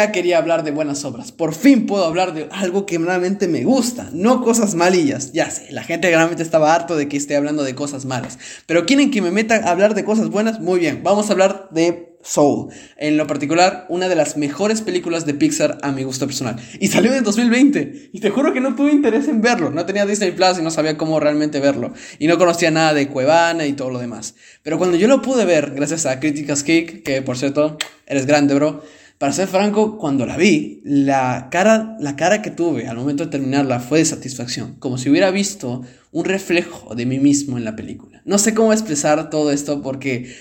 Ya 0.00 0.12
quería 0.12 0.38
hablar 0.38 0.64
de 0.64 0.70
buenas 0.70 1.04
obras. 1.04 1.30
Por 1.30 1.52
fin 1.52 1.84
puedo 1.84 2.06
hablar 2.06 2.32
de 2.32 2.48
algo 2.52 2.86
que 2.86 2.96
realmente 2.96 3.48
me 3.48 3.64
gusta, 3.64 4.08
no 4.14 4.42
cosas 4.42 4.74
malillas. 4.74 5.32
Ya 5.34 5.50
sé, 5.50 5.70
la 5.72 5.82
gente 5.82 6.08
realmente 6.08 6.42
estaba 6.42 6.74
harto 6.74 6.96
de 6.96 7.06
que 7.06 7.18
esté 7.18 7.36
hablando 7.36 7.64
de 7.64 7.74
cosas 7.74 8.06
malas. 8.06 8.38
Pero 8.64 8.86
quieren 8.86 9.10
que 9.10 9.20
me 9.20 9.30
meta 9.30 9.56
a 9.56 9.70
hablar 9.70 9.94
de 9.94 10.02
cosas 10.02 10.30
buenas, 10.30 10.58
muy 10.58 10.80
bien. 10.80 11.02
Vamos 11.02 11.28
a 11.28 11.32
hablar 11.32 11.68
de 11.70 12.16
Soul. 12.22 12.72
En 12.96 13.18
lo 13.18 13.26
particular, 13.26 13.84
una 13.90 14.08
de 14.08 14.14
las 14.14 14.38
mejores 14.38 14.80
películas 14.80 15.26
de 15.26 15.34
Pixar 15.34 15.76
a 15.82 15.92
mi 15.92 16.02
gusto 16.02 16.24
personal. 16.24 16.56
Y 16.80 16.88
salió 16.88 17.12
en 17.12 17.22
2020. 17.22 18.08
Y 18.14 18.20
te 18.20 18.30
juro 18.30 18.54
que 18.54 18.60
no 18.62 18.74
tuve 18.74 18.92
interés 18.92 19.28
en 19.28 19.42
verlo. 19.42 19.68
No 19.68 19.84
tenía 19.84 20.06
Disney 20.06 20.30
Plus 20.30 20.58
y 20.60 20.62
no 20.62 20.70
sabía 20.70 20.96
cómo 20.96 21.20
realmente 21.20 21.60
verlo. 21.60 21.92
Y 22.18 22.26
no 22.26 22.38
conocía 22.38 22.70
nada 22.70 22.94
de 22.94 23.06
Cuevana 23.08 23.66
y 23.66 23.74
todo 23.74 23.90
lo 23.90 23.98
demás. 23.98 24.34
Pero 24.62 24.78
cuando 24.78 24.96
yo 24.96 25.08
lo 25.08 25.20
pude 25.20 25.44
ver, 25.44 25.72
gracias 25.74 26.06
a 26.06 26.20
Críticas 26.20 26.62
Kick, 26.62 27.02
que 27.02 27.20
por 27.20 27.36
cierto, 27.36 27.76
eres 28.06 28.24
grande, 28.24 28.54
bro 28.54 28.82
para 29.20 29.34
ser 29.34 29.48
franco, 29.48 29.98
cuando 29.98 30.24
la 30.24 30.38
vi, 30.38 30.80
la 30.82 31.48
cara, 31.50 31.94
la 32.00 32.16
cara 32.16 32.40
que 32.40 32.50
tuve 32.50 32.88
al 32.88 32.96
momento 32.96 33.26
de 33.26 33.30
terminarla 33.30 33.78
fue 33.78 33.98
de 33.98 34.06
satisfacción, 34.06 34.76
como 34.78 34.96
si 34.96 35.10
hubiera 35.10 35.30
visto 35.30 35.82
un 36.10 36.24
reflejo 36.24 36.94
de 36.94 37.04
mí 37.04 37.18
mismo 37.18 37.58
en 37.58 37.66
la 37.66 37.76
película. 37.76 38.22
No 38.24 38.38
sé 38.38 38.54
cómo 38.54 38.72
expresar 38.72 39.28
todo 39.28 39.52
esto 39.52 39.82
porque 39.82 40.34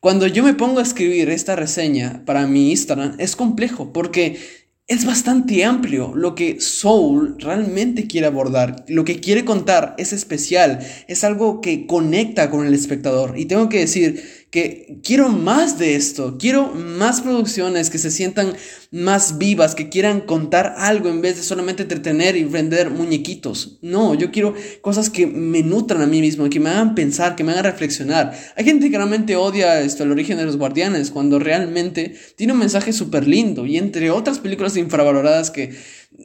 cuando 0.00 0.26
yo 0.26 0.42
me 0.42 0.54
pongo 0.54 0.80
a 0.80 0.82
escribir 0.82 1.30
esta 1.30 1.54
reseña 1.54 2.24
para 2.26 2.48
mi 2.48 2.72
Instagram 2.72 3.14
es 3.18 3.36
complejo 3.36 3.92
porque 3.92 4.40
es 4.86 5.06
bastante 5.06 5.64
amplio 5.64 6.12
lo 6.14 6.34
que 6.34 6.60
Soul 6.60 7.36
realmente 7.38 8.06
quiere 8.06 8.26
abordar. 8.26 8.84
Lo 8.88 9.04
que 9.04 9.20
quiere 9.20 9.44
contar 9.44 9.94
es 9.96 10.12
especial, 10.12 10.80
es 11.08 11.24
algo 11.24 11.60
que 11.60 11.86
conecta 11.86 12.50
con 12.50 12.66
el 12.66 12.74
espectador. 12.74 13.38
Y 13.38 13.46
tengo 13.46 13.70
que 13.70 13.78
decir 13.78 14.43
que 14.54 15.00
quiero 15.02 15.30
más 15.30 15.80
de 15.80 15.96
esto, 15.96 16.36
quiero 16.38 16.68
más 16.68 17.22
producciones 17.22 17.90
que 17.90 17.98
se 17.98 18.12
sientan 18.12 18.54
más 18.92 19.36
vivas, 19.36 19.74
que 19.74 19.88
quieran 19.88 20.20
contar 20.20 20.76
algo 20.78 21.08
en 21.08 21.20
vez 21.20 21.38
de 21.38 21.42
solamente 21.42 21.82
entretener 21.82 22.36
y 22.36 22.44
vender 22.44 22.90
muñequitos. 22.90 23.78
No, 23.82 24.14
yo 24.14 24.30
quiero 24.30 24.54
cosas 24.80 25.10
que 25.10 25.26
me 25.26 25.64
nutran 25.64 26.02
a 26.02 26.06
mí 26.06 26.20
mismo, 26.20 26.48
que 26.48 26.60
me 26.60 26.70
hagan 26.70 26.94
pensar, 26.94 27.34
que 27.34 27.42
me 27.42 27.50
hagan 27.50 27.64
reflexionar. 27.64 28.32
Hay 28.54 28.64
gente 28.64 28.92
que 28.92 28.96
realmente 28.96 29.34
odia 29.34 29.80
esto, 29.80 30.04
el 30.04 30.12
origen 30.12 30.38
de 30.38 30.44
los 30.44 30.56
guardianes, 30.56 31.10
cuando 31.10 31.40
realmente 31.40 32.14
tiene 32.36 32.52
un 32.52 32.60
mensaje 32.60 32.92
súper 32.92 33.26
lindo 33.26 33.66
y 33.66 33.76
entre 33.76 34.12
otras 34.12 34.38
películas 34.38 34.76
infravaloradas 34.76 35.50
que 35.50 35.74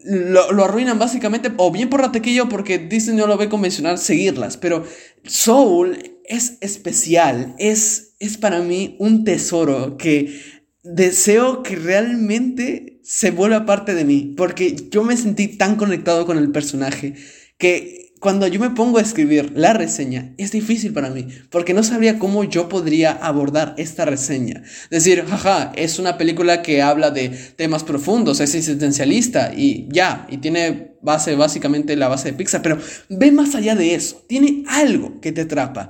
lo, 0.06 0.52
lo, 0.52 0.66
arruinan 0.66 1.00
básicamente, 1.00 1.52
o 1.58 1.72
bien 1.72 1.90
por 1.90 2.02
la 2.02 2.12
taquilla 2.12 2.44
o 2.44 2.50
porque 2.50 2.78
Disney 2.78 3.18
no 3.18 3.26
lo 3.26 3.38
ve 3.38 3.50
convencional 3.50 3.98
seguirlas. 3.98 4.56
Pero 4.56 4.86
Soul 5.24 6.19
es 6.30 6.58
especial, 6.62 7.56
es, 7.58 8.16
es 8.20 8.38
para 8.38 8.62
mí 8.62 8.96
un 9.00 9.26
tesoro 9.26 9.98
que 9.98 10.42
deseo 10.84 11.64
que 11.64 11.76
realmente 11.76 13.02
se 13.04 13.32
vuelva 13.32 13.66
parte 13.66 13.96
de 13.96 14.06
mí, 14.06 14.34
porque 14.38 14.76
yo 14.92 15.04
me 15.04 15.18
sentí 15.18 15.48
tan 15.48 15.76
conectado 15.76 16.26
con 16.26 16.38
el 16.38 16.52
personaje 16.52 17.16
que 17.58 18.14
cuando 18.20 18.48
yo 18.48 18.60
me 18.60 18.70
pongo 18.72 18.98
a 18.98 19.02
escribir 19.02 19.54
la 19.56 19.74
reseña, 19.74 20.34
es 20.38 20.52
difícil 20.52 20.94
para 20.94 21.10
mí, 21.10 21.28
porque 21.50 21.74
no 21.74 21.84
sabría 21.84 22.20
cómo 22.20 22.44
yo 22.44 22.70
podría 22.70 23.12
abordar 23.12 23.74
esta 23.78 24.06
reseña. 24.06 24.64
Decir, 24.92 25.26
jaja, 25.26 25.72
es 25.76 26.00
una 26.00 26.18
película 26.18 26.62
que 26.62 26.82
habla 26.82 27.12
de 27.12 27.30
temas 27.30 27.84
profundos, 27.84 28.40
es 28.42 28.56
existencialista 28.56 29.54
y 29.56 29.88
ya, 29.92 30.28
y 30.30 30.38
tiene 30.38 30.92
base, 31.02 31.36
básicamente 31.36 31.96
la 31.96 32.10
base 32.10 32.32
de 32.32 32.38
Pixar, 32.38 32.62
pero 32.62 32.78
ve 33.10 33.32
más 33.32 33.56
allá 33.56 33.76
de 33.76 33.96
eso, 33.96 34.24
tiene 34.28 34.64
algo 34.68 35.20
que 35.22 35.32
te 35.32 35.42
atrapa. 35.42 35.90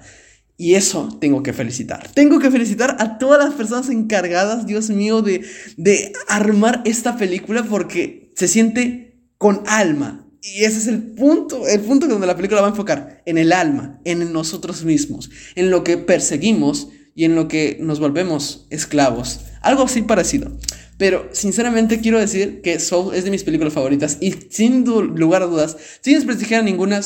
Y 0.59 0.75
eso 0.75 1.18
tengo 1.22 1.42
que 1.42 1.53
felicitar. 1.53 2.12
Tengo 2.14 2.38
que 2.38 2.52
felicitar 2.52 2.97
a 3.00 3.18
todas 3.18 3.44
las 3.44 3.53
personas 3.56 3.90
encargadas, 3.90 4.68
Dios 4.68 4.90
mío, 4.90 5.22
de, 5.22 5.46
de 5.78 6.12
armar 6.28 6.81
esta 6.84 7.18
película 7.18 7.64
porque 7.64 8.34
se 8.36 8.50
siente 8.50 9.24
con 9.38 9.64
alma, 9.68 10.30
y 10.42 10.64
ese 10.64 10.78
es 10.78 10.88
el 10.88 11.02
punto, 11.02 11.68
el 11.68 11.81
punto 11.81 12.08
donde 12.08 12.28
la 12.28 12.36
película 12.36 12.62
va 12.62 12.68
a 12.68 12.72
enfocar, 12.72 13.22
en 13.25 13.38
el 13.38 13.52
alma, 13.52 14.00
en 14.06 14.31
nosotros 14.31 14.84
mismos, 14.84 15.30
en 15.56 15.69
lo 15.69 15.84
que 15.84 15.98
perseguimos 15.98 16.90
y 17.16 17.25
en 17.25 17.36
lo 17.36 17.48
que 17.48 17.78
nos 17.81 18.00
volvemos 18.00 18.68
esclavos. 18.69 19.42
Algo 19.62 19.84
así 19.84 20.02
parecido. 20.02 20.52
Pero 20.98 21.30
sinceramente 21.31 22.02
quiero 22.02 22.19
decir 22.19 22.62
que 22.62 22.80
Soul 22.80 23.16
es 23.16 23.24
de 23.24 23.31
mis 23.31 23.44
películas 23.44 23.74
favoritas 23.74 24.18
y 24.19 24.34
sin 24.50 24.84
lugar 24.86 25.42
a 25.42 25.46
dudas, 25.46 25.78
sin 26.02 26.16
desprestigiar 26.16 26.64
ninguna, 26.64 27.02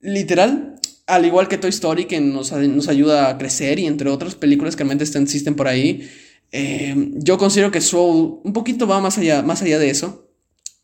literal, 0.00 0.75
al 1.06 1.24
igual 1.24 1.48
que 1.48 1.58
Toy 1.58 1.70
Story 1.70 2.06
que 2.06 2.20
nos, 2.20 2.52
ayuda 2.52 3.28
a 3.28 3.38
crecer 3.38 3.78
y 3.78 3.86
entre 3.86 4.10
otras 4.10 4.34
películas 4.34 4.76
que 4.76 4.84
realmente 4.84 5.04
existen 5.04 5.54
por 5.54 5.68
ahí, 5.68 6.08
eh, 6.52 6.94
yo 7.14 7.38
considero 7.38 7.70
que 7.70 7.80
Soul 7.80 8.40
un 8.42 8.52
poquito 8.52 8.86
va 8.86 9.00
más 9.00 9.18
allá, 9.18 9.42
más 9.42 9.62
allá 9.62 9.78
de 9.78 9.90
eso. 9.90 10.24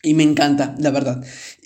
Y 0.04 0.14
me 0.14 0.24
encanta, 0.24 0.74
la 0.80 0.90
verdad. 0.90 1.24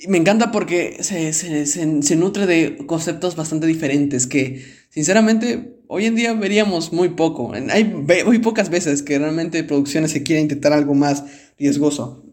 Me 0.09 0.19
encanta 0.19 0.53
porque 0.53 0.99
se, 1.01 1.33
se, 1.33 1.65
se, 1.65 2.17
nutre 2.17 2.47
de 2.47 2.77
conceptos 2.87 3.35
bastante 3.35 3.67
diferentes 3.67 4.27
que, 4.27 4.63
sinceramente, 4.91 5.81
hoy 5.87 6.05
en 6.05 6.17
día 6.17 6.35
veríamos 6.35 6.93
muy 6.93 7.09
poco. 7.09 7.55
Hay 7.71 7.85
muy 7.85 8.39
pocas 8.41 8.69
veces 8.69 9.03
que 9.03 9.19
realmente 9.19 9.65
producciones 9.65 10.11
se 10.11 10.23
quieren 10.23 10.45
intentar 10.45 10.75
algo 10.75 10.93
más 10.93 11.25
riesgoso 11.59 12.26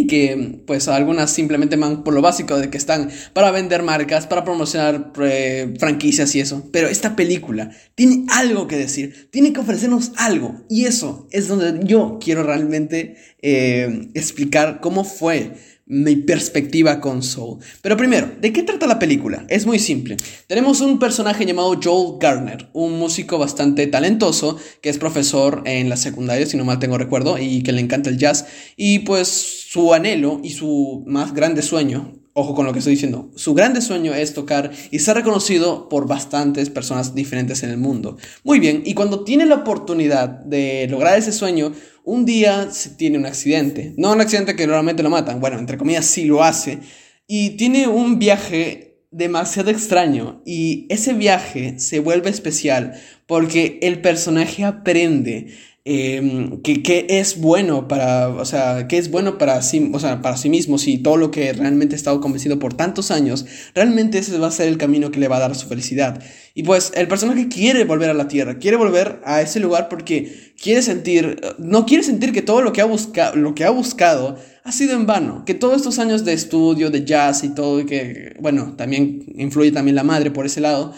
y 0.00 0.06
que 0.06 0.62
pues 0.66 0.88
algunas 0.88 1.30
simplemente 1.30 1.76
van 1.76 2.02
por 2.02 2.14
lo 2.14 2.22
básico 2.22 2.58
de 2.58 2.70
que 2.70 2.78
están 2.78 3.10
para 3.34 3.50
vender 3.50 3.82
marcas, 3.82 4.26
para 4.26 4.44
promocionar 4.44 5.12
eh, 5.20 5.74
franquicias 5.78 6.34
y 6.34 6.40
eso. 6.40 6.66
Pero 6.72 6.88
esta 6.88 7.16
película 7.16 7.70
tiene 7.94 8.24
algo 8.30 8.66
que 8.66 8.76
decir, 8.76 9.28
tiene 9.30 9.52
que 9.52 9.60
ofrecernos 9.60 10.12
algo 10.16 10.64
y 10.70 10.86
eso 10.86 11.28
es 11.30 11.48
donde 11.48 11.86
yo 11.86 12.18
quiero 12.18 12.42
realmente 12.42 13.16
eh, 13.42 14.08
explicar 14.14 14.80
cómo 14.80 15.04
fue 15.04 15.52
mi 15.90 16.14
perspectiva 16.14 17.00
con 17.00 17.22
Soul. 17.22 17.58
Pero 17.82 17.96
primero, 17.96 18.30
¿de 18.40 18.52
qué 18.52 18.62
trata 18.62 18.86
la 18.86 19.00
película? 19.00 19.44
Es 19.48 19.66
muy 19.66 19.80
simple. 19.80 20.16
Tenemos 20.46 20.80
un 20.80 21.00
personaje 21.00 21.44
llamado 21.44 21.78
Joel 21.82 22.18
Garner, 22.20 22.70
un 22.72 22.96
músico 22.96 23.38
bastante 23.38 23.88
talentoso 23.88 24.56
que 24.80 24.88
es 24.88 24.98
profesor 24.98 25.62
en 25.66 25.88
la 25.88 25.96
secundaria, 25.96 26.46
si 26.46 26.56
no 26.56 26.64
mal 26.64 26.78
tengo 26.78 26.96
recuerdo, 26.96 27.38
y 27.38 27.64
que 27.64 27.72
le 27.72 27.80
encanta 27.80 28.08
el 28.08 28.18
jazz. 28.18 28.46
Y 28.76 29.00
pues 29.00 29.28
su 29.28 29.92
anhelo 29.92 30.40
y 30.44 30.50
su 30.50 31.02
más 31.06 31.34
grande 31.34 31.62
sueño 31.62 32.19
ojo 32.32 32.54
con 32.54 32.66
lo 32.66 32.72
que 32.72 32.78
estoy 32.78 32.94
diciendo, 32.94 33.30
su 33.34 33.54
grande 33.54 33.80
sueño 33.80 34.14
es 34.14 34.34
tocar 34.34 34.70
y 34.90 34.98
ser 35.00 35.16
reconocido 35.16 35.88
por 35.88 36.06
bastantes 36.06 36.70
personas 36.70 37.14
diferentes 37.14 37.62
en 37.62 37.70
el 37.70 37.76
mundo. 37.76 38.16
Muy 38.44 38.60
bien, 38.60 38.82
y 38.84 38.94
cuando 38.94 39.24
tiene 39.24 39.46
la 39.46 39.56
oportunidad 39.56 40.28
de 40.28 40.86
lograr 40.88 41.18
ese 41.18 41.32
sueño, 41.32 41.72
un 42.04 42.24
día 42.24 42.70
se 42.70 42.90
tiene 42.90 43.18
un 43.18 43.26
accidente. 43.26 43.94
No 43.96 44.12
un 44.12 44.20
accidente 44.20 44.56
que 44.56 44.66
normalmente 44.66 45.02
lo 45.02 45.10
matan, 45.10 45.40
bueno, 45.40 45.58
entre 45.58 45.78
comillas 45.78 46.06
sí 46.06 46.24
lo 46.24 46.42
hace. 46.42 46.78
Y 47.26 47.50
tiene 47.50 47.88
un 47.88 48.18
viaje 48.18 48.90
demasiado 49.10 49.70
extraño 49.70 50.40
y 50.46 50.86
ese 50.88 51.14
viaje 51.14 51.80
se 51.80 51.98
vuelve 51.98 52.30
especial 52.30 52.94
porque 53.26 53.80
el 53.82 54.00
personaje 54.00 54.64
aprende 54.64 55.48
Em, 55.86 56.60
que, 56.60 57.06
es 57.08 57.40
bueno 57.40 57.88
para, 57.88 58.28
o 58.28 58.44
sea, 58.44 58.86
que 58.86 58.98
es 58.98 59.10
bueno 59.10 59.38
para 59.38 59.62
sí, 59.62 59.90
o 59.94 59.98
sea, 59.98 60.20
para 60.20 60.36
sí 60.36 60.50
mismo, 60.50 60.76
si 60.76 60.98
todo 60.98 61.16
lo 61.16 61.30
que 61.30 61.54
realmente 61.54 61.94
ha 61.94 61.96
estado 61.96 62.20
convencido 62.20 62.58
por 62.58 62.74
tantos 62.74 63.10
años, 63.10 63.46
realmente 63.74 64.18
ese 64.18 64.36
va 64.38 64.48
a 64.48 64.50
ser 64.50 64.68
el 64.68 64.76
camino 64.76 65.10
que 65.10 65.18
le 65.20 65.28
va 65.28 65.38
a 65.38 65.40
dar 65.40 65.54
su 65.54 65.68
felicidad. 65.68 66.22
Y 66.54 66.64
pues 66.64 66.92
el 66.94 67.08
personaje 67.08 67.48
quiere 67.48 67.84
volver 67.84 68.10
a 68.10 68.14
la 68.14 68.28
Tierra, 68.28 68.58
quiere 68.58 68.76
volver 68.76 69.22
a 69.24 69.40
ese 69.40 69.58
lugar 69.58 69.88
porque 69.88 70.52
quiere 70.60 70.82
sentir, 70.82 71.40
no 71.58 71.86
quiere 71.86 72.04
sentir 72.04 72.32
que 72.32 72.42
todo 72.42 72.60
lo 72.60 72.74
que 72.74 72.82
ha, 72.82 72.84
buscado 72.84 73.36
lo 73.36 73.54
que 73.54 73.64
ha 73.64 73.70
buscado 73.70 74.36
ha 74.64 74.72
sido 74.72 74.94
en 74.94 75.06
vano, 75.06 75.44
que 75.46 75.54
todos 75.54 75.76
estos 75.76 75.98
años 75.98 76.26
de 76.26 76.34
estudio, 76.34 76.90
de 76.90 77.06
jazz 77.06 77.42
y 77.42 77.54
todo, 77.54 77.86
que, 77.86 78.36
bueno, 78.38 78.74
también 78.76 79.24
influye 79.34 79.72
también 79.72 79.94
la 79.94 80.04
madre 80.04 80.30
por 80.30 80.44
ese 80.44 80.60
lado, 80.60 80.92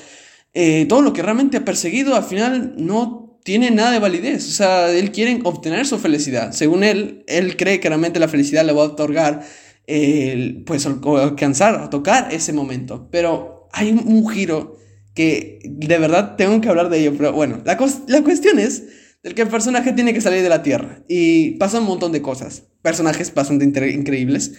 eh, 0.54 0.86
todo 0.88 1.02
lo 1.02 1.12
que 1.12 1.22
realmente 1.22 1.58
ha 1.58 1.64
perseguido 1.64 2.16
al 2.16 2.24
final 2.24 2.74
no 2.76 3.21
tiene 3.44 3.70
nada 3.70 3.92
de 3.92 3.98
validez. 3.98 4.46
O 4.48 4.52
sea, 4.52 4.90
él 4.90 5.12
quiere 5.12 5.40
obtener 5.44 5.86
su 5.86 5.98
felicidad. 5.98 6.52
Según 6.52 6.84
él, 6.84 7.24
él 7.26 7.56
cree 7.56 7.80
que 7.80 7.88
realmente 7.88 8.20
la 8.20 8.28
felicidad 8.28 8.64
le 8.64 8.72
va 8.72 8.82
a 8.82 8.86
otorgar, 8.86 9.42
el, 9.86 10.62
pues, 10.64 10.86
alcanzar, 10.86 11.90
tocar 11.90 12.32
ese 12.32 12.52
momento. 12.52 13.08
Pero 13.10 13.68
hay 13.72 13.90
un, 13.90 14.28
giro 14.28 14.78
que 15.14 15.58
de 15.64 15.98
verdad 15.98 16.36
tengo 16.36 16.60
que 16.60 16.68
hablar 16.68 16.88
de 16.88 17.00
ello. 17.00 17.14
Pero 17.16 17.32
bueno, 17.32 17.62
la, 17.64 17.76
cuestión 17.76 18.58
es 18.58 18.84
del 19.22 19.34
que 19.34 19.42
el 19.42 19.48
personaje 19.48 19.92
tiene 19.92 20.14
que 20.14 20.20
salir 20.20 20.42
de 20.42 20.48
la 20.48 20.62
Tierra. 20.62 21.02
Y 21.08 21.52
pasa 21.52 21.80
un 21.80 21.86
montón 21.86 22.12
de 22.12 22.22
cosas. 22.22 22.64
Personajes 22.82 23.34
bastante 23.34 23.64
increíbles. 23.64 24.52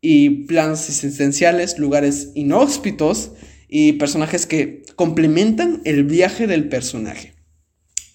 Y 0.00 0.44
planos 0.46 0.88
existenciales, 0.88 1.78
lugares 1.78 2.30
inhóspitos. 2.34 3.32
Y 3.68 3.94
personajes 3.94 4.46
que 4.46 4.82
complementan 4.96 5.82
el 5.84 6.04
viaje 6.04 6.46
del 6.46 6.68
personaje. 6.68 7.37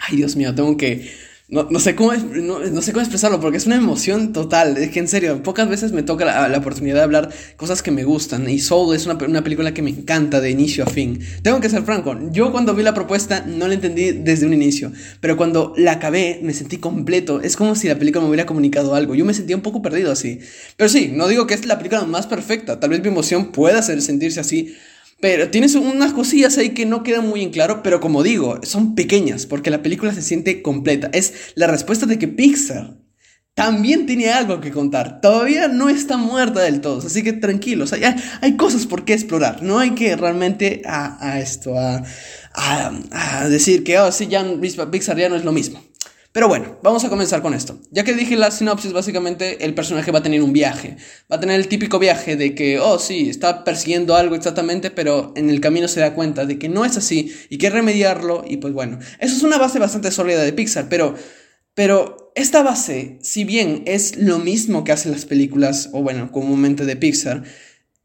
Ay, 0.08 0.18
Dios 0.18 0.36
mío, 0.36 0.54
tengo 0.54 0.78
que 0.78 1.10
no, 1.50 1.68
no, 1.70 1.80
sé 1.80 1.94
cómo, 1.94 2.14
no, 2.14 2.82
sé 2.82 2.94
cómo 2.94 3.02
expresarlo 3.02 3.40
porque 3.40 3.58
es 3.58 3.68
una 3.68 3.76
emoción 3.76 4.34
total. 4.34 4.76
Es 4.78 4.90
que 4.90 5.00
en 5.00 5.08
serio, 5.08 5.44
pocas 5.44 5.70
veces 5.70 5.92
me 5.92 6.02
toca 6.02 6.26
la, 6.26 6.48
la 6.48 6.58
oportunidad 6.58 6.96
de 6.96 7.02
hablar 7.02 7.30
cosas 7.58 7.84
que 7.84 7.92
me 7.92 8.06
gustan. 8.06 8.50
Y 8.50 8.60
Soul 8.60 8.96
es 8.96 9.06
una, 9.06 9.24
una, 9.24 9.44
película 9.44 9.72
que 9.74 9.84
me 9.84 9.92
encanta 9.92 10.42
de 10.42 10.50
inicio 10.50 10.84
a 10.84 10.88
fin. 10.88 11.20
Tengo 11.44 11.60
que 11.60 11.70
ser 11.70 11.84
franco, 11.84 12.18
yo 12.32 12.52
cuando 12.52 12.74
vi 12.74 12.82
la 12.82 12.96
propuesta 12.96 13.46
no 13.46 13.68
la 13.68 13.76
entendí 13.76 14.14
desde 14.14 14.48
un 14.48 14.54
inicio. 14.54 14.94
Pero 15.20 15.38
cuando 15.38 15.76
la 15.78 15.92
acabé 15.92 16.40
me 16.42 16.54
sentí 16.54 16.78
completo. 16.78 17.40
Es 17.42 17.56
como 17.56 17.76
si 17.76 17.88
la 17.88 18.00
película 18.00 18.24
me 18.24 18.30
hubiera 18.30 18.48
comunicado 18.48 18.96
algo. 18.96 19.14
Yo 19.14 19.24
me 19.24 19.36
sentía 19.36 19.56
un 19.56 19.62
poco 19.62 19.84
perdido 19.84 20.12
así. 20.12 20.40
Pero 20.76 20.90
sí, 20.90 21.12
no 21.14 21.28
digo 21.28 21.46
que 21.46 21.54
es 21.54 21.68
la 21.68 21.78
película 21.78 22.04
más 22.06 22.26
perfecta. 22.26 22.80
Tal 22.80 22.90
vez 22.90 23.02
mi 23.02 23.10
emoción 23.10 23.52
pueda 23.52 23.78
hacer 23.78 24.02
sentirse 24.02 24.40
así. 24.40 24.76
Pero 25.24 25.50
tienes 25.50 25.74
unas 25.76 26.12
cosillas 26.12 26.58
ahí 26.58 26.72
que 26.72 26.86
no 26.86 27.02
quedan 27.02 27.30
muy 27.30 27.44
en 27.44 27.52
claro, 27.52 27.82
pero 27.82 28.02
como 28.02 28.24
digo, 28.24 28.60
son 28.64 28.94
pequeñas 28.94 29.46
porque 29.46 29.70
la 29.70 29.82
película 29.82 30.14
se 30.14 30.22
siente 30.22 30.62
completa. 30.62 31.10
Es 31.14 31.54
la 31.56 31.68
respuesta 31.68 32.06
de 32.06 32.20
que 32.20 32.28
Pixar 32.28 32.98
también 33.54 34.06
tiene 34.06 34.34
algo 34.34 34.60
que 34.60 34.70
contar. 34.70 35.22
Todavía 35.22 35.70
no 35.70 35.88
está 35.88 36.18
muerta 36.18 36.60
del 36.60 36.82
todo, 36.82 37.08
así 37.08 37.24
que 37.24 37.32
tranquilos. 37.32 37.94
Hay, 37.94 38.02
hay 38.42 38.58
cosas 38.58 38.86
por 38.86 39.06
qué 39.06 39.14
explorar. 39.14 39.64
No 39.64 39.80
hay 39.80 39.92
que 39.92 40.14
realmente 40.18 40.82
a, 40.86 41.40
esto, 41.40 41.80
a, 41.80 42.04
a, 42.54 43.48
decir 43.48 43.86
que, 43.86 44.00
oh, 44.00 44.12
sí, 44.12 44.28
ya 44.28 44.46
Pixar 44.92 45.18
ya 45.18 45.30
no 45.30 45.38
es 45.38 45.46
lo 45.46 45.54
mismo. 45.54 45.82
Pero 46.34 46.48
bueno, 46.48 46.80
vamos 46.82 47.06
a 47.06 47.10
comenzar 47.10 47.44
con 47.44 47.54
esto. 47.54 47.80
Ya 47.92 48.04
que 48.04 48.16
dije 48.16 48.36
la 48.36 48.50
sinopsis, 48.50 48.92
básicamente 48.92 49.64
el 49.66 49.76
personaje 49.76 50.12
va 50.12 50.18
a 50.18 50.24
tener 50.24 50.42
un 50.42 50.52
viaje. 50.52 50.98
Va 51.32 51.36
a 51.36 51.40
tener 51.40 51.60
el 51.60 51.68
típico 51.68 52.00
viaje 52.00 52.36
de 52.36 52.56
que, 52.56 52.80
oh 52.80 52.98
sí, 52.98 53.30
está 53.30 53.64
persiguiendo 53.64 54.16
algo 54.16 54.34
exactamente, 54.34 54.90
pero 54.90 55.32
en 55.36 55.52
el 55.52 55.62
camino 55.62 55.88
se 55.88 56.00
da 56.00 56.16
cuenta 56.16 56.48
de 56.48 56.58
que 56.58 56.70
no 56.70 56.86
es 56.86 56.98
así 56.98 57.32
y 57.50 57.60
que 57.60 57.70
remediarlo. 57.70 58.44
Y 58.48 58.58
pues 58.58 58.74
bueno, 58.74 58.98
eso 59.20 59.36
es 59.36 59.44
una 59.44 59.60
base 59.60 59.78
bastante 59.78 60.10
sólida 60.10 60.42
de 60.42 60.54
Pixar, 60.54 60.90
pero, 60.90 61.14
pero 61.76 62.32
esta 62.34 62.64
base, 62.64 63.20
si 63.22 63.44
bien 63.44 63.84
es 63.86 64.18
lo 64.18 64.40
mismo 64.40 64.84
que 64.84 64.92
hacen 64.92 65.12
las 65.12 65.26
películas, 65.26 65.92
o 65.94 66.02
bueno, 66.02 66.32
comúnmente 66.32 66.84
de 66.86 66.96
Pixar, 66.96 67.44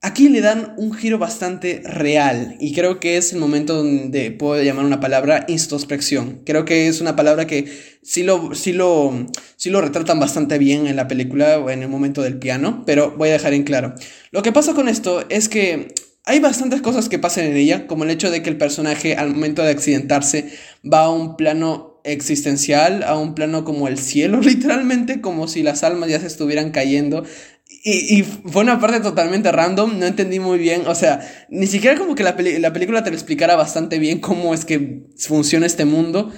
Aquí 0.00 0.28
le 0.28 0.40
dan 0.40 0.74
un 0.76 0.92
giro 0.92 1.18
bastante 1.18 1.82
real 1.84 2.56
y 2.60 2.72
creo 2.72 3.00
que 3.00 3.16
es 3.16 3.32
el 3.32 3.40
momento 3.40 3.74
donde 3.74 4.30
puedo 4.30 4.62
llamar 4.62 4.84
una 4.84 5.00
palabra 5.00 5.44
introspección. 5.48 6.42
Creo 6.46 6.64
que 6.64 6.86
es 6.86 7.00
una 7.00 7.16
palabra 7.16 7.48
que 7.48 7.66
sí 8.04 8.22
lo, 8.22 8.50
lo, 8.74 9.26
sí 9.56 9.70
lo 9.70 9.80
retratan 9.80 10.20
bastante 10.20 10.56
bien 10.58 10.86
en 10.86 10.94
la 10.94 11.08
película 11.08 11.58
o 11.58 11.68
en 11.70 11.82
el 11.82 11.88
momento 11.88 12.22
del 12.22 12.38
piano, 12.38 12.84
pero 12.86 13.16
voy 13.16 13.30
a 13.30 13.32
dejar 13.32 13.54
en 13.54 13.64
claro. 13.64 13.96
Lo 14.30 14.42
que 14.42 14.52
pasa 14.52 14.72
con 14.72 14.88
esto 14.88 15.24
es 15.30 15.48
que 15.48 15.88
hay 16.24 16.38
bastantes 16.38 16.80
cosas 16.80 17.08
que 17.08 17.18
pasan 17.18 17.46
en 17.46 17.56
ella, 17.56 17.88
como 17.88 18.04
el 18.04 18.10
hecho 18.10 18.30
de 18.30 18.40
que 18.40 18.50
el 18.50 18.56
personaje 18.56 19.16
al 19.16 19.30
momento 19.30 19.62
de 19.62 19.72
accidentarse 19.72 20.52
va 20.84 21.06
a 21.06 21.10
un 21.10 21.36
plano 21.36 22.00
existencial, 22.04 23.02
a 23.02 23.18
un 23.18 23.34
plano 23.34 23.64
como 23.64 23.88
el 23.88 23.98
cielo, 23.98 24.40
literalmente, 24.42 25.20
como 25.20 25.48
si 25.48 25.64
las 25.64 25.82
almas 25.82 26.08
ya 26.08 26.20
se 26.20 26.28
estuvieran 26.28 26.70
cayendo 26.70 27.24
y, 27.68 28.22
fue 28.22 28.62
una 28.62 28.80
parte 28.80 29.00
totalmente 29.00 29.52
random, 29.52 29.98
no 29.98 30.06
entendí 30.06 30.40
muy 30.40 30.58
bien, 30.58 30.86
o 30.86 30.94
sea, 30.94 31.20
ni 31.50 31.66
siquiera 31.66 31.98
como 31.98 32.14
que 32.14 32.22
la, 32.22 32.34
la 32.58 32.72
película 32.72 33.04
te 33.04 33.10
lo 33.10 33.16
explicara 33.16 33.56
bastante 33.56 33.98
bien 33.98 34.20
cómo 34.20 34.54
es 34.54 34.64
que 34.64 35.06
funciona 35.18 35.66
este 35.66 35.84
mundo, 35.84 36.32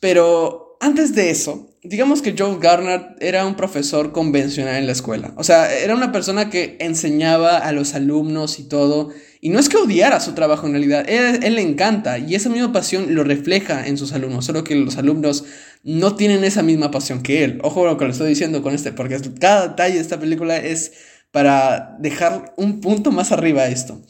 pero 0.00 0.76
antes 0.80 1.14
de 1.14 1.30
eso, 1.30 1.70
digamos 1.82 2.20
que 2.20 2.34
Joe 2.36 2.58
Garner 2.60 3.16
era 3.20 3.46
un 3.46 3.54
profesor 3.54 4.12
convencional 4.12 4.76
en 4.76 4.86
la 4.86 4.92
escuela, 4.92 5.32
o 5.36 5.44
sea, 5.44 5.72
era 5.72 5.94
una 5.94 6.12
persona 6.12 6.50
que 6.50 6.76
enseñaba 6.80 7.58
a 7.58 7.72
los 7.72 7.94
alumnos 7.94 8.58
y 8.58 8.68
todo, 8.68 9.10
y 9.40 9.50
no 9.50 9.58
es 9.58 9.68
que 9.68 9.76
odiara 9.76 10.20
su 10.20 10.32
trabajo 10.32 10.66
en 10.66 10.72
realidad, 10.72 11.08
él, 11.08 11.54
le 11.54 11.62
encanta 11.62 12.18
y 12.18 12.34
esa 12.34 12.48
misma 12.48 12.72
pasión 12.72 13.14
lo 13.14 13.22
refleja 13.22 13.86
en 13.86 13.96
sus 13.96 14.12
alumnos, 14.12 14.44
solo 14.44 14.64
que 14.64 14.74
los 14.74 14.98
alumnos 14.98 15.44
no 15.86 16.16
tienen 16.16 16.42
esa 16.42 16.64
misma 16.64 16.90
pasión 16.90 17.22
que 17.22 17.44
él. 17.44 17.60
Ojo 17.62 17.86
lo 17.86 17.96
que 17.96 18.06
le 18.06 18.10
estoy 18.10 18.28
diciendo 18.28 18.60
con 18.60 18.74
este, 18.74 18.90
porque 18.90 19.20
cada 19.38 19.68
detalle 19.68 19.94
de 19.94 20.00
esta 20.00 20.18
película 20.18 20.56
es 20.56 20.92
para 21.30 21.96
dejar 22.00 22.54
un 22.56 22.80
punto 22.80 23.12
más 23.12 23.30
arriba 23.30 23.62
a 23.62 23.68
esto. 23.68 24.02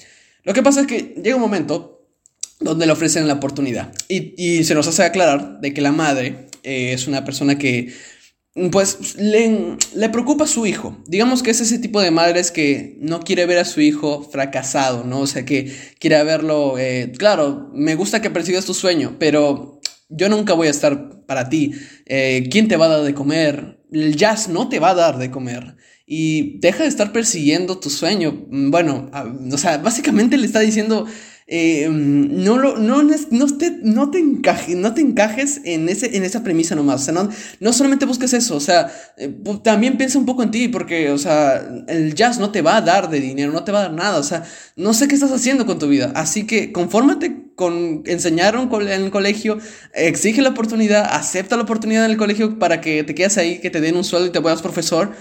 Lo 0.42 0.54
que 0.54 0.62
pasa 0.62 0.80
es 0.80 0.86
que 0.86 1.14
llega 1.22 1.36
un 1.36 1.42
momento 1.42 2.08
donde 2.60 2.86
le 2.86 2.92
ofrecen 2.92 3.28
la 3.28 3.34
oportunidad 3.34 3.92
y, 4.08 4.64
se 4.64 4.74
nos 4.74 4.88
hace 4.88 5.02
aclarar 5.02 5.60
de 5.60 5.74
que 5.74 5.82
la 5.82 5.92
madre 5.92 6.46
eh, 6.62 6.92
es 6.94 7.06
una 7.08 7.26
persona 7.26 7.58
que 7.58 7.92
pues 8.72 9.16
le, 9.16 9.76
le, 9.94 10.08
preocupa 10.08 10.44
a 10.44 10.48
su 10.48 10.64
hijo. 10.64 10.96
Digamos 11.06 11.42
que 11.42 11.50
es 11.50 11.60
ese 11.60 11.78
tipo 11.78 12.00
de 12.00 12.10
madres 12.10 12.50
que 12.50 12.96
no 13.00 13.20
quiere 13.20 13.44
ver 13.44 13.58
a 13.58 13.66
su 13.66 13.82
hijo 13.82 14.22
fracasado, 14.22 15.04
¿no? 15.04 15.20
O 15.20 15.26
sea, 15.26 15.44
que 15.44 15.70
quiere 15.98 16.24
verlo, 16.24 16.78
eh, 16.78 17.12
claro, 17.18 17.70
me 17.74 17.94
gusta 17.96 18.22
que 18.22 18.30
persigas 18.30 18.64
tu 18.64 18.72
sueño, 18.72 19.16
pero 19.18 19.75
yo 20.08 20.28
nunca 20.28 20.54
voy 20.54 20.68
a 20.68 20.70
estar 20.70 21.24
para 21.26 21.48
ti. 21.48 21.72
Eh, 22.06 22.48
¿Quién 22.50 22.68
te 22.68 22.76
va 22.76 22.86
a 22.86 22.88
dar 22.88 23.02
de 23.02 23.14
comer? 23.14 23.80
El 23.90 24.16
jazz 24.16 24.48
no 24.48 24.68
te 24.68 24.78
va 24.78 24.90
a 24.90 24.94
dar 24.94 25.18
de 25.18 25.30
comer. 25.30 25.76
Y 26.06 26.58
deja 26.60 26.84
de 26.84 26.88
estar 26.88 27.12
persiguiendo 27.12 27.78
tu 27.78 27.90
sueño. 27.90 28.46
Bueno, 28.48 29.10
o 29.52 29.58
sea, 29.58 29.78
básicamente 29.78 30.36
le 30.36 30.46
está 30.46 30.60
diciendo 30.60 31.06
eh, 31.48 31.88
no, 31.88 32.58
lo, 32.58 32.76
no, 32.76 33.04
no, 33.04 33.56
te, 33.56 33.70
no, 33.82 34.10
te 34.10 34.18
encaje, 34.18 34.74
no 34.74 34.94
te 34.94 35.00
encajes 35.00 35.60
en, 35.64 35.88
ese, 35.88 36.16
en 36.16 36.24
esa 36.24 36.42
premisa 36.42 36.74
nomás. 36.74 37.02
O 37.02 37.04
sea, 37.04 37.14
no, 37.14 37.28
no 37.60 37.72
solamente 37.72 38.04
busques 38.04 38.32
eso, 38.32 38.56
o 38.56 38.60
sea, 38.60 38.92
eh, 39.16 39.32
también 39.62 39.96
piensa 39.96 40.18
un 40.18 40.26
poco 40.26 40.42
en 40.42 40.50
ti, 40.50 40.66
porque, 40.66 41.10
o 41.10 41.18
sea, 41.18 41.64
el 41.86 42.14
jazz 42.14 42.40
no 42.40 42.50
te 42.50 42.62
va 42.62 42.76
a 42.76 42.80
dar 42.80 43.10
de 43.10 43.20
dinero, 43.20 43.52
no 43.52 43.62
te 43.62 43.70
va 43.70 43.78
a 43.78 43.82
dar 43.82 43.92
nada, 43.92 44.18
o 44.18 44.24
sea, 44.24 44.42
no 44.74 44.92
sé 44.92 45.06
qué 45.06 45.14
estás 45.14 45.30
haciendo 45.30 45.66
con 45.66 45.78
tu 45.78 45.86
vida. 45.86 46.12
Así 46.16 46.46
que 46.46 46.72
confórmate 46.72 47.46
con 47.54 48.02
enseñaron 48.06 48.68
en 48.72 49.02
el 49.02 49.10
colegio, 49.10 49.58
exige 49.94 50.42
la 50.42 50.50
oportunidad, 50.50 51.06
acepta 51.12 51.56
la 51.56 51.62
oportunidad 51.62 52.04
en 52.04 52.10
el 52.10 52.16
colegio 52.16 52.58
para 52.58 52.80
que 52.80 53.04
te 53.04 53.14
quedes 53.14 53.38
ahí, 53.38 53.60
que 53.60 53.70
te 53.70 53.80
den 53.80 53.96
un 53.96 54.04
sueldo 54.04 54.28
y 54.28 54.32
te 54.32 54.40
vuelvas 54.40 54.62
profesor. 54.62 55.12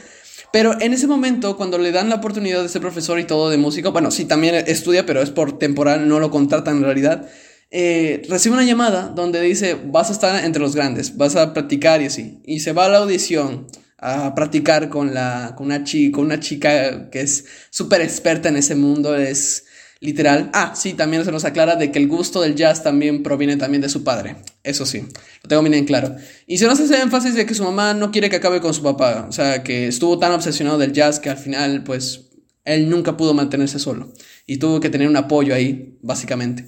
Pero 0.52 0.80
en 0.80 0.94
ese 0.94 1.08
momento, 1.08 1.58
cuando 1.58 1.78
le 1.78 1.92
dan 1.92 2.10
la 2.10 2.16
oportunidad 2.16 2.62
de 2.62 2.70
ser 2.70 2.82
profesor 2.82 3.20
y 3.20 3.26
todo 3.26 3.50
de 3.50 3.58
música, 3.58 3.90
bueno, 3.90 4.12
sí, 4.12 4.26
también 4.26 4.56
estudia, 4.56 5.06
pero 5.06 5.22
es 5.22 5.32
por 5.32 5.58
temporal, 5.58 6.08
no 6.08 6.20
lo 6.20 6.32
contratan 6.32 6.78
en 6.78 6.84
realidad. 6.84 7.30
Eh, 7.72 8.22
recibe 8.30 8.56
una 8.56 8.64
llamada 8.64 9.10
donde 9.10 9.42
dice, 9.42 9.78
vas 9.86 10.10
a 10.10 10.14
estar 10.14 10.46
entre 10.46 10.62
los 10.62 10.76
grandes, 10.76 11.18
vas 11.18 11.36
a 11.36 11.54
practicar 11.54 12.02
y 12.02 12.06
así. 12.06 12.40
Y 12.46 12.60
se 12.60 12.74
va 12.74 12.86
a 12.86 12.90
la 12.90 13.00
audición 13.00 13.68
a 13.98 14.36
practicar 14.36 14.90
con, 14.90 15.14
la, 15.14 15.54
con, 15.58 15.68
una, 15.68 15.84
chica, 15.84 16.16
con 16.16 16.26
una 16.26 16.40
chica 16.40 17.10
que 17.10 17.22
es 17.22 17.46
súper 17.70 18.02
experta 18.02 18.50
en 18.50 18.58
ese 18.58 18.76
mundo, 18.76 19.16
es 19.16 19.66
literal. 20.00 20.50
Ah, 20.54 20.74
sí, 20.76 20.94
también 20.94 21.24
se 21.26 21.32
nos 21.32 21.46
aclara 21.46 21.76
de 21.76 21.92
que 21.92 22.00
el 22.00 22.08
gusto 22.08 22.42
del 22.42 22.56
jazz 22.56 22.84
también 22.84 23.24
proviene 23.24 23.58
también 23.58 23.82
de 23.82 23.90
su 23.90 24.04
padre. 24.04 24.38
Eso 24.64 24.86
sí, 24.86 25.02
lo 25.44 25.50
tengo 25.50 25.62
bien 25.62 25.74
en 25.74 25.86
claro. 25.86 26.16
Y 26.48 26.58
se 26.58 26.68
nos 26.68 26.80
hace 26.80 27.02
énfasis 27.02 27.36
de 27.36 27.46
que 27.46 27.54
su 27.54 27.64
mamá 27.64 27.94
no 27.94 28.12
quiere 28.12 28.30
que 28.30 28.38
acabe 28.38 28.62
con 28.62 28.74
su 28.74 28.84
papá. 28.84 29.26
O 29.30 29.32
sea, 29.32 29.64
que 29.64 29.88
estuvo 29.88 30.20
tan 30.20 30.32
obsesionado 30.32 30.78
del 30.78 30.94
jazz 30.94 31.20
que 31.20 31.30
al 31.30 31.38
final, 31.38 31.84
pues, 31.84 32.30
él 32.64 32.90
nunca 32.90 33.18
pudo 33.18 33.34
mantenerse 33.34 33.80
solo. 33.80 34.12
Y 34.46 34.58
tuvo 34.58 34.80
que 34.80 34.90
tener 34.90 35.08
un 35.08 35.18
apoyo 35.18 35.54
ahí, 35.54 35.98
básicamente. 36.02 36.66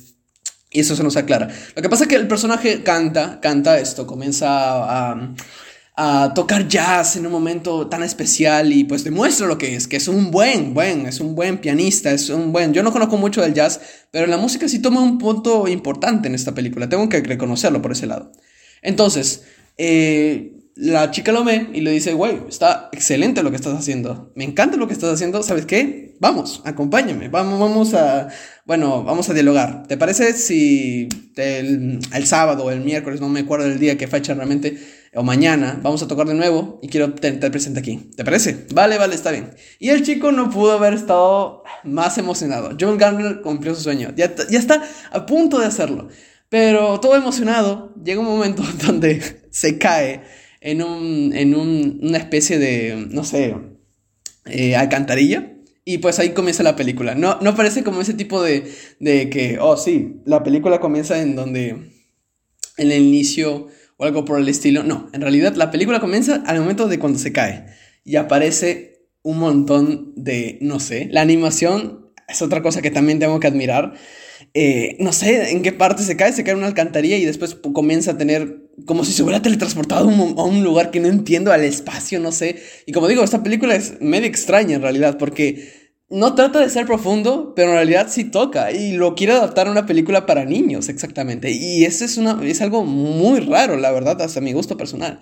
Y 0.70 0.82
eso 0.82 0.96
se 0.96 1.04
nos 1.04 1.16
aclara. 1.16 1.50
Lo 1.76 1.82
que 1.82 1.90
pasa 1.90 2.04
es 2.04 2.10
que 2.10 2.16
el 2.16 2.28
personaje 2.28 2.84
canta, 2.84 3.40
canta 3.40 3.80
esto, 3.80 4.06
comienza 4.06 5.12
a 5.12 5.34
a 6.00 6.32
tocar 6.36 6.68
jazz 6.68 7.16
en 7.16 7.26
un 7.26 7.32
momento 7.32 7.88
tan 7.88 8.04
especial 8.04 8.72
y 8.72 8.84
pues 8.84 9.04
demuestra 9.04 9.48
lo 9.48 9.58
que 9.58 9.76
es, 9.76 9.88
que 9.88 9.98
es 9.98 10.08
un 10.08 10.30
buen, 10.30 10.76
buen, 10.76 11.08
es 11.08 11.20
un 11.20 11.34
buen 11.34 11.58
pianista, 11.58 12.12
es 12.12 12.30
un 12.30 12.52
buen, 12.52 12.72
yo 12.72 12.84
no 12.84 12.92
conozco 12.92 13.18
mucho 13.18 13.42
del 13.42 13.56
jazz, 13.56 13.82
pero 14.12 14.28
la 14.28 14.38
música 14.38 14.68
sí 14.70 14.80
toma 14.80 15.02
un 15.02 15.18
punto 15.18 15.68
importante 15.68 16.28
en 16.28 16.36
esta 16.36 16.54
película, 16.54 16.88
tengo 16.88 17.10
que 17.10 17.22
reconocerlo 17.22 17.82
por 17.82 17.94
ese 17.94 18.06
lado. 18.06 18.32
Entonces, 18.84 19.46
eh, 19.80 20.54
la 20.76 21.10
chica 21.10 21.32
lo 21.32 21.44
ve 21.44 21.68
y 21.74 21.82
le 21.82 21.90
dice, 21.90 22.14
güey, 22.14 22.42
está 22.48 22.90
excelente 22.94 23.42
lo 23.42 23.50
que 23.50 23.56
estás 23.56 23.74
haciendo, 23.74 24.32
me 24.36 24.44
encanta 24.44 24.78
lo 24.78 24.86
que 24.88 24.94
estás 24.94 25.12
haciendo, 25.12 25.42
¿sabes 25.42 25.66
qué? 25.66 26.16
Vamos, 26.20 26.62
acompáñame, 26.64 27.30
vamos, 27.30 27.60
vamos 27.60 27.96
a, 27.96 28.28
bueno, 28.66 29.04
vamos 29.04 29.30
a 29.30 29.34
dialogar. 29.34 29.88
¿Te 29.88 29.98
parece 29.98 30.34
si 30.34 31.10
el, 31.36 32.00
el 32.14 32.28
sábado 32.28 32.66
o 32.66 32.72
el 32.72 32.82
miércoles, 32.82 33.20
no 33.20 33.30
me 33.30 33.40
acuerdo 33.40 33.68
del 33.68 33.80
día, 33.80 33.98
qué 33.98 34.08
fecha 34.08 34.36
realmente, 34.36 34.78
o 35.18 35.24
mañana 35.24 35.80
vamos 35.82 36.04
a 36.04 36.08
tocar 36.08 36.28
de 36.28 36.36
nuevo 36.36 36.80
y 36.84 36.90
quiero 36.90 37.14
tener 37.14 37.52
presente 37.52 37.80
aquí. 37.80 38.12
¿Te 38.16 38.24
parece? 38.24 38.68
Vale, 38.74 39.00
vale, 39.00 39.16
está 39.16 39.32
bien. 39.32 39.50
Y 39.80 39.90
el 39.90 40.04
chico 40.04 40.32
no 40.32 40.50
pudo 40.52 40.74
haber 40.74 40.94
estado 40.94 41.64
más 41.84 42.20
emocionado. 42.20 42.78
John 42.80 43.00
Garner 43.00 43.42
cumplió 43.42 43.74
su 43.74 43.82
sueño. 43.82 44.14
Ya, 44.16 44.36
ya 44.50 44.60
está 44.60 44.84
a 45.12 45.26
punto 45.26 45.58
de 45.58 45.66
hacerlo. 45.66 46.10
Pero 46.50 47.00
todo 47.00 47.16
emocionado, 47.16 47.94
llega 48.04 48.20
un 48.20 48.28
momento 48.28 48.64
donde 48.86 49.42
se 49.50 49.80
cae 49.80 50.22
en, 50.62 50.84
un, 50.84 51.34
en 51.36 51.56
un, 51.56 52.00
una 52.04 52.20
especie 52.20 52.60
de, 52.60 53.08
no 53.10 53.24
sé, 53.24 53.56
eh, 54.46 54.76
alcantarilla. 54.76 55.54
Y 55.84 55.98
pues 55.98 56.20
ahí 56.20 56.30
comienza 56.30 56.62
la 56.62 56.76
película. 56.76 57.16
No, 57.16 57.40
no 57.42 57.56
parece 57.56 57.84
como 57.84 58.02
ese 58.02 58.14
tipo 58.14 58.44
de, 58.44 58.72
de 59.00 59.30
que, 59.32 59.58
oh 59.60 59.78
sí, 59.78 60.22
la 60.26 60.44
película 60.44 60.80
comienza 60.80 61.20
en 61.20 61.36
donde 61.36 61.70
en 62.78 62.92
el 62.92 63.02
inicio 63.02 63.68
o 63.98 64.06
algo 64.06 64.26
por 64.26 64.40
el 64.40 64.48
estilo. 64.48 64.84
No, 64.84 65.10
en 65.14 65.22
realidad 65.22 65.56
la 65.56 65.72
película 65.72 66.00
comienza 66.00 66.44
al 66.46 66.60
momento 66.60 66.88
de 66.88 67.00
cuando 67.00 67.20
se 67.20 67.32
cae 67.32 67.66
y 68.04 68.16
aparece 68.16 69.10
un 69.24 69.40
montón 69.40 70.14
de, 70.16 70.58
no 70.62 70.80
sé, 70.80 71.10
la 71.12 71.22
animación 71.22 72.12
es 72.28 72.42
otra 72.42 72.62
cosa 72.62 72.82
que 72.82 72.92
también 72.92 73.20
tengo 73.20 73.40
que 73.40 73.48
admirar. 73.48 73.94
Eh, 74.54 74.98
no 75.00 75.12
sé 75.12 75.52
en 75.52 75.62
qué 75.62 75.72
parte 75.72 76.04
se 76.04 76.16
cae, 76.16 76.32
se 76.32 76.44
cae 76.44 76.54
en 76.54 76.60
una 76.60 76.68
alcantarilla 76.68 77.18
y 77.18 77.26
después 77.26 77.56
comienza 77.56 78.12
a 78.12 78.18
tener 78.18 78.68
como 78.86 79.04
si 79.04 79.12
se 79.12 79.24
hubiera 79.24 79.42
teletransportado 79.42 80.10
a 80.10 80.44
un, 80.46 80.64
lugar 80.64 80.92
que 80.92 81.00
no 81.00 81.08
entiendo, 81.08 81.52
al 81.52 81.64
espacio, 81.64 82.20
no 82.20 82.32
sé. 82.32 82.58
Y 82.86 82.92
como 82.92 83.08
digo, 83.08 83.24
esta 83.24 83.44
película 83.44 83.76
es 83.76 84.00
medio 84.00 84.28
extraña 84.28 84.76
en 84.76 84.82
realidad, 84.82 85.18
porque 85.18 85.77
no 86.10 86.36
trata 86.36 86.60
de 86.60 86.70
ser 86.70 86.86
profundo, 86.86 87.54
pero 87.56 87.70
en 87.70 87.76
realidad 87.76 88.08
sí 88.10 88.26
toca 88.26 88.72
y 88.72 88.94
lo 88.94 89.16
quiere 89.16 89.34
adaptar 89.34 89.68
a 89.68 89.72
una 89.72 89.86
película 89.86 90.26
para 90.26 90.46
niños, 90.46 90.90
exactamente. 90.90 91.52
Y 91.52 91.84
eso 91.86 92.06
es, 92.06 92.18
es 92.18 92.62
algo 92.62 92.84
muy 92.86 93.42
raro, 93.42 93.76
la 93.78 93.92
verdad, 93.92 94.22
hasta 94.22 94.42
mi 94.42 94.54
gusto 94.54 94.78
personal. 94.78 95.20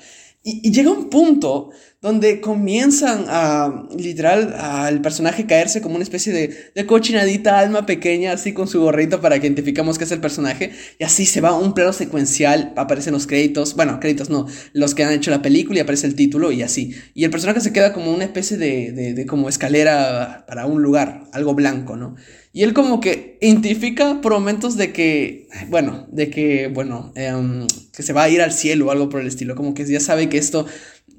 Y, 0.48 0.72
llega 0.72 0.92
un 0.92 1.10
punto 1.10 1.72
donde 2.04 2.40
comienzan 2.40 3.26
a, 3.30 3.88
literal, 3.98 4.54
al 4.54 5.02
personaje 5.02 5.48
caerse 5.48 5.82
como 5.82 5.96
una 5.96 6.04
especie 6.04 6.32
de, 6.32 6.86
cochinadita 6.86 7.58
alma 7.58 7.88
pequeña, 7.88 8.34
así 8.34 8.54
con 8.54 8.68
su 8.68 8.80
gorrito 8.80 9.22
para 9.22 9.40
que 9.40 9.48
identificamos 9.48 9.98
que 9.98 10.04
es 10.04 10.12
el 10.12 10.22
personaje. 10.22 10.72
Y 11.00 11.04
así 11.04 11.26
se 11.26 11.42
va 11.42 11.58
un 11.58 11.74
plano 11.74 11.94
secuencial, 11.94 12.74
aparecen 12.76 13.14
los 13.14 13.26
créditos, 13.26 13.76
bueno, 13.76 14.00
créditos 14.00 14.30
no, 14.30 14.46
los 14.74 14.94
que 14.94 15.04
han 15.04 15.14
hecho 15.14 15.32
la 15.32 15.42
película 15.42 15.80
y 15.80 15.82
aparece 15.82 16.06
el 16.06 16.14
título 16.14 16.52
y 16.52 16.62
así. 16.62 16.94
Y 17.16 17.24
el 17.24 17.32
personaje 17.32 17.60
se 17.60 17.74
queda 17.74 17.92
como 17.92 18.14
una 18.14 18.26
especie 18.26 18.58
de, 18.58 18.92
de, 18.92 19.16
de 19.16 19.26
como 19.26 19.50
escalera 19.50 20.46
para 20.48 20.68
un 20.68 20.84
lugar, 20.84 21.24
algo 21.32 21.56
blanco, 21.56 21.96
¿no? 21.96 22.18
Y 22.56 22.64
él 22.64 22.74
como 22.74 23.02
que 23.02 23.38
identifica 23.42 24.22
por 24.22 24.32
momentos 24.32 24.78
de 24.78 24.94
que, 24.94 25.50
bueno, 25.68 26.08
de 26.10 26.30
que, 26.30 26.70
bueno, 26.70 27.12
em, 27.14 27.68
que 27.92 28.02
se 28.02 28.14
va 28.14 28.24
a 28.24 28.30
ir 28.30 28.42
al 28.42 28.54
cielo 28.54 28.88
o 28.88 28.92
algo 28.92 29.10
por 29.10 29.20
el 29.20 29.28
estilo, 29.28 29.56
como 29.56 29.74
que 29.74 29.84
ya 29.84 30.00
sabe 30.00 30.30
que 30.30 30.38
esto 30.38 30.66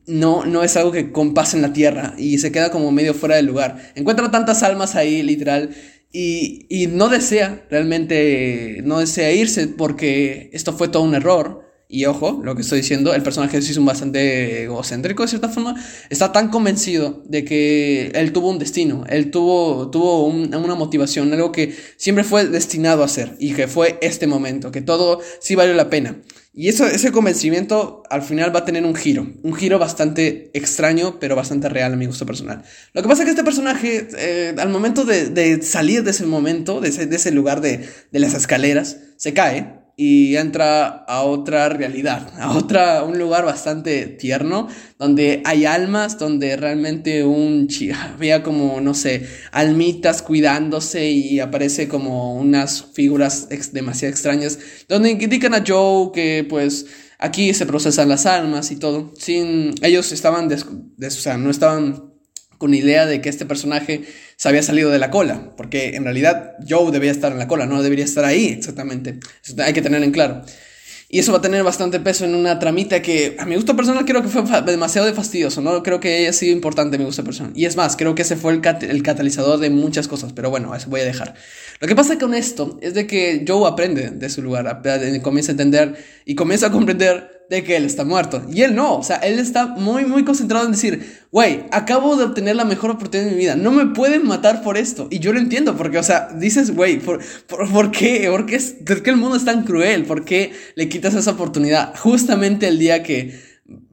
no, 0.06 0.46
no 0.46 0.62
es 0.62 0.78
algo 0.78 0.92
que 0.92 1.12
compasa 1.12 1.58
en 1.58 1.62
la 1.62 1.74
tierra 1.74 2.14
y 2.16 2.38
se 2.38 2.52
queda 2.52 2.70
como 2.70 2.90
medio 2.90 3.12
fuera 3.12 3.36
del 3.36 3.44
lugar. 3.44 3.76
Encuentra 3.96 4.30
tantas 4.30 4.62
almas 4.62 4.94
ahí, 4.96 5.22
literal, 5.22 5.76
y, 6.10 6.64
y 6.70 6.86
no 6.86 7.10
desea 7.10 7.66
realmente, 7.68 8.80
no 8.84 9.00
desea 9.00 9.30
irse 9.30 9.68
porque 9.68 10.48
esto 10.54 10.72
fue 10.72 10.88
todo 10.88 11.02
un 11.02 11.16
error. 11.16 11.65
Y 11.88 12.04
ojo, 12.06 12.40
lo 12.42 12.56
que 12.56 12.62
estoy 12.62 12.80
diciendo, 12.80 13.14
el 13.14 13.22
personaje 13.22 13.58
es 13.58 13.76
un 13.76 13.86
bastante 13.86 14.64
egocéntrico 14.64 15.22
de 15.22 15.28
cierta 15.28 15.48
forma. 15.48 15.76
Está 16.10 16.32
tan 16.32 16.48
convencido 16.48 17.22
de 17.26 17.44
que 17.44 18.08
él 18.14 18.32
tuvo 18.32 18.50
un 18.50 18.58
destino, 18.58 19.04
él 19.08 19.30
tuvo, 19.30 19.88
tuvo 19.90 20.24
una 20.26 20.74
motivación, 20.74 21.32
algo 21.32 21.52
que 21.52 21.76
siempre 21.96 22.24
fue 22.24 22.44
destinado 22.46 23.02
a 23.02 23.04
hacer 23.04 23.36
y 23.38 23.54
que 23.54 23.68
fue 23.68 23.98
este 24.02 24.26
momento, 24.26 24.72
que 24.72 24.80
todo 24.80 25.20
sí 25.40 25.54
valió 25.54 25.74
la 25.74 25.88
pena. 25.88 26.20
Y 26.52 26.68
eso, 26.68 26.86
ese 26.86 27.12
convencimiento 27.12 28.02
al 28.10 28.22
final 28.22 28.52
va 28.52 28.60
a 28.60 28.64
tener 28.64 28.84
un 28.84 28.94
giro, 28.94 29.30
un 29.42 29.54
giro 29.54 29.78
bastante 29.78 30.50
extraño, 30.54 31.20
pero 31.20 31.36
bastante 31.36 31.68
real 31.68 31.92
a 31.92 31.96
mi 31.96 32.06
gusto 32.06 32.26
personal. 32.26 32.64
Lo 32.94 33.02
que 33.02 33.08
pasa 33.08 33.22
es 33.22 33.26
que 33.26 33.30
este 33.30 33.44
personaje, 33.44 34.08
eh, 34.16 34.54
al 34.58 34.70
momento 34.70 35.04
de, 35.04 35.62
salir 35.62 36.02
de 36.02 36.10
ese 36.10 36.26
momento, 36.26 36.80
de 36.80 36.88
ese, 36.88 37.06
de 37.06 37.14
ese 37.14 37.30
lugar 37.30 37.60
de, 37.60 37.86
de 38.10 38.18
las 38.18 38.34
escaleras, 38.34 38.96
se 39.18 39.34
cae 39.34 39.85
y 39.98 40.36
entra 40.36 40.86
a 40.86 41.22
otra 41.22 41.70
realidad, 41.70 42.30
a 42.38 42.56
otra, 42.56 43.02
un 43.02 43.18
lugar 43.18 43.44
bastante 43.44 44.06
tierno, 44.06 44.68
donde 44.98 45.42
hay 45.44 45.64
almas, 45.64 46.18
donde 46.18 46.56
realmente 46.56 47.24
un 47.24 47.68
había 48.14 48.42
como, 48.42 48.80
no 48.80 48.94
sé, 48.94 49.26
almitas 49.52 50.22
cuidándose 50.22 51.10
y 51.10 51.40
aparece 51.40 51.88
como 51.88 52.34
unas 52.34 52.84
figuras 52.92 53.48
demasiado 53.72 54.12
extrañas, 54.12 54.58
donde 54.88 55.10
indican 55.10 55.54
a 55.54 55.64
Joe 55.66 56.12
que 56.12 56.46
pues 56.48 56.86
aquí 57.18 57.54
se 57.54 57.66
procesan 57.66 58.10
las 58.10 58.26
almas 58.26 58.70
y 58.70 58.76
todo, 58.76 59.12
sin, 59.18 59.74
ellos 59.82 60.12
estaban, 60.12 60.52
o 60.52 61.10
sea, 61.10 61.38
no 61.38 61.50
estaban 61.50 62.15
con 62.58 62.74
idea 62.74 63.06
de 63.06 63.20
que 63.20 63.28
este 63.28 63.46
personaje 63.46 64.04
se 64.36 64.48
había 64.48 64.62
salido 64.62 64.90
de 64.90 64.98
la 64.98 65.10
cola, 65.10 65.52
porque 65.56 65.96
en 65.96 66.04
realidad 66.04 66.54
Joe 66.68 66.90
debía 66.90 67.10
estar 67.10 67.32
en 67.32 67.38
la 67.38 67.48
cola, 67.48 67.66
no 67.66 67.82
debería 67.82 68.04
estar 68.04 68.24
ahí 68.24 68.46
exactamente. 68.48 69.18
Eso 69.44 69.54
hay 69.62 69.72
que 69.72 69.82
tener 69.82 70.02
en 70.02 70.12
claro. 70.12 70.42
Y 71.08 71.20
eso 71.20 71.30
va 71.30 71.38
a 71.38 71.40
tener 71.40 71.62
bastante 71.62 72.00
peso 72.00 72.24
en 72.24 72.34
una 72.34 72.58
tramita 72.58 73.00
que 73.00 73.36
a 73.38 73.46
mi 73.46 73.54
gusto 73.54 73.76
personal 73.76 74.04
creo 74.04 74.22
que 74.22 74.28
fue 74.28 74.42
demasiado 74.62 75.06
de 75.06 75.12
fastidioso, 75.12 75.60
¿no? 75.60 75.82
Creo 75.84 76.00
que 76.00 76.16
haya 76.16 76.32
sido 76.32 76.52
importante 76.52 76.96
a 76.96 76.98
mi 76.98 77.04
gusto 77.04 77.22
personal. 77.22 77.52
Y 77.54 77.64
es 77.64 77.76
más, 77.76 77.96
creo 77.96 78.16
que 78.16 78.22
ese 78.22 78.34
fue 78.34 78.52
el, 78.52 79.02
catalizador 79.02 79.60
de 79.60 79.70
muchas 79.70 80.08
cosas, 80.08 80.32
pero 80.32 80.50
bueno, 80.50 80.74
eso 80.74 80.90
voy 80.90 81.02
a 81.02 81.04
dejar. 81.04 81.34
Lo 81.80 81.86
que 81.86 81.94
pasa 81.94 82.18
con 82.18 82.34
esto 82.34 82.76
es 82.82 82.94
de 82.94 83.06
que 83.06 83.44
Joe 83.46 83.68
aprende 83.70 84.10
de 84.10 84.28
su 84.28 84.42
lugar, 84.42 84.82
comienza 85.22 85.52
a 85.52 85.54
entender 85.54 85.96
y 86.24 86.34
comienza 86.34 86.66
a 86.66 86.72
comprender 86.72 87.35
de 87.48 87.62
que 87.62 87.76
él 87.76 87.84
está 87.84 88.04
muerto. 88.04 88.42
Y 88.52 88.62
él 88.62 88.74
no, 88.74 88.96
o 88.96 89.02
sea, 89.02 89.16
él 89.16 89.38
está 89.38 89.66
muy, 89.66 90.04
muy 90.04 90.24
concentrado 90.24 90.66
en 90.66 90.72
decir, 90.72 91.20
güey, 91.30 91.64
acabo 91.70 92.16
de 92.16 92.24
obtener 92.24 92.56
la 92.56 92.64
mejor 92.64 92.90
oportunidad 92.90 93.28
de 93.28 93.36
mi 93.36 93.38
vida, 93.38 93.56
no 93.56 93.70
me 93.70 93.86
pueden 93.86 94.26
matar 94.26 94.62
por 94.62 94.76
esto. 94.76 95.06
Y 95.10 95.20
yo 95.20 95.32
lo 95.32 95.38
entiendo, 95.38 95.76
porque, 95.76 95.98
o 95.98 96.02
sea, 96.02 96.28
dices, 96.36 96.74
güey, 96.74 96.98
¿por, 96.98 97.20
por, 97.46 97.90
qué? 97.90 98.28
¿Por 98.30 98.46
qué, 98.46 98.58
¿Por 98.84 99.02
qué 99.02 99.10
el 99.10 99.16
mundo 99.16 99.36
es 99.36 99.44
tan 99.44 99.64
cruel? 99.64 100.04
¿Por 100.04 100.24
qué 100.24 100.52
le 100.74 100.88
quitas 100.88 101.14
esa 101.14 101.32
oportunidad 101.32 101.94
justamente 101.96 102.66
el 102.66 102.78
día 102.78 103.02
que 103.02 103.38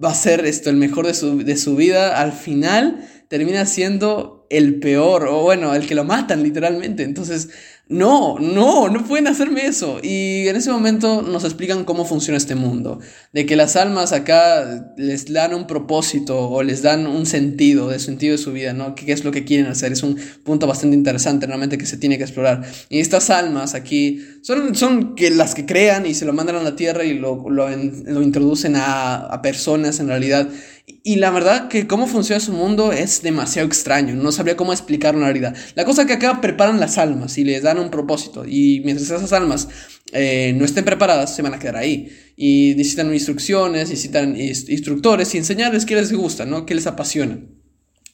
va 0.03 0.11
a 0.11 0.15
ser 0.15 0.45
esto 0.45 0.69
el 0.69 0.77
mejor 0.77 1.05
de 1.05 1.13
su, 1.13 1.37
de 1.43 1.57
su 1.57 1.75
vida? 1.75 2.19
Al 2.19 2.31
final 2.31 3.07
termina 3.27 3.65
siendo 3.65 4.45
el 4.49 4.79
peor, 4.79 5.27
o 5.27 5.41
bueno, 5.41 5.73
el 5.73 5.87
que 5.87 5.95
lo 5.95 6.03
matan 6.03 6.43
literalmente. 6.43 7.03
Entonces 7.03 7.49
no, 7.89 8.39
no, 8.39 8.87
no 8.87 9.05
pueden 9.05 9.27
hacerme 9.27 9.65
eso. 9.65 9.99
Y 10.01 10.47
en 10.47 10.55
ese 10.55 10.71
momento 10.71 11.21
nos 11.21 11.43
explican 11.43 11.83
cómo 11.83 12.05
funciona 12.05 12.37
este 12.37 12.55
mundo. 12.55 12.99
De 13.33 13.45
que 13.45 13.55
las 13.55 13.75
almas 13.75 14.13
acá 14.13 14.93
les 14.97 15.31
dan 15.31 15.53
un 15.53 15.67
propósito 15.67 16.49
o 16.49 16.63
les 16.63 16.81
dan 16.81 17.05
un 17.05 17.25
sentido, 17.25 17.89
de 17.89 17.99
sentido 17.99 18.31
de 18.31 18.37
su 18.37 18.53
vida, 18.53 18.73
¿no? 18.73 18.95
¿Qué 18.95 19.11
es 19.11 19.25
lo 19.25 19.31
que 19.31 19.43
quieren 19.43 19.67
hacer? 19.67 19.91
Es 19.91 20.01
un 20.01 20.17
punto 20.43 20.65
bastante 20.65 20.95
interesante 20.95 21.45
realmente 21.45 21.77
que 21.77 21.85
se 21.85 21.97
tiene 21.97 22.17
que 22.17 22.23
explorar. 22.23 22.63
Y 22.87 22.99
estas 22.99 23.29
almas 23.29 23.73
aquí 23.73 24.21
son, 24.43 24.75
son 24.75 25.15
que 25.15 25.31
las 25.31 25.55
que 25.55 25.65
crean 25.65 26.05
y 26.05 26.13
se 26.13 26.25
lo 26.25 26.33
mandan 26.33 26.57
a 26.57 26.63
la 26.63 26.75
tierra 26.75 27.05
y 27.05 27.17
lo, 27.17 27.49
lo, 27.49 27.67
lo 27.69 28.21
introducen 28.21 28.75
a, 28.75 29.15
a 29.15 29.41
personas 29.41 29.99
en 29.99 30.09
realidad 30.09 30.49
y 31.01 31.15
la 31.15 31.31
verdad 31.31 31.69
que 31.69 31.87
cómo 31.87 32.07
funciona 32.07 32.41
su 32.41 32.51
mundo 32.51 32.91
es 32.91 33.21
demasiado 33.21 33.67
extraño, 33.67 34.15
no 34.15 34.31
sabría 34.33 34.57
cómo 34.57 34.73
explicarlo 34.73 35.21
en 35.21 35.25
realidad. 35.25 35.55
La 35.75 35.85
cosa 35.85 36.05
que 36.05 36.13
acá 36.13 36.41
preparan 36.41 36.79
las 36.79 36.97
almas 36.97 37.37
y 37.37 37.45
les 37.45 37.63
dan 37.63 37.79
un 37.79 37.89
propósito 37.89 38.43
y 38.45 38.81
mientras 38.83 39.09
esas 39.09 39.31
almas 39.31 39.69
eh, 40.11 40.53
no 40.57 40.65
estén 40.65 40.83
preparadas 40.83 41.33
se 41.35 41.41
van 41.41 41.53
a 41.53 41.59
quedar 41.59 41.77
ahí 41.77 42.09
y 42.35 42.73
necesitan 42.75 43.13
instrucciones, 43.13 43.89
necesitan 43.89 44.35
instructores 44.37 45.33
y 45.33 45.37
enseñarles 45.37 45.85
qué 45.85 45.95
les 45.95 46.11
gusta, 46.11 46.45
¿no? 46.45 46.65
qué 46.65 46.75
les 46.75 46.87
apasiona. 46.87 47.39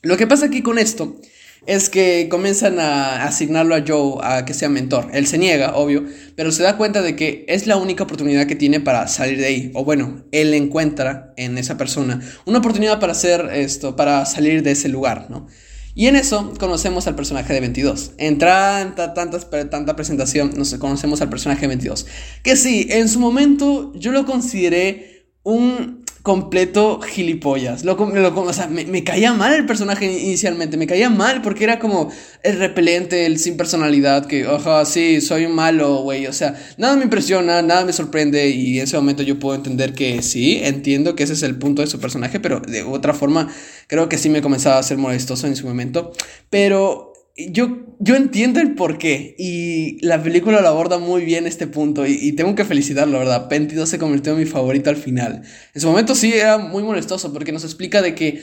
Lo 0.01 0.15
que 0.15 0.27
pasa 0.27 0.45
aquí 0.45 0.61
con 0.61 0.77
esto 0.77 1.19
es 1.65 1.89
que 1.89 2.27
comienzan 2.29 2.79
a 2.79 3.25
asignarlo 3.25 3.75
a 3.75 3.83
Joe 3.85 4.19
a 4.23 4.45
que 4.45 4.53
sea 4.53 4.69
mentor. 4.69 5.09
Él 5.13 5.27
se 5.27 5.37
niega, 5.37 5.75
obvio, 5.75 6.05
pero 6.35 6.51
se 6.51 6.63
da 6.63 6.77
cuenta 6.77 7.01
de 7.01 7.15
que 7.15 7.45
es 7.47 7.67
la 7.67 7.77
única 7.77 8.03
oportunidad 8.03 8.47
que 8.47 8.55
tiene 8.55 8.79
para 8.79 9.07
salir 9.07 9.39
de 9.39 9.45
ahí. 9.45 9.71
O 9.75 9.83
bueno, 9.85 10.25
él 10.31 10.53
encuentra 10.53 11.33
en 11.37 11.57
esa 11.57 11.77
persona 11.77 12.21
una 12.45 12.59
oportunidad 12.59 12.99
para 12.99 13.11
hacer 13.11 13.49
esto, 13.53 13.95
para 13.95 14.25
salir 14.25 14.63
de 14.63 14.71
ese 14.71 14.89
lugar, 14.89 15.27
¿no? 15.29 15.47
Y 15.95 16.07
en 16.07 16.15
eso 16.15 16.53
conocemos 16.59 17.07
al 17.07 17.15
personaje 17.15 17.51
de 17.51 17.59
22. 17.59 18.13
En 18.17 18.37
tanta, 18.37 19.13
tanta 19.13 19.95
presentación 19.95 20.53
nos 20.55 20.73
conocemos 20.75 21.21
al 21.21 21.29
personaje 21.29 21.61
de 21.61 21.67
22. 21.67 22.05
Que 22.41 22.55
sí, 22.55 22.87
en 22.89 23.09
su 23.09 23.19
momento 23.19 23.91
yo 23.95 24.11
lo 24.11 24.25
consideré 24.25 25.25
un 25.43 25.98
completo 26.29 27.01
gilipollas. 27.01 27.83
Lo, 27.83 27.93
o 27.95 28.53
sea, 28.53 28.67
me, 28.67 29.03
caía 29.03 29.33
mal 29.33 29.51
el 29.51 29.65
personaje 29.65 30.05
inicialmente, 30.05 30.77
me 30.77 30.85
caía 30.85 31.09
mal 31.09 31.41
porque 31.41 31.63
era 31.63 31.79
como 31.79 32.11
el 32.43 32.59
repelente, 32.59 33.25
el 33.25 33.39
sin 33.39 33.57
personalidad, 33.57 34.27
que, 34.27 34.45
ojo, 34.45 34.85
sí, 34.85 35.21
soy 35.21 35.45
un 35.45 35.55
malo, 35.55 36.03
güey. 36.03 36.27
O 36.27 36.33
sea, 36.33 36.53
nada 36.77 36.95
me 36.97 37.05
impresiona, 37.05 37.63
nada 37.63 37.83
me 37.83 37.93
sorprende 37.93 38.47
y 38.47 38.77
en 38.77 38.83
ese 38.83 38.95
momento 38.95 39.23
yo 39.23 39.39
puedo 39.39 39.55
entender 39.55 39.93
que 39.93 40.21
sí, 40.21 40.59
entiendo 40.61 41.15
que 41.15 41.23
ese 41.23 41.33
es 41.33 41.41
el 41.41 41.55
punto 41.55 41.81
de 41.81 41.87
su 41.87 41.99
personaje, 41.99 42.39
pero 42.39 42.59
de 42.59 42.83
otra 42.83 43.15
forma 43.15 43.51
creo 43.87 44.07
que 44.07 44.19
sí 44.19 44.29
me 44.29 44.43
comenzaba 44.43 44.77
a 44.77 44.83
ser 44.83 44.99
molestoso 44.99 45.47
en 45.47 45.55
su 45.55 45.65
momento. 45.65 46.13
Pero 46.51 47.08
yo, 47.51 47.95
yo 47.99 48.15
entiendo 48.15 48.59
el 48.59 48.75
porqué 48.75 49.35
y 49.37 49.97
la 50.05 50.21
película 50.21 50.61
lo 50.61 50.67
aborda 50.67 50.99
muy 50.99 51.23
bien 51.23 51.47
este 51.47 51.67
punto 51.67 52.05
y, 52.05 52.33
tengo 52.33 52.55
que 52.55 52.65
felicitarlo, 52.65 53.19
¿verdad? 53.19 53.47
Penti 53.47 53.75
se 53.85 53.99
convirtió 53.99 54.33
en 54.33 54.39
mi 54.39 54.45
favorito 54.45 54.89
al 54.89 54.97
final. 54.97 55.43
En 55.73 55.81
su 55.81 55.87
momento 55.87 56.15
sí 56.15 56.33
era 56.33 56.57
muy 56.57 56.83
molestoso 56.83 57.33
porque 57.33 57.51
nos 57.51 57.63
explica 57.63 58.01
de 58.01 58.15
que 58.15 58.41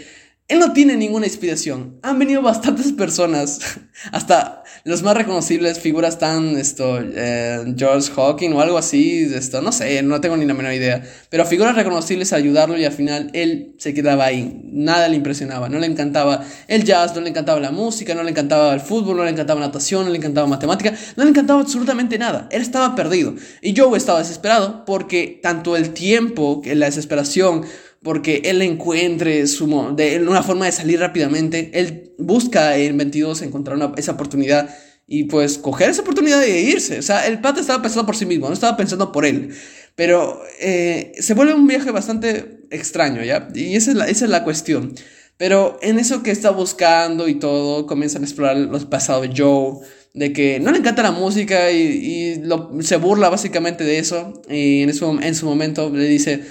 él 0.49 0.61
no 0.61 0.73
tiene 0.73 0.97
ninguna 0.97 1.27
inspiración. 1.27 1.99
Han 2.03 2.21
venido 2.21 2.41
bastantes 2.41 2.93
personas, 2.93 3.59
hasta 4.13 4.63
los 4.85 5.03
más 5.03 5.17
reconocibles, 5.17 5.81
figuras 5.81 6.21
tan, 6.21 6.57
esto, 6.57 7.01
eh, 7.01 7.75
George 7.77 8.13
Hawking 8.15 8.53
o 8.53 8.61
algo 8.61 8.79
así, 8.79 9.29
esto, 9.35 9.61
no 9.61 9.73
sé, 9.73 10.01
no 10.05 10.21
tengo 10.21 10.37
ni 10.37 10.45
la 10.45 10.55
menor 10.55 10.73
idea. 10.73 11.03
Pero 11.31 11.45
figuras 11.47 11.75
reconocibles 11.75 12.33
a 12.33 12.37
ayudarlo 12.37 12.79
y 12.79 12.85
al 12.85 12.93
final 12.93 13.31
él 13.33 13.75
se 13.79 13.93
quedaba 13.93 14.27
ahí. 14.27 14.61
Nada 14.63 15.09
le 15.09 15.17
impresionaba, 15.17 15.69
no 15.69 15.81
le 15.81 15.87
encantaba 15.87 16.45
el 16.69 16.85
jazz, 16.85 17.17
no 17.17 17.23
le 17.23 17.31
encantaba 17.31 17.59
la 17.59 17.73
música, 17.73 18.15
no 18.15 18.23
le 18.23 18.31
encantaba 18.31 18.73
el 18.73 18.81
fútbol, 18.81 19.17
no 19.17 19.25
le 19.25 19.31
encantaba 19.31 19.59
natación, 19.59 20.05
no 20.05 20.11
le 20.11 20.19
encantaba 20.19 20.47
matemática, 20.47 20.93
no 21.17 21.25
le 21.25 21.31
encantaba 21.31 21.61
absolutamente 21.61 22.19
nada. 22.19 22.47
Él 22.53 22.63
estaba 22.63 22.95
perdido. 22.95 23.35
Y 23.63 23.77
Joe 23.77 23.99
estaba 23.99 24.21
desesperado 24.21 24.85
porque 24.85 25.41
tanto 25.43 25.77
el 25.77 25.91
tiempo, 25.91 26.63
la 26.65 26.87
desesperación, 26.87 27.65
porque 28.03 28.43
él 28.45 28.63
encuentre 28.63 29.47
su, 29.47 29.95
de, 29.97 30.21
una 30.21 30.43
forma 30.43 30.67
de 30.67 30.73
salir 30.73 31.01
rápidamente. 31.01 31.71
Él 31.75 32.13
busca 32.19 32.77
en 32.77 32.97
22 32.97 33.43
encontrar 33.43 33.79
esa 33.97 34.13
oportunidad 34.13 34.75
y 35.07 35.25
pues 35.25 35.59
coger 35.59 35.91
esa 35.91 36.03
oportunidad 36.03 36.41
de 36.41 36.61
irse. 36.61 36.99
O 36.99 37.03
sea, 37.03 37.27
el 37.27 37.41
pata 37.41 37.61
estaba 37.61 37.83
pensando 37.83 38.07
por 38.07 38.17
sí 38.17 38.27
mismo, 38.27 38.49
no 38.49 38.55
estaba 38.55 38.77
pensando 38.77 39.13
por 39.13 39.25
él. 39.25 39.51
Pero 39.95 40.43
eh, 40.61 41.13
se 41.19 41.35
vuelve 41.35 41.55
un 41.55 41.67
viaje 41.67 41.91
bastante 41.91 42.61
extraño, 42.71 43.23
¿ya? 43.25 43.49
Y 43.55 43.77
esa 43.77 43.93
es, 43.93 43.97
la, 43.97 44.07
esa 44.07 44.25
es 44.25 44.31
la 44.31 44.45
cuestión. 44.45 44.95
Pero 45.37 45.79
en 45.83 45.99
eso 45.99 46.23
que 46.23 46.31
está 46.31 46.51
buscando 46.51 47.29
y 47.29 47.35
todo, 47.35 47.87
comienzan 47.87 48.23
a 48.23 48.27
explorar 48.27 48.57
los 48.57 48.87
pasados 48.87 49.23
de 49.23 49.35
Joe, 49.37 49.79
de 50.15 50.33
que 50.33 50.61
no 50.61 50.71
le 50.71 50.79
encanta 50.79 51.03
la 51.03 51.13
música 51.13 51.71
y, 51.71 52.43
se 52.81 52.97
burla 52.97 53.29
básicamente 53.29 53.85
de 53.85 53.99
eso. 53.99 54.43
Y 54.49 54.83
eso, 54.85 55.19
en 55.21 55.35
su 55.35 55.47
momento 55.47 55.91
le 55.91 56.05
dice, 56.05 56.43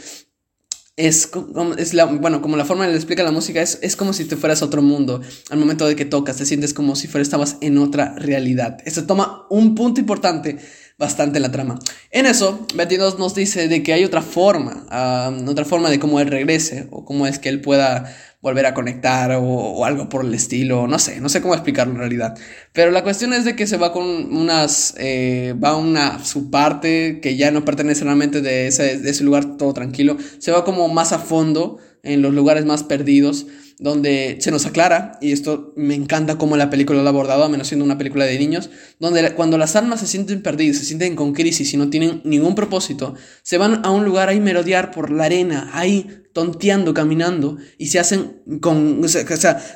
es, 0.98 1.30
es 1.78 1.94
la, 1.94 2.06
bueno, 2.06 2.42
como 2.42 2.56
la 2.56 2.66
forma 2.66 2.86
en 2.86 2.90
que 2.90 2.94
le 2.94 2.98
explica 2.98 3.24
la 3.24 3.32
música 3.32 3.62
es, 3.62 3.80
es 3.82 3.96
como 3.96 4.14
si 4.14 4.26
te 4.26 4.38
fueras 4.38 4.62
a 4.62 4.66
otro 4.66 4.82
mundo. 4.82 5.22
Al 5.50 5.60
momento 5.60 5.86
de 5.88 5.96
que 5.96 6.06
tocas, 6.06 6.38
te 6.38 6.46
sientes 6.46 6.74
como 6.74 6.96
si 6.96 7.08
fuera, 7.08 7.24
estabas 7.24 7.58
en 7.62 7.78
otra 7.78 8.16
realidad. 8.18 8.78
Esto 8.86 9.06
toma 9.06 9.46
un 9.50 9.76
punto 9.76 10.00
importante 10.00 10.58
bastante 10.98 11.38
en 11.38 11.44
la 11.44 11.52
trama. 11.52 11.78
En 12.12 12.26
eso, 12.26 12.66
22 12.76 13.20
nos 13.20 13.36
dice 13.36 13.68
de 13.68 13.84
que 13.84 13.92
hay 13.92 14.06
otra 14.06 14.22
forma, 14.22 14.86
uh, 14.90 15.50
otra 15.50 15.66
forma 15.66 15.90
de 15.90 16.00
cómo 16.00 16.22
él 16.22 16.28
regrese 16.28 16.88
o 16.92 17.04
cómo 17.04 17.28
es 17.28 17.40
que 17.40 17.50
él 17.50 17.60
pueda 17.60 18.16
volver 18.46 18.68
a 18.68 18.76
conectar 18.76 19.32
o, 19.40 19.86
algo 19.86 20.08
por 20.08 20.24
el 20.24 20.32
estilo, 20.36 20.86
no 20.86 21.00
sé, 21.00 21.20
no 21.20 21.30
sé 21.30 21.42
cómo 21.42 21.56
explicarlo 21.56 21.94
en 21.94 22.00
realidad. 22.00 22.38
Pero 22.74 22.92
la 22.92 23.02
cuestión 23.02 23.34
es 23.34 23.44
de 23.44 23.56
que 23.56 23.66
se 23.66 23.78
va 23.78 23.92
con 23.92 24.06
unas, 24.06 24.94
eh, 25.00 25.56
va 25.62 25.76
una 25.76 26.24
su 26.24 26.52
parte 26.52 27.22
que 27.24 27.38
ya 27.38 27.50
no 27.50 27.66
pertenece 27.66 28.04
realmente 28.04 28.42
de 28.42 28.68
ese, 28.68 29.00
de 29.00 29.10
ese 29.10 29.24
lugar 29.24 29.58
todo 29.58 29.74
tranquilo, 29.74 30.18
se 30.38 30.52
va 30.52 30.64
como 30.64 30.88
más 30.90 31.12
a 31.12 31.18
fondo 31.18 31.80
en 32.04 32.22
los 32.22 32.36
lugares 32.36 32.66
más 32.66 32.84
perdidos 32.84 33.48
donde 33.78 34.38
se 34.40 34.52
nos 34.52 34.66
aclara, 34.66 35.18
y 35.22 35.32
esto 35.32 35.74
me 35.76 35.96
encanta 35.96 36.38
cómo 36.38 36.56
la 36.56 36.70
película 36.70 37.02
lo 37.02 37.08
ha 37.08 37.10
abordado, 37.10 37.44
a 37.44 37.50
menos 37.50 37.68
siendo 37.68 37.84
una 37.84 37.98
película 37.98 38.26
de 38.26 38.40
niños, 38.40 38.70
donde 39.00 39.34
cuando 39.34 39.58
las 39.58 39.76
almas 39.76 40.00
se 40.00 40.08
sienten 40.08 40.42
perdidas, 40.42 40.78
se 40.78 40.86
sienten 40.86 41.16
con 41.16 41.34
crisis 41.34 41.74
y 41.74 41.78
no 41.78 41.90
tienen 41.90 42.22
ningún 42.24 42.56
propósito, 42.56 43.16
se 43.44 43.58
van 43.58 43.86
a 43.86 43.92
un 43.92 44.06
lugar 44.06 44.30
ahí 44.30 44.40
merodear 44.40 44.92
por 44.92 45.12
la 45.12 45.26
arena, 45.26 45.70
ahí 45.74 46.24
tonteando, 46.32 46.94
caminando, 46.94 47.58
y 47.78 47.88
se 47.88 48.00
hacen 48.00 48.42
con, 48.62 49.04
o 49.04 49.08
sea, 49.08 49.24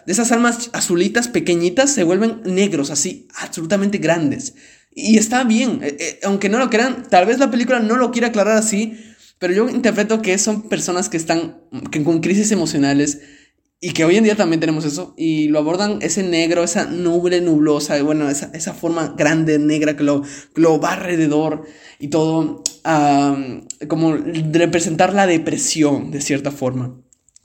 de 0.05 0.11
esas 0.11 0.31
almas 0.31 0.69
azulitas 0.73 1.27
pequeñitas 1.27 1.91
se 1.91 2.03
vuelven 2.03 2.41
negros, 2.45 2.91
así, 2.91 3.27
absolutamente 3.35 3.97
grandes. 3.97 4.53
Y 4.93 5.17
está 5.17 5.43
bien, 5.43 5.79
eh, 5.83 5.95
eh, 5.99 6.19
aunque 6.23 6.49
no 6.49 6.57
lo 6.57 6.69
crean, 6.69 7.03
tal 7.09 7.25
vez 7.25 7.39
la 7.39 7.51
película 7.51 7.79
no 7.79 7.95
lo 7.95 8.11
quiera 8.11 8.29
aclarar 8.29 8.57
así, 8.57 8.97
pero 9.39 9.53
yo 9.53 9.69
interpreto 9.69 10.21
que 10.21 10.37
son 10.37 10.67
personas 10.67 11.07
que 11.07 11.17
están 11.17 11.61
que 11.91 12.03
con 12.03 12.19
crisis 12.19 12.51
emocionales, 12.51 13.21
y 13.81 13.91
que 13.91 14.03
hoy 14.03 14.17
en 14.17 14.25
día 14.25 14.35
también 14.35 14.59
tenemos 14.59 14.83
eso. 14.85 15.13
Y 15.17 15.47
lo 15.47 15.59
abordan 15.59 15.99
ese 16.01 16.23
negro, 16.23 16.63
esa 16.63 16.85
nube 16.85 17.39
nublosa, 17.41 18.01
bueno, 18.03 18.29
esa, 18.29 18.51
esa 18.53 18.73
forma 18.73 19.15
grande 19.17 19.57
negra 19.57 19.95
que 19.95 20.03
lo, 20.03 20.23
lo 20.55 20.79
va 20.79 20.93
alrededor 20.93 21.63
y 21.99 22.09
todo. 22.09 22.63
como 23.87 24.15
representar 24.15 25.13
la 25.13 25.27
depresión 25.27 26.11
de 26.11 26.21
cierta 26.21 26.51
forma. 26.51 26.95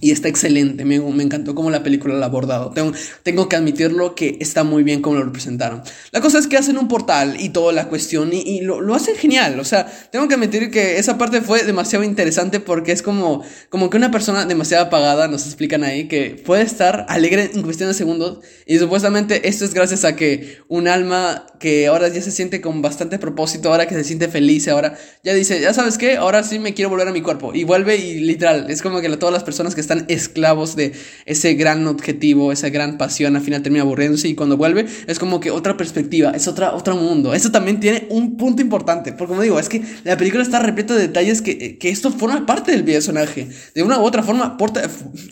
Y 0.01 0.11
está 0.11 0.29
excelente, 0.29 0.85
me, 0.85 0.99
me, 0.99 1.23
encantó 1.23 1.55
cómo 1.55 1.71
la 1.71 1.85
película 1.85 2.15
la 2.15 2.27
ha 2.27 2.29
abordado. 2.29 2.73
Tengo, 2.73 2.93
tengo 3.23 3.49
que 3.49 3.55
admitirlo 3.55 4.17
que 4.17 4.37
está 4.41 4.65
muy 4.65 4.83
bien 4.83 5.01
cómo 5.01 5.17
lo 5.17 5.25
representaron. 5.25 5.83
La 6.11 6.21
cosa 6.21 6.41
es 6.41 6.49
que 6.49 6.57
hacen 6.57 6.77
un 6.79 6.89
portal 6.89 7.37
y 7.39 7.51
toda 7.51 7.73
la 7.73 7.89
cuestión 7.89 8.33
y, 8.33 8.41
y 8.41 8.61
lo, 8.61 8.81
lo, 8.81 8.97
hacen 8.97 9.15
genial. 9.15 9.59
O 9.61 9.65
sea, 9.65 9.87
tengo 10.11 10.27
que 10.27 10.35
admitir 10.35 10.73
que 10.73 10.99
esa 10.99 11.17
parte 11.17 11.41
fue 11.43 11.63
demasiado 11.63 12.05
interesante 12.05 12.59
porque 12.59 12.91
es 12.91 13.03
como, 13.03 13.45
como 13.71 13.89
que 13.89 13.97
una 13.97 14.11
persona 14.11 14.45
demasiado 14.45 14.87
apagada, 14.87 15.29
nos 15.29 15.47
explican 15.47 15.85
ahí, 15.85 16.09
que 16.09 16.43
puede 16.45 16.65
estar 16.65 17.07
alegre 17.09 17.53
en 17.55 17.63
cuestión 17.63 17.89
de 17.89 17.95
segundos 17.95 18.41
y 18.67 18.79
supuestamente 18.79 19.49
esto 19.49 19.65
es 19.65 19.75
gracias 19.75 20.05
a 20.05 20.17
que 20.17 20.59
un 20.69 20.89
alma 20.89 21.47
que 21.61 21.87
ahora 21.87 22.09
ya 22.09 22.21
se 22.21 22.31
siente 22.31 22.61
con 22.61 22.83
bastante 22.83 23.19
propósito, 23.19 23.71
ahora 23.71 23.87
que 23.87 23.95
se 23.95 24.05
siente 24.05 24.29
feliz, 24.29 24.69
ahora 24.69 24.99
ya 25.23 25.33
dice, 25.33 25.61
ya 25.61 25.73
sabes 25.73 25.97
qué, 25.97 26.17
ahora 26.17 26.43
sí 26.43 26.59
me 26.59 26.75
quiero 26.75 26.91
volver 26.91 27.09
a 27.09 27.13
mi 27.13 27.23
cuerpo. 27.23 27.55
Y 27.55 27.65
vuelve 27.65 27.97
y 27.97 28.21
literal, 28.21 28.67
es 28.69 28.83
como 28.83 29.01
que 29.01 29.09
todas 29.17 29.33
las 29.33 29.45
personas 29.45 29.75
que 29.75 29.81
están 29.85 30.05
esclavos 30.09 30.77
de 30.77 30.93
ese 31.27 31.55
gran 31.55 31.87
objetivo, 31.87 32.53
esa 32.53 32.69
gran 32.69 32.99
pasión, 32.99 33.37
al 33.37 33.43
final 33.43 33.63
termina 33.63 33.83
aburriéndose 33.83 34.29
y 34.29 34.35
cuando 34.35 34.57
vuelve 34.57 34.87
es 35.07 35.19
como 35.19 35.41
que 35.41 35.51
otra 35.51 35.77
perspectiva, 35.77 36.31
es 36.31 36.49
otra, 36.49 36.75
otro 36.75 36.97
mundo. 36.97 37.35
Eso 37.35 37.51
también 37.51 37.81
tiene 37.81 38.07
un 38.11 38.37
punto 38.37 38.63
importante, 38.63 39.13
porque 39.13 39.29
como 39.29 39.43
digo, 39.43 39.59
es 39.59 39.69
que 39.69 39.83
la 40.05 40.17
película 40.17 40.43
está 40.43 40.59
repleta 40.59 40.95
de 40.95 41.03
detalles 41.03 41.43
que, 41.43 41.79
que 41.79 41.89
esto 41.89 42.11
forma 42.11 42.47
parte 42.47 42.73
del 42.73 42.85
personaje, 42.85 43.49
de 43.75 43.83
una 43.83 43.99
u 43.99 44.03
otra 44.03 44.23
forma, 44.23 44.57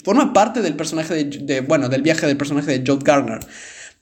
forma 0.05 0.33
parte 0.33 0.63
del 0.63 0.75
personaje 0.75 1.15
de, 1.15 1.25
de, 1.25 1.61
bueno, 1.61 1.89
del 1.89 2.03
viaje 2.03 2.27
del 2.27 2.37
personaje 2.37 2.79
de 2.79 2.85
Joe 2.87 2.99
Garner. 3.03 3.41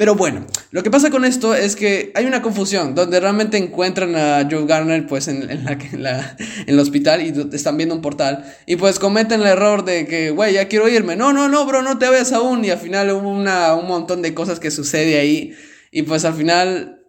Pero 0.00 0.14
bueno, 0.14 0.46
lo 0.70 0.82
que 0.82 0.90
pasa 0.90 1.10
con 1.10 1.26
esto 1.26 1.54
es 1.54 1.76
que 1.76 2.10
hay 2.14 2.24
una 2.24 2.40
confusión 2.40 2.94
donde 2.94 3.20
realmente 3.20 3.58
encuentran 3.58 4.16
a 4.16 4.48
Joe 4.50 4.64
Garner 4.64 5.06
pues 5.06 5.28
en, 5.28 5.46
la, 5.62 5.72
en, 5.72 6.64
el 6.66 6.80
hospital 6.80 7.20
y 7.20 7.54
están 7.54 7.76
viendo 7.76 7.94
un 7.94 8.00
portal 8.00 8.50
y 8.64 8.76
pues 8.76 8.98
cometen 8.98 9.42
el 9.42 9.48
error 9.48 9.84
de 9.84 10.06
que, 10.06 10.30
güey, 10.30 10.54
ya 10.54 10.68
quiero 10.68 10.88
irme. 10.88 11.16
No, 11.16 11.34
no, 11.34 11.50
no, 11.50 11.66
bro, 11.66 11.82
no 11.82 11.98
te 11.98 12.08
vayas 12.08 12.32
aún. 12.32 12.64
Y 12.64 12.70
al 12.70 12.78
final 12.78 13.10
hubo 13.10 13.28
una, 13.28 13.74
un 13.74 13.88
montón 13.88 14.22
de 14.22 14.32
cosas 14.32 14.58
que 14.58 14.70
sucede 14.70 15.18
ahí 15.18 15.52
y 15.90 16.00
pues 16.04 16.24
al 16.24 16.32
final 16.32 17.04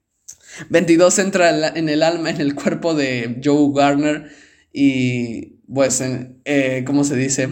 22 0.68 1.18
entra 1.20 1.68
en 1.68 1.88
el 1.88 2.02
alma, 2.02 2.28
en 2.28 2.42
el 2.42 2.54
cuerpo 2.54 2.92
de 2.92 3.40
Joe 3.42 3.70
Garner 3.74 4.30
y 4.70 5.62
pues, 5.72 6.02
eh, 6.44 6.84
¿cómo 6.86 7.04
se 7.04 7.16
dice? 7.16 7.48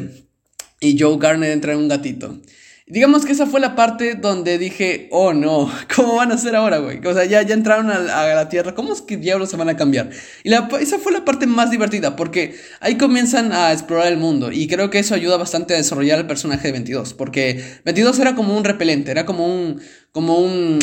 Y 0.80 0.98
Joe 0.98 1.16
Garner 1.18 1.50
entra 1.50 1.72
en 1.72 1.78
un 1.78 1.88
gatito. 1.88 2.42
Digamos 2.88 3.26
que 3.26 3.32
esa 3.32 3.46
fue 3.46 3.58
la 3.58 3.74
parte 3.74 4.14
donde 4.14 4.58
dije, 4.58 5.08
oh 5.10 5.32
no, 5.32 5.68
¿cómo 5.96 6.14
van 6.14 6.30
a 6.30 6.36
hacer 6.36 6.54
ahora, 6.54 6.78
güey? 6.78 7.04
O 7.04 7.12
sea, 7.12 7.24
ya, 7.24 7.42
ya 7.42 7.52
entraron 7.52 7.90
a, 7.90 7.98
la 7.98 8.48
Tierra, 8.48 8.76
¿cómo 8.76 8.92
es 8.92 9.02
que 9.02 9.16
diablos 9.16 9.50
se 9.50 9.56
van 9.56 9.68
a 9.68 9.76
cambiar? 9.76 10.10
Y 10.44 10.50
la, 10.50 10.68
esa 10.80 11.00
fue 11.00 11.10
la 11.10 11.24
parte 11.24 11.48
más 11.48 11.72
divertida, 11.72 12.14
porque 12.14 12.54
ahí 12.78 12.96
comienzan 12.96 13.52
a 13.52 13.72
explorar 13.72 14.06
el 14.06 14.18
mundo, 14.18 14.52
y 14.52 14.68
creo 14.68 14.88
que 14.88 15.00
eso 15.00 15.16
ayuda 15.16 15.36
bastante 15.36 15.74
a 15.74 15.78
desarrollar 15.78 16.20
el 16.20 16.28
personaje 16.28 16.68
de 16.68 16.72
22, 16.72 17.14
porque 17.14 17.60
22 17.84 18.20
era 18.20 18.36
como 18.36 18.56
un 18.56 18.62
repelente, 18.62 19.10
era 19.10 19.26
como 19.26 19.52
un, 19.52 19.80
como 20.12 20.38
un, 20.38 20.78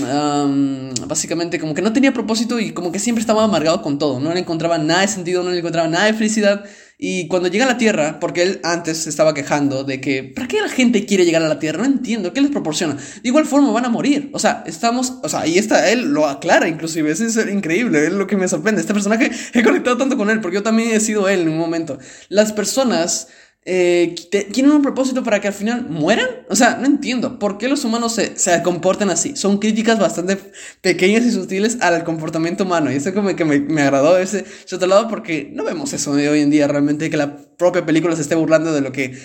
básicamente 1.08 1.58
como 1.58 1.74
que 1.74 1.82
no 1.82 1.94
tenía 1.94 2.14
propósito 2.14 2.60
y 2.60 2.74
como 2.74 2.92
que 2.92 3.00
siempre 3.00 3.22
estaba 3.22 3.46
amargado 3.46 3.82
con 3.82 3.98
todo, 3.98 4.20
no 4.20 4.34
le 4.34 4.42
encontraba 4.42 4.78
nada 4.78 5.02
de 5.02 5.08
sentido, 5.08 5.42
no 5.42 5.52
le 5.52 5.60
encontraba 5.60 5.88
nada 5.88 6.08
de 6.08 6.14
felicidad. 6.14 6.66
Y 6.98 7.28
cuando 7.28 7.50
llega 7.50 7.66
a 7.66 7.68
la 7.68 7.78
Tierra, 7.78 8.20
porque 8.20 8.44
él 8.44 8.60
antes 8.64 9.00
se 9.00 9.10
estaba 9.10 9.34
quejando 9.34 9.84
de 9.84 10.00
que, 10.00 10.24
¿para 10.24 10.48
qué 10.48 10.62
la 10.62 10.70
gente 10.70 11.06
quiere 11.06 11.26
llegar 11.26 11.42
a 11.42 11.48
la 11.48 11.60
Tierra? 11.60 11.80
No 11.80 11.86
entiendo, 11.86 12.34
¿qué 12.34 12.42
les 12.42 12.52
proporciona? 12.52 12.96
De 12.96 13.30
igual 13.30 13.46
forma 13.46 13.72
van 13.72 13.86
a 13.86 13.90
morir. 13.90 14.30
O 14.34 14.40
sea, 14.40 14.64
estamos, 14.68 15.16
o 15.24 15.30
sea, 15.30 15.42
ahí 15.42 15.58
está, 15.58 15.90
él 15.92 16.14
lo 16.14 16.28
aclara 16.28 16.68
inclusive, 16.68 17.12
eso 17.12 17.26
es 17.26 17.38
increíble, 17.52 18.06
es 18.06 18.14
lo 18.14 18.28
que 18.28 18.38
me 18.38 18.48
sorprende. 18.48 18.82
Este 18.82 18.94
personaje, 18.94 19.32
he 19.54 19.64
conectado 19.64 19.98
tanto 19.98 20.18
con 20.18 20.30
él, 20.30 20.40
porque 20.40 20.56
yo 20.56 20.64
también 20.64 20.92
he 20.92 21.00
sido 21.00 21.28
él 21.28 21.42
en 21.42 21.50
un 21.50 21.58
momento. 21.58 21.98
Las 22.30 22.54
personas 22.54 23.28
eh, 23.66 24.14
¿Tienen 24.52 24.74
un 24.74 24.82
propósito 24.82 25.24
para 25.24 25.40
que 25.40 25.48
al 25.48 25.54
final 25.54 25.88
mueran? 25.90 26.28
O 26.50 26.56
sea, 26.56 26.76
no 26.76 26.86
entiendo. 26.86 27.40
¿Por 27.40 27.58
qué 27.58 27.70
los 27.70 27.86
humanos 27.86 28.14
se, 28.14 28.38
se 28.38 28.62
comportan 28.62 29.10
así? 29.10 29.38
Son 29.38 29.58
críticas 29.58 30.00
bastante 30.00 30.38
pequeñas 30.82 31.24
y 31.26 31.32
sutiles 31.32 31.78
al 31.80 32.04
comportamiento 32.04 32.66
humano. 32.66 32.92
Y 32.92 32.96
eso 32.96 33.14
como 33.14 33.34
que 33.36 33.46
me, 33.46 33.62
me 33.62 33.84
agradó 33.84 34.18
ese, 34.18 34.44
otro 34.74 34.88
lado 34.88 35.08
porque 35.08 35.50
no 35.54 35.64
vemos 35.64 35.94
eso 35.94 36.12
hoy 36.12 36.42
en 36.42 36.50
día 36.50 36.68
realmente, 36.68 37.10
que 37.10 37.16
la 37.16 37.38
propia 37.38 37.86
película 37.86 38.16
se 38.16 38.24
esté 38.24 38.36
burlando 38.36 38.74
de 38.74 38.82
lo 38.82 38.92
que 38.92 39.18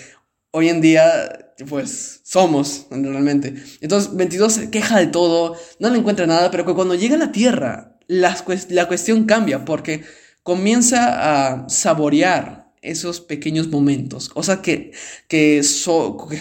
hoy 0.51 0.69
en 0.69 0.79
día, 0.79 1.53
pues, 1.67 2.21
somos 2.23 2.87
realmente. 2.91 3.55
Entonces, 3.81 4.15
22 4.15 4.53
se 4.53 4.69
queja 4.71 4.99
de 4.99 5.07
todo, 5.07 5.57
no 5.79 5.89
le 5.89 5.99
encuentra 5.99 6.25
nada, 6.27 6.49
pero 6.49 6.63
cuando 6.75 6.95
llega 6.95 7.15
a 7.15 7.19
la 7.19 7.31
Tierra, 7.33 7.97
la, 8.07 8.35
la 8.69 8.87
cuestión 8.87 9.25
cambia 9.25 9.65
porque 9.65 10.03
comienza 10.43 11.57
a 11.61 11.69
saborear 11.69 12.68
esos 12.81 13.19
pequeños 13.19 13.67
momentos. 13.67 14.31
O 14.35 14.43
sea 14.43 14.61
que, 14.61 14.91
que, 15.27 15.61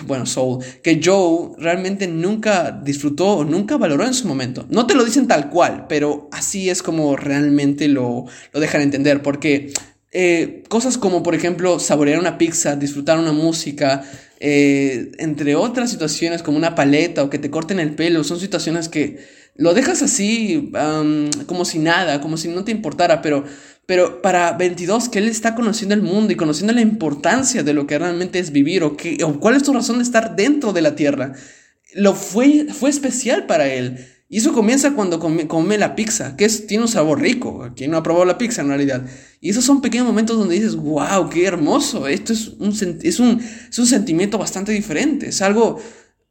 bueno, 0.07 0.27
Soul, 0.27 0.65
que 0.83 1.01
Joe 1.03 1.51
realmente 1.59 2.07
nunca 2.07 2.71
disfrutó 2.71 3.39
o 3.39 3.45
nunca 3.45 3.77
valoró 3.77 4.05
en 4.07 4.15
su 4.15 4.27
momento. 4.29 4.67
No 4.71 4.87
te 4.87 4.95
lo 4.95 5.05
dicen 5.05 5.27
tal 5.27 5.51
cual, 5.51 5.87
pero 5.89 6.29
así 6.33 6.71
es 6.71 6.83
como 6.83 7.17
realmente 7.17 7.89
lo, 7.89 8.27
lo 8.53 8.61
dejan 8.61 8.83
entender. 8.83 9.23
Porque 9.23 9.73
eh, 10.13 10.63
cosas 10.69 10.97
como, 10.97 11.23
por 11.23 11.35
ejemplo, 11.35 11.79
saborear 11.79 12.19
una 12.19 12.39
pizza, 12.39 12.77
disfrutar 12.77 13.19
una 13.19 13.33
música, 13.33 14.05
eh, 14.41 15.13
entre 15.19 15.57
otras 15.57 15.91
situaciones 15.91 16.43
como 16.43 16.57
una 16.57 16.75
paleta 16.75 17.25
o 17.25 17.31
que 17.31 17.39
te 17.39 17.51
corten 17.51 17.81
el 17.81 17.95
pelo, 17.95 18.23
son 18.25 18.39
situaciones 18.39 18.89
que 18.89 19.19
lo 19.57 19.75
dejas 19.75 20.03
así 20.03 20.71
como 21.47 21.65
si 21.65 21.81
nada, 21.81 22.21
como 22.21 22.37
si 22.37 22.47
no 22.47 22.65
te 22.65 22.71
importara, 22.71 23.21
pero 23.21 23.45
pero 23.89 24.21
para 24.21 24.53
22, 24.53 25.09
que 25.09 25.19
él 25.19 25.29
está 25.29 25.55
conociendo 25.55 25.95
el 25.95 26.03
mundo 26.03 26.31
y 26.31 26.37
conociendo 26.37 26.75
la 26.75 26.83
importancia 26.83 27.63
de 27.63 27.73
lo 27.73 27.87
que 27.87 27.99
realmente 27.99 28.39
es 28.39 28.53
vivir 28.53 28.83
o, 28.83 28.99
que, 28.99 29.25
o 29.25 29.41
cuál 29.41 29.57
es 29.57 29.63
tu 29.63 29.73
razón 29.73 29.97
de 29.97 30.03
estar 30.03 30.37
dentro 30.37 30.75
de 30.75 30.83
la 30.83 30.95
tierra, 30.95 31.33
lo 31.95 32.13
fue, 32.13 32.67
fue 32.71 32.91
especial 32.91 33.47
para 33.47 33.67
él. 33.73 34.07
Y 34.29 34.37
eso 34.37 34.53
comienza 34.53 34.93
cuando 34.93 35.19
come, 35.19 35.79
la 35.79 35.97
pizza, 35.97 36.37
que 36.37 36.45
es, 36.45 36.67
tiene 36.67 36.85
un 36.85 36.91
sabor 36.91 37.23
rico. 37.23 37.73
Quien 37.75 37.91
no 37.91 37.97
ha 37.97 38.03
probado 38.03 38.27
la 38.27 38.37
pizza 38.37 38.61
en 38.61 38.69
realidad. 38.69 39.07
Y 39.41 39.49
esos 39.49 39.65
son 39.65 39.81
pequeños 39.81 40.07
momentos 40.07 40.37
donde 40.37 40.57
dices, 40.57 40.77
wow, 40.77 41.31
qué 41.31 41.47
hermoso. 41.47 42.07
Esto 42.09 42.35
es 42.35 42.49
un, 42.49 42.69
es 43.03 43.21
un, 43.21 43.41
es 43.71 43.79
un 43.79 43.87
sentimiento 43.87 44.37
bastante 44.37 44.73
diferente. 44.73 45.31
Es 45.31 45.41
algo 45.41 45.81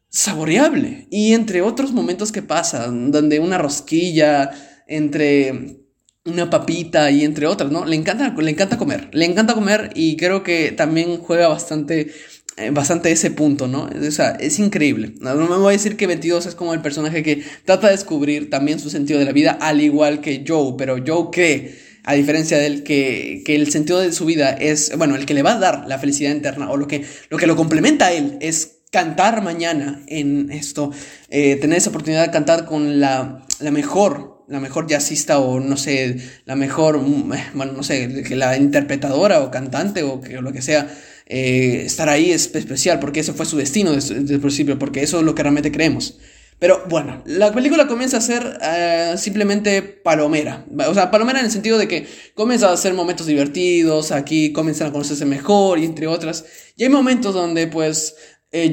saboreable. 0.10 1.08
Y 1.10 1.34
entre 1.34 1.64
otros 1.64 1.92
momentos 1.92 2.32
que 2.32 2.44
pasan, 2.44 3.10
donde 3.10 3.40
una 3.40 3.58
rosquilla, 3.58 4.52
entre 4.86 5.87
una 6.28 6.50
papita 6.50 7.10
y 7.10 7.24
entre 7.24 7.48
otras, 7.48 7.72
¿no? 7.72 7.86
Le 7.86 7.96
encanta, 7.96 8.34
le 8.38 8.52
encanta 8.52 8.78
comer, 8.78 9.10
le 9.12 9.26
encanta 9.26 9.54
comer 9.54 9.92
y 9.96 10.18
creo 10.18 10.44
que 10.44 10.72
también 10.72 11.18
juega 11.18 11.48
bastante, 11.48 12.12
eh, 12.58 12.70
bastante 12.72 13.12
ese 13.12 13.32
punto, 13.32 13.68
¿no? 13.68 13.90
O 14.08 14.12
sea, 14.12 14.32
es 14.32 14.60
increíble. 14.60 15.14
No, 15.22 15.36
me 15.36 15.58
voy 15.58 15.70
a 15.70 15.78
decir 15.78 15.96
que 15.96 16.08
22 16.08 16.46
es 16.46 16.56
como 16.56 16.74
el 16.74 16.82
personaje 16.82 17.24
que 17.24 17.44
trata 17.66 17.88
de 17.88 17.94
descubrir 17.94 18.50
también 18.50 18.80
su 18.80 18.90
sentido 18.90 19.20
de 19.20 19.26
la 19.26 19.32
vida, 19.32 19.58
al 19.62 19.82
igual 19.82 20.22
que 20.22 20.44
Joe, 20.48 20.76
pero 20.78 20.98
Joe 21.06 21.30
cree, 21.32 21.78
a 22.04 22.14
diferencia 22.14 22.58
de 22.58 22.68
él, 22.68 22.84
que, 22.84 23.42
que 23.46 23.56
el 23.56 23.72
sentido 23.72 24.00
de 24.00 24.12
su 24.12 24.26
vida 24.26 24.52
es, 24.52 24.96
bueno, 24.98 25.16
el 25.16 25.26
que 25.26 25.34
le 25.34 25.44
va 25.44 25.54
a 25.54 25.60
dar 25.60 25.86
la 25.88 25.98
felicidad 25.98 26.32
interna 26.32 26.70
o 26.70 26.78
lo 26.78 26.88
que 26.88 27.04
lo, 27.30 27.38
que 27.38 27.48
lo 27.48 27.56
complementa 27.56 28.08
a 28.08 28.14
él 28.14 28.38
es 28.42 28.78
cantar 28.92 29.42
mañana 29.42 30.04
en 30.08 30.52
esto, 30.52 30.92
eh, 31.30 31.58
tener 31.58 31.78
esa 31.78 31.90
oportunidad 31.90 32.26
de 32.26 32.32
cantar 32.32 32.66
con 32.66 33.00
la, 33.00 33.46
la 33.60 33.72
mejor 33.72 34.37
la 34.48 34.60
mejor 34.60 34.88
jazzista 34.88 35.40
o 35.40 35.60
no 35.60 35.78
sé, 35.78 36.18
la 36.46 36.56
mejor, 36.56 37.00
mm, 37.00 37.34
eh, 37.34 37.46
bueno, 37.54 37.74
no 37.74 37.84
sé, 37.84 38.08
la 38.36 38.58
interpretadora 38.58 39.42
o 39.42 39.52
cantante 39.52 40.04
o, 40.04 40.22
que, 40.22 40.42
lo 40.42 40.54
que 40.54 40.62
sea, 40.62 40.90
eh, 41.26 41.84
estar 41.86 42.08
ahí 42.10 42.32
es 42.32 42.56
especial 42.56 43.00
porque 43.00 43.20
ese 43.20 43.34
fue 43.34 43.46
su 43.46 43.58
destino 43.58 43.92
desde, 43.92 44.16
el 44.16 44.40
principio, 44.40 44.80
porque 44.80 45.04
eso 45.04 45.20
es 45.20 45.26
lo 45.26 45.36
que 45.36 45.44
realmente 45.44 45.72
creemos. 45.72 46.18
Pero 46.60 46.84
bueno, 46.90 47.22
la 47.26 47.54
película 47.54 47.86
comienza 47.86 48.18
a 48.18 48.22
ser 48.22 48.58
eh, 48.64 49.14
simplemente 49.18 49.84
palomera. 49.84 50.66
O 50.88 50.94
sea, 50.94 51.12
palomera 51.12 51.40
en 51.40 51.46
el 51.46 51.52
sentido 51.52 51.78
de 51.78 51.88
que 51.88 52.08
comienza 52.34 52.70
a 52.70 52.74
hacer 52.74 52.96
momentos 52.96 53.28
divertidos, 53.28 54.12
aquí 54.12 54.54
comienzan 54.54 54.88
a 54.88 54.92
conocerse 54.92 55.26
mejor 55.26 55.78
y 55.78 55.86
entre 55.86 56.08
otras. 56.08 56.46
Y 56.76 56.84
hay 56.84 56.90
momentos 56.90 57.36
donde 57.36 57.68
pues 57.68 58.16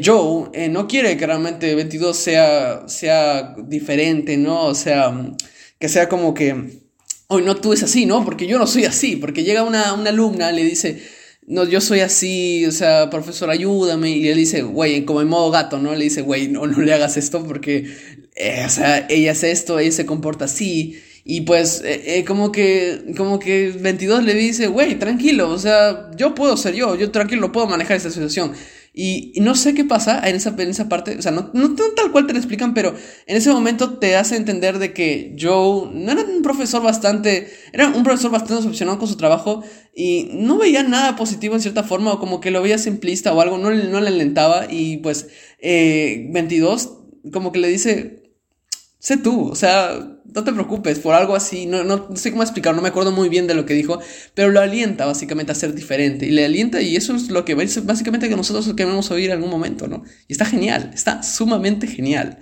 Joe 0.03 0.69
no 0.71 0.89
quiere 0.89 1.19
que 1.19 1.27
realmente 1.27 1.75
22 1.75 2.17
sea, 2.17 2.89
sea 2.89 3.55
diferente, 3.67 4.39
¿no? 4.39 4.65
O 4.65 4.75
sea, 4.75 5.13
que 5.85 5.91
sea 5.91 6.09
como 6.09 6.33
que, 6.33 6.81
hoy 7.27 7.43
no 7.43 7.57
tú 7.57 7.75
es 7.75 7.83
así, 7.83 8.07
¿no? 8.07 8.25
Porque 8.25 8.47
yo 8.47 8.59
no 8.59 8.67
soy 8.67 8.87
así, 8.87 9.17
porque 9.17 9.45
llega 9.45 9.65
una, 9.65 9.93
una 9.93 10.09
alumna, 10.09 10.51
le 10.51 10.65
dice, 10.65 11.03
no, 11.47 11.65
yo 11.65 11.83
soy 11.83 12.01
así, 12.01 12.65
o 12.65 12.73
sea, 12.73 13.11
profesor, 13.11 13.51
ayúdame, 13.51 14.17
y 14.17 14.29
él 14.29 14.39
dice, 14.39 14.63
güey, 14.63 15.05
como 15.05 15.21
en 15.21 15.29
modo 15.29 15.51
gato, 15.51 15.79
¿no? 15.79 15.95
Le 15.95 16.05
dice, 16.05 16.23
güey, 16.23 16.49
no, 16.49 16.67
no 16.67 16.81
le 16.81 16.95
hagas 16.95 17.19
esto 17.19 17.45
porque, 17.45 17.87
eh, 18.35 18.63
o 18.65 18.71
sea, 18.71 19.07
ella 19.11 19.33
hace 19.33 19.51
esto, 19.51 19.79
ella 19.79 19.93
se 19.93 20.07
comporta 20.07 20.47
así, 20.47 20.99
y 21.23 21.43
pues, 21.43 21.83
eh, 21.85 22.19
eh, 22.19 22.25
como 22.25 22.51
que, 22.51 23.13
como 23.15 23.39
que 23.39 23.69
22 23.79 24.25
le 24.25 24.33
dice, 24.33 24.69
güey, 24.69 24.99
tranquilo, 24.99 25.51
o 25.51 25.59
sea, 25.59 26.11
yo 26.17 26.35
puedo 26.35 26.57
ser 26.57 26.75
yo, 26.77 26.97
yo 26.97 27.11
tranquilo 27.11 27.53
puedo 27.53 27.67
manejar 27.67 27.99
esta 27.99 28.11
situación. 28.11 28.55
Y, 28.97 29.33
no 29.41 29.57
sé 29.57 29.75
qué 29.75 29.85
pasa 29.85 30.27
en 30.29 30.37
esa, 30.37 30.55
en 30.57 30.71
esa 30.71 30.89
parte, 30.89 31.17
o 31.19 31.23
sea, 31.23 31.33
no, 31.33 31.51
tal 31.51 32.13
cual 32.13 32.29
te 32.29 32.33
lo 32.33 32.39
explican, 32.39 32.75
pero 32.75 32.95
en 33.27 33.37
ese 33.37 33.51
momento 33.51 33.99
te 33.99 34.15
hace 34.15 34.37
entender 34.37 34.79
de 34.79 34.93
que 34.93 35.35
Joe 35.37 35.91
no 35.93 36.13
era 36.13 36.23
un 36.23 36.43
profesor 36.43 36.81
bastante, 36.81 37.49
era 37.73 37.89
un 37.89 38.05
profesor 38.05 38.31
bastante 38.31 38.63
decepcionado 38.63 39.01
con 39.01 39.09
su 39.09 39.17
trabajo 39.17 39.65
y 39.97 40.29
no 40.35 40.59
veía 40.59 40.85
nada 40.85 41.17
positivo 41.17 41.57
en 41.57 41.61
cierta 41.61 41.83
forma 41.83 42.13
o 42.13 42.21
como 42.21 42.41
que 42.41 42.53
lo 42.53 42.63
veía 42.63 42.79
simplista 42.79 43.33
o 43.33 43.41
algo, 43.41 43.59
no, 43.59 43.71
no 43.71 44.01
le 44.01 44.09
alentaba 44.09 44.67
y 44.71 44.99
pues 44.99 45.27
eh, 45.59 46.29
22 46.31 46.99
como 47.33 47.51
que 47.51 47.59
le 47.59 47.69
dice, 47.69 48.24
sé 49.05 49.19
tú, 49.19 49.51
o 49.51 49.55
sea, 49.55 50.17
no 50.25 50.45
te 50.45 50.53
preocupes 50.55 50.99
por 50.99 51.15
algo 51.15 51.37
así, 51.37 51.67
no, 51.67 51.85
no, 51.85 52.17
sé 52.17 52.31
cómo 52.31 52.43
explicarlo, 52.43 52.77
no 52.77 52.83
me 52.83 52.89
acuerdo 52.89 53.13
muy 53.13 53.29
bien 53.29 53.47
de 53.47 53.53
lo 53.53 53.67
que 53.67 53.75
dijo, 53.75 54.01
pero 54.33 54.51
lo 54.51 54.61
alienta 54.61 55.05
básicamente 55.05 55.53
a 55.53 55.55
ser 55.55 55.75
diferente 55.75 56.25
y 56.25 56.31
le 56.31 56.47
alienta 56.47 56.81
y 56.81 56.97
eso 56.97 57.15
es 57.15 57.29
lo 57.29 57.45
que 57.45 57.55
básicamente 57.55 58.31
que 58.31 58.35
nosotros 58.35 58.73
queremos 58.75 59.11
oír 59.11 59.27
en 59.27 59.33
algún 59.33 59.51
momento, 59.51 59.89
¿no? 59.89 60.05
Y 60.27 60.33
está 60.33 60.47
genial, 60.47 60.91
está 60.95 61.23
sumamente 61.23 61.87
genial. 61.87 62.39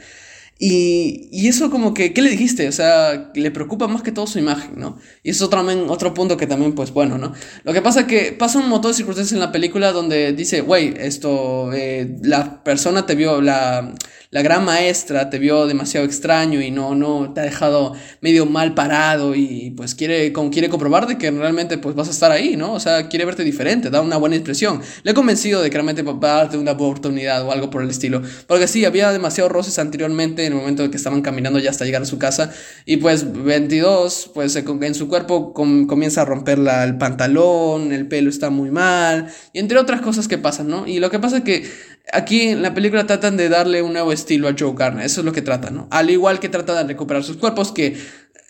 Y, 0.57 1.29
y, 1.33 1.49
eso 1.49 1.69
como 1.71 1.93
que, 1.93 2.13
¿qué 2.13 2.23
le 2.23 2.31
dijiste? 2.31 2.69
O 2.69 2.73
sea, 2.73 3.33
le 3.35 3.51
preocupa 3.51 3.89
más 3.89 4.03
que 4.03 4.13
todo 4.13 4.29
su 4.29 4.39
imagen, 4.39 4.75
¿no? 4.77 4.97
Y 5.25 5.31
eso 5.31 5.45
es 5.45 5.49
otro, 5.49 5.67
otro 5.93 6.15
punto 6.15 6.37
que 6.37 6.47
también, 6.47 6.77
pues 6.77 6.93
bueno, 6.93 7.19
¿no? 7.19 7.33
Lo 7.65 7.73
que 7.73 7.83
pasa 7.83 8.03
es 8.03 8.07
que 8.07 8.31
pasa 8.31 8.61
un 8.61 8.69
montón 8.69 8.93
de 8.93 8.97
circunstancias 8.97 9.33
en 9.33 9.41
la 9.41 9.51
película 9.51 9.91
donde 9.91 10.33
dice, 10.33 10.61
güey, 10.61 10.95
esto, 10.97 11.73
eh, 11.73 12.17
la 12.23 12.63
persona 12.63 13.05
te 13.07 13.17
vio, 13.17 13.41
la, 13.41 13.93
la 14.33 14.41
gran 14.41 14.65
maestra 14.65 15.29
te 15.29 15.39
vio 15.39 15.67
demasiado 15.67 16.07
extraño 16.07 16.63
y 16.63 16.71
no, 16.71 16.95
no 16.95 17.35
te 17.35 17.41
ha 17.41 17.45
dejado 17.45 17.93
medio 18.23 18.47
mal 18.47 18.73
parado 18.73 19.35
y 19.35 19.75
pues 19.77 19.95
quiere, 19.95 20.33
quiere 20.51 20.71
comprobar 20.71 21.07
de 21.07 21.19
que 21.19 21.31
realmente 21.31 21.77
pues 21.77 21.95
vas 21.95 22.09
a 22.09 22.13
estar 22.13 22.33
ahí, 22.33 22.57
¿no? 22.57 22.73
O 22.73 22.81
sea, 22.81 23.11
quiere 23.11 23.27
verte 23.27 23.45
diferente, 23.45 23.91
da 23.91 24.01
una 24.01 24.17
buena 24.17 24.35
impresión. 24.35 24.81
Le 25.03 25.11
he 25.11 25.15
convencido 25.15 25.61
de 25.61 25.69
que 25.69 25.75
realmente 25.75 26.01
va 26.01 26.13
a 26.13 26.37
darte 26.39 26.57
una 26.57 26.73
oportunidad 26.73 27.43
o 27.43 27.53
algo 27.53 27.69
por 27.69 27.83
el 27.83 27.91
estilo. 27.91 28.23
Porque 28.47 28.67
sí, 28.69 28.87
había 28.87 29.13
demasiados 29.13 29.53
roces 29.53 29.79
anteriormente 29.79 30.47
en 30.47 30.55
el 30.55 30.59
momento 30.59 30.91
que 30.91 30.97
estaban 30.97 31.21
caminando 31.21 31.59
ya 31.59 31.69
hasta 31.69 31.85
llegar 31.85 32.01
a 32.01 32.07
su 32.07 32.19
casa 32.19 32.55
y 32.87 32.97
pues 32.97 33.31
22, 33.45 34.31
pues 34.33 34.57
en 34.57 34.95
su 34.95 35.09
cuerpo 35.09 35.53
comienza 35.53 36.23
a 36.23 36.25
romper 36.25 36.59
el 36.59 36.97
pantalón, 36.97 37.93
el 37.93 38.09
pelo 38.09 38.31
está 38.31 38.49
muy 38.49 38.71
mal 38.71 39.27
y 39.53 39.59
entre 39.59 39.77
otras 39.77 40.01
cosas 40.01 40.27
que 40.27 40.39
pasan, 40.39 40.69
¿no? 40.69 40.87
Y 40.87 41.01
lo 41.01 41.11
que 41.11 41.19
pasa 41.19 41.37
es 41.37 41.45
que 41.45 41.65
Aquí 42.11 42.49
en 42.49 42.63
la 42.63 42.75
película 42.75 43.07
tratan 43.07 43.37
de 43.37 43.49
darle 43.49 43.83
un 43.83 43.93
nuevo 43.93 44.13
estilo 44.13 44.49
a 44.49 44.55
Joe 44.59 44.75
Garner, 44.77 45.07
eso 45.07 45.21
es 45.21 45.25
lo 45.25 45.33
que 45.33 45.43
tratan, 45.43 45.75
¿no? 45.75 45.89
Al 45.91 46.11
igual 46.11 46.41
que 46.41 46.49
trata 46.49 46.75
de 46.75 46.85
recuperar 46.85 47.23
sus 47.23 47.37
cuerpos, 47.37 47.71
que 47.71 47.97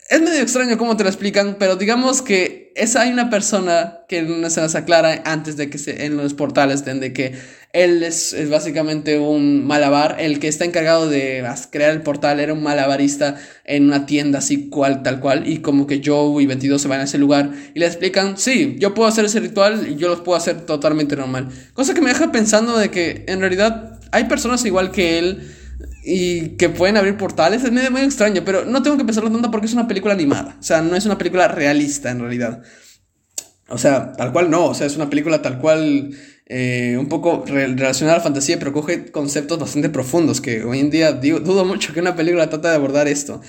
es 0.09 0.21
medio 0.21 0.43
extraño 0.43 0.77
cómo 0.77 0.97
te 0.97 1.05
lo 1.05 1.09
explican, 1.09 1.57
pero 1.59 1.77
digamos 1.77 2.23
que 2.23 2.73
es, 2.75 2.97
hay 2.97 3.13
una 3.13 3.31
persona 3.31 4.01
que 4.09 4.23
no 4.23 4.49
se 4.51 4.61
nos 4.61 4.75
aclara 4.75 5.23
antes 5.25 5.57
de 5.57 5.71
que 5.71 5.79
se, 5.79 6.05
en 6.05 6.17
los 6.17 6.35
portales, 6.35 6.85
de 6.85 7.13
que 7.13 7.35
él 7.73 8.03
es, 8.03 8.35
básicamente 8.51 9.19
un 9.19 9.67
malabar, 9.67 10.17
el 10.19 10.39
que 10.39 10.49
está 10.49 10.65
encargado 10.65 11.09
de 11.09 11.43
crear 11.71 11.93
el 11.93 12.03
portal 12.03 12.41
era 12.41 12.53
un 12.53 12.63
malabarista 12.63 13.37
en 13.65 13.85
una 13.85 14.05
tienda 14.05 14.41
así 14.41 14.69
cual, 14.69 15.03
tal 15.03 15.21
cual, 15.21 15.49
y 15.49 15.59
como 15.59 15.87
que 15.87 16.03
Joe 16.05 16.43
y 16.43 16.47
22 16.47 16.83
se 16.83 16.89
van 16.89 17.01
a 17.01 17.05
ese 17.05 17.19
lugar 17.19 17.51
y 17.75 17.79
le 17.79 17.87
explican, 17.87 18.37
sí, 18.37 18.77
yo 18.79 18.95
puedo 18.95 19.09
hacer 19.09 19.25
ese 19.25 19.41
ritual 19.41 19.87
y 19.89 19.97
yo 19.97 20.09
los 20.09 20.21
puedo 20.21 20.37
hacer 20.37 20.67
totalmente 20.67 21.17
normal. 21.17 21.49
Cosa 21.73 21.95
que 21.95 22.03
me 22.03 22.11
deja 22.11 22.31
pensando 22.33 22.77
de 22.77 22.91
que 22.91 23.25
en 23.29 23.41
realidad 23.41 23.99
hay 24.11 24.25
personas 24.25 24.65
igual 24.67 24.91
que 24.91 25.19
él 25.19 25.55
y 26.03 26.51
que 26.57 26.69
pueden 26.69 26.97
abrir 26.97 27.17
portales, 27.17 27.63
es 27.63 27.71
medio, 27.71 27.97
extraño, 27.99 28.43
pero 28.45 28.65
no 28.65 28.83
tengo 28.83 28.97
que 28.97 29.05
pensarlo 29.05 29.31
tanto 29.31 29.51
porque 29.51 29.67
es 29.67 29.73
una 29.73 29.87
película 29.87 30.15
animada, 30.15 30.57
o 30.59 30.63
sea, 30.63 30.83
no 30.83 30.97
es 30.97 31.07
una 31.07 31.19
película 31.19 31.49
realista 31.49 32.11
en 32.11 32.21
realidad. 32.21 32.63
O 33.69 33.79
sea, 33.79 34.13
tal 34.13 34.33
cual 34.33 34.51
no, 34.51 34.67
o 34.67 34.75
sea, 34.75 34.87
es 34.87 34.97
una 34.97 35.09
película 35.09 35.41
tal 35.41 35.59
cual 35.59 36.11
eh, 36.47 36.97
un 36.99 37.09
poco 37.09 37.45
relacionada 37.47 38.17
a 38.17 38.19
la 38.19 38.25
fantasía, 38.25 38.59
pero 38.59 38.73
coge 38.73 39.11
conceptos 39.11 39.59
bastante 39.59 39.89
profundos 39.89 40.41
que 40.41 40.65
hoy 40.65 40.81
en 40.81 40.91
día 40.91 41.13
dudo 41.13 41.65
mucho 41.65 41.95
que 41.95 42.01
una 42.01 42.17
película 42.17 42.51
trate 42.51 42.69
de 42.69 42.75
abordar 42.75 43.09
esto. 43.09 43.41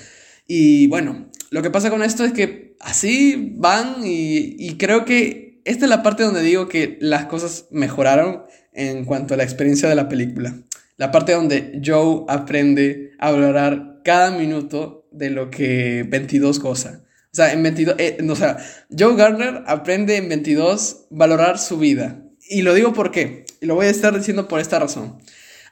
Y 0.46 0.86
bueno, 0.86 1.28
lo 1.50 1.60
que 1.60 1.70
pasa 1.70 1.90
con 1.90 2.02
esto 2.02 2.24
es 2.24 2.32
que 2.32 2.76
así 2.80 3.54
van 3.56 3.96
y, 4.04 4.56
y 4.58 4.78
creo 4.78 5.04
que 5.04 5.60
esta 5.64 5.84
es 5.86 5.90
la 5.90 6.02
parte 6.02 6.22
donde 6.22 6.42
digo 6.42 6.68
que 6.68 6.98
las 7.00 7.26
cosas 7.26 7.66
mejoraron 7.70 8.44
en 8.72 9.04
cuanto 9.04 9.34
a 9.34 9.36
la 9.36 9.44
experiencia 9.44 9.88
de 9.88 9.94
la 9.94 10.08
película. 10.08 10.54
La 10.96 11.10
parte 11.10 11.32
donde 11.32 11.80
Joe 11.84 12.24
aprende 12.28 13.12
a 13.18 13.30
valorar 13.30 14.00
cada 14.04 14.30
minuto 14.30 15.08
de 15.10 15.30
lo 15.30 15.50
que 15.50 16.04
22 16.08 16.60
goza. 16.60 17.04
O 17.32 17.36
sea, 17.36 17.52
en 17.52 17.62
22, 17.62 17.96
eh, 17.98 18.18
o 18.28 18.36
sea, 18.36 18.58
Joe 18.96 19.16
Garner 19.16 19.64
aprende 19.66 20.16
en 20.16 20.28
22 20.28 21.06
valorar 21.10 21.58
su 21.58 21.78
vida. 21.78 22.22
Y 22.48 22.62
lo 22.62 22.74
digo 22.74 22.92
porque, 22.92 23.44
y 23.60 23.66
lo 23.66 23.74
voy 23.74 23.86
a 23.86 23.90
estar 23.90 24.16
diciendo 24.16 24.46
por 24.46 24.60
esta 24.60 24.78
razón. 24.78 25.18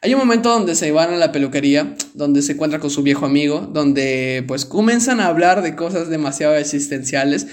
Hay 0.00 0.12
un 0.14 0.18
momento 0.18 0.48
donde 0.48 0.74
se 0.74 0.90
van 0.90 1.14
a 1.14 1.16
la 1.16 1.30
peluquería, 1.30 1.94
donde 2.14 2.42
se 2.42 2.52
encuentra 2.52 2.80
con 2.80 2.90
su 2.90 3.04
viejo 3.04 3.24
amigo, 3.26 3.60
donde 3.60 4.44
pues 4.48 4.64
comienzan 4.64 5.20
a 5.20 5.26
hablar 5.26 5.62
de 5.62 5.76
cosas 5.76 6.08
demasiado 6.08 6.56
existenciales. 6.56 7.46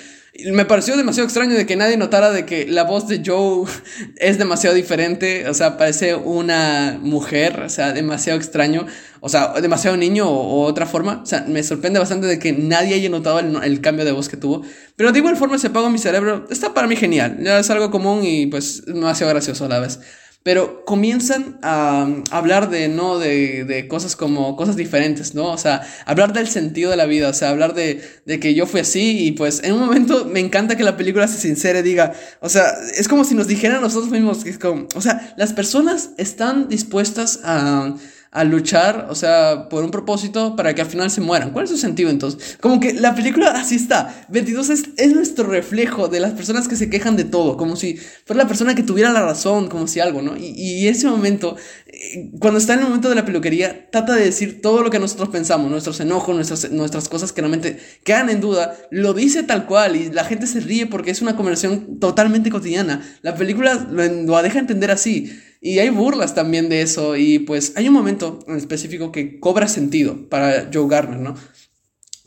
Me 0.51 0.63
pareció 0.65 0.95
demasiado 0.95 1.25
extraño 1.25 1.55
de 1.55 1.65
que 1.65 1.75
nadie 1.75 1.97
notara 1.97 2.31
de 2.31 2.45
que 2.45 2.67
la 2.67 2.83
voz 2.83 3.07
de 3.07 3.21
Joe 3.25 3.67
es 4.17 4.37
demasiado 4.37 4.75
diferente, 4.75 5.47
o 5.49 5.53
sea, 5.53 5.77
parece 5.77 6.15
una 6.15 6.99
mujer, 7.01 7.61
o 7.61 7.69
sea, 7.69 7.93
demasiado 7.93 8.37
extraño, 8.37 8.85
o 9.21 9.29
sea, 9.29 9.53
demasiado 9.59 9.97
niño 9.97 10.29
o, 10.29 10.63
otra 10.65 10.85
forma. 10.85 11.21
O 11.23 11.25
sea, 11.25 11.45
me 11.47 11.63
sorprende 11.63 11.99
bastante 11.99 12.27
de 12.27 12.39
que 12.39 12.53
nadie 12.53 12.95
haya 12.95 13.09
notado 13.09 13.39
el, 13.39 13.55
el, 13.63 13.81
cambio 13.81 14.05
de 14.05 14.11
voz 14.11 14.29
que 14.29 14.37
tuvo. 14.37 14.61
Pero 14.95 15.11
de 15.11 15.19
igual 15.19 15.35
forma 15.35 15.57
se 15.57 15.67
apagó 15.67 15.89
mi 15.89 15.97
cerebro. 15.97 16.45
Está 16.49 16.73
para 16.73 16.87
mí 16.87 16.95
genial. 16.95 17.37
Ya 17.41 17.59
es 17.59 17.69
algo 17.69 17.91
común 17.91 18.23
y 18.23 18.45
pues 18.47 18.85
demasiado 18.85 19.31
gracioso 19.31 19.65
a 19.65 19.69
la 19.69 19.79
vez. 19.79 19.99
Pero 20.41 20.86
comienzan 20.86 21.60
a, 21.62 22.08
hablar 22.32 22.69
de, 22.69 22.88
¿no? 22.88 23.19
De, 23.19 23.65
de, 23.65 23.88
cosas 23.88 24.15
como 24.15 24.56
cosas 24.56 24.75
diferentes, 24.75 25.36
¿no? 25.36 25.52
O 25.52 25.58
sea, 25.58 25.82
hablar 26.06 26.32
del 26.32 26.47
sentido 26.47 26.91
de 26.91 26.97
la 26.97 27.06
vida, 27.06 27.30
o 27.30 27.34
sea, 27.34 27.49
hablar 27.49 27.73
de, 27.73 28.02
de 28.25 28.39
que 28.39 28.54
yo 28.54 28.65
fui 28.65 28.80
así 28.80 29.25
y 29.25 29.32
pues 29.32 29.62
en 29.63 29.73
un 29.73 29.82
momento 29.82 30.25
me 30.25 30.39
encanta 30.39 30.78
que 30.78 30.84
la 30.84 30.95
película 30.95 31.28
se 31.28 31.39
sincere, 31.39 31.84
diga, 31.84 32.13
o 32.39 32.47
sea, 32.47 32.71
es 32.97 33.08
como 33.08 33.25
si 33.25 33.36
nos 33.36 33.47
dijeran 33.47 33.82
nosotros 33.82 34.12
mismos, 34.12 34.43
que 34.43 34.49
es 34.52 34.58
como, 34.58 34.88
o 34.95 35.02
sea, 35.02 35.34
las 35.38 35.54
personas 35.54 36.12
están 36.17 36.69
dispuestas 36.69 37.41
a 37.43 37.95
a 38.31 38.43
luchar, 38.43 39.07
o 39.09 39.15
sea, 39.15 39.69
por 39.69 39.83
un 39.83 39.89
propósito 39.89 40.55
para 40.55 40.75
que 40.75 40.81
al 40.81 40.87
final 40.87 41.09
se 41.09 41.19
mueran. 41.19 41.51
¿Cuál 41.51 41.65
es 41.65 41.71
su 41.71 41.77
sentido 41.77 42.11
entonces? 42.11 42.57
Como 42.61 42.79
que 42.79 42.93
la 42.93 43.15
película 43.15 43.51
así 43.51 43.75
está. 43.75 44.25
22 44.29 44.69
es, 44.69 44.83
es 44.97 45.13
nuestro 45.13 45.47
reflejo 45.47 46.07
de 46.09 46.19
las 46.19 46.33
personas 46.33 46.67
que 46.67 46.75
se 46.75 46.91
quejan 46.91 47.15
de 47.15 47.23
todo, 47.23 47.57
como 47.57 47.75
si 47.75 47.97
fuera 48.25 48.43
la 48.43 48.47
persona 48.47 48.75
que 48.75 48.83
tuviera 48.83 49.11
la 49.11 49.23
razón, 49.23 49.67
como 49.67 49.87
si 49.87 49.99
algo, 49.99 50.21
¿no? 50.21 50.37
Y, 50.37 50.87
ese 50.87 51.07
momento, 51.07 51.55
eh, 51.87 52.31
cuando 52.39 52.59
está 52.59 52.73
en 52.73 52.79
el 52.79 52.85
momento 52.85 53.09
de 53.09 53.15
la 53.15 53.25
peluquería, 53.25 53.89
trata 53.91 54.15
de 54.15 54.25
decir 54.25 54.61
todo 54.61 54.83
lo 54.83 54.91
que 54.91 54.99
nosotros 54.99 55.29
pensamos, 55.29 55.69
nuestros 55.71 55.99
enojos, 55.99 56.35
nuestras, 56.35 56.71
nuestras 56.71 57.09
cosas 57.09 57.31
que 57.31 57.41
realmente 57.41 57.79
quedan 58.03 58.29
en 58.29 58.41
duda, 58.41 58.77
lo 58.91 59.13
dice 59.13 59.43
tal 59.43 59.65
cual 59.65 59.95
y 59.95 60.11
la 60.11 60.23
gente 60.23 60.45
se 60.45 60.59
ríe 60.59 60.85
porque 60.85 61.11
es 61.11 61.21
una 61.21 61.35
conversación 61.35 61.99
totalmente 61.99 62.51
cotidiana. 62.51 63.01
La 63.21 63.35
película 63.35 63.87
lo, 63.89 64.03
lo 64.05 64.41
deja 64.41 64.59
entender 64.59 64.91
así. 64.91 65.31
Y 65.62 65.80
hay 65.80 65.89
burlas 65.89 66.36
también 66.36 66.69
de 66.69 66.82
eso. 66.82 67.15
Y 67.15 67.39
pues 67.39 67.74
hay 67.76 67.88
un 67.88 67.93
momento 67.93 68.39
en 68.48 68.56
específico 68.56 69.12
que 69.12 69.39
cobra 69.39 69.67
sentido 69.67 70.30
para 70.30 70.69
Joe 70.74 70.88
Garner, 70.88 71.19
¿no? 71.19 71.36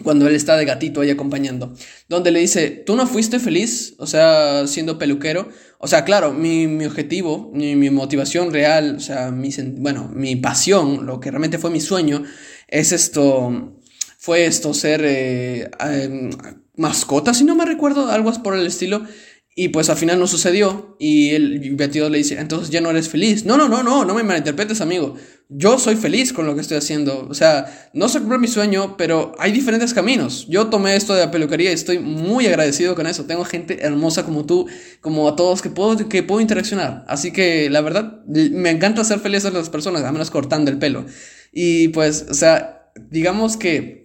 Cuando 0.02 0.26
él 0.26 0.34
está 0.34 0.56
de 0.56 0.64
gatito 0.64 1.00
ahí 1.00 1.10
acompañando. 1.10 1.74
Donde 2.08 2.30
le 2.32 2.40
dice, 2.40 2.70
tú 2.70 2.96
no 2.96 3.06
fuiste 3.06 3.38
feliz, 3.38 3.94
o 3.98 4.06
sea, 4.06 4.66
siendo 4.66 4.98
peluquero. 4.98 5.48
O 5.78 5.86
sea, 5.86 6.04
claro, 6.04 6.32
mi, 6.32 6.66
mi 6.66 6.86
objetivo, 6.86 7.50
mi, 7.54 7.76
mi, 7.76 7.90
motivación 7.90 8.52
real, 8.52 8.96
o 8.96 9.00
sea, 9.00 9.30
mi, 9.30 9.50
bueno, 9.76 10.10
mi 10.14 10.36
pasión, 10.36 11.06
lo 11.06 11.20
que 11.20 11.30
realmente 11.30 11.58
fue 11.58 11.70
mi 11.70 11.80
sueño, 11.80 12.24
es 12.68 12.92
esto, 12.92 13.78
fue 14.18 14.46
esto, 14.46 14.74
ser 14.74 15.02
eh, 15.04 15.70
eh, 15.84 16.30
mascota, 16.76 17.34
si 17.34 17.44
no 17.44 17.54
me 17.54 17.64
recuerdo, 17.64 18.10
algo 18.10 18.32
por 18.42 18.56
el 18.56 18.66
estilo. 18.66 19.04
Y 19.54 19.68
pues 19.68 19.90
al 19.90 19.98
final 19.98 20.18
no 20.18 20.26
sucedió 20.26 20.96
y 20.98 21.30
el 21.30 21.74
22 21.76 22.10
le 22.10 22.16
dice, 22.16 22.40
entonces 22.40 22.70
ya 22.70 22.80
no 22.80 22.88
eres 22.88 23.10
feliz. 23.10 23.44
No, 23.44 23.58
no, 23.58 23.68
no, 23.68 23.82
no, 23.82 24.02
no 24.06 24.14
me 24.14 24.22
malinterpretes, 24.22 24.80
amigo. 24.80 25.14
Yo 25.50 25.78
soy 25.78 25.96
feliz 25.96 26.32
con 26.32 26.46
lo 26.46 26.54
que 26.54 26.62
estoy 26.62 26.78
haciendo. 26.78 27.26
O 27.28 27.34
sea, 27.34 27.90
no 27.92 28.08
se 28.08 28.20
cumplió 28.20 28.40
mi 28.40 28.48
sueño, 28.48 28.96
pero 28.96 29.34
hay 29.38 29.52
diferentes 29.52 29.92
caminos. 29.92 30.46
Yo 30.48 30.68
tomé 30.68 30.96
esto 30.96 31.12
de 31.12 31.26
la 31.26 31.30
peluquería 31.30 31.70
y 31.70 31.74
estoy 31.74 31.98
muy 31.98 32.46
agradecido 32.46 32.94
con 32.94 33.06
eso. 33.06 33.26
Tengo 33.26 33.44
gente 33.44 33.84
hermosa 33.84 34.24
como 34.24 34.46
tú, 34.46 34.66
como 35.02 35.28
a 35.28 35.36
todos 35.36 35.60
que 35.60 35.68
puedo, 35.68 36.08
que 36.08 36.22
puedo 36.22 36.40
interaccionar. 36.40 37.04
Así 37.06 37.30
que 37.30 37.68
la 37.68 37.82
verdad, 37.82 38.24
me 38.26 38.70
encanta 38.70 39.04
ser 39.04 39.20
feliz 39.20 39.44
a 39.44 39.50
las 39.50 39.68
personas, 39.68 40.02
a 40.02 40.12
menos 40.12 40.30
cortando 40.30 40.70
el 40.70 40.78
pelo. 40.78 41.04
Y 41.52 41.88
pues, 41.88 42.24
o 42.30 42.34
sea, 42.34 42.90
digamos 43.10 43.58
que 43.58 44.01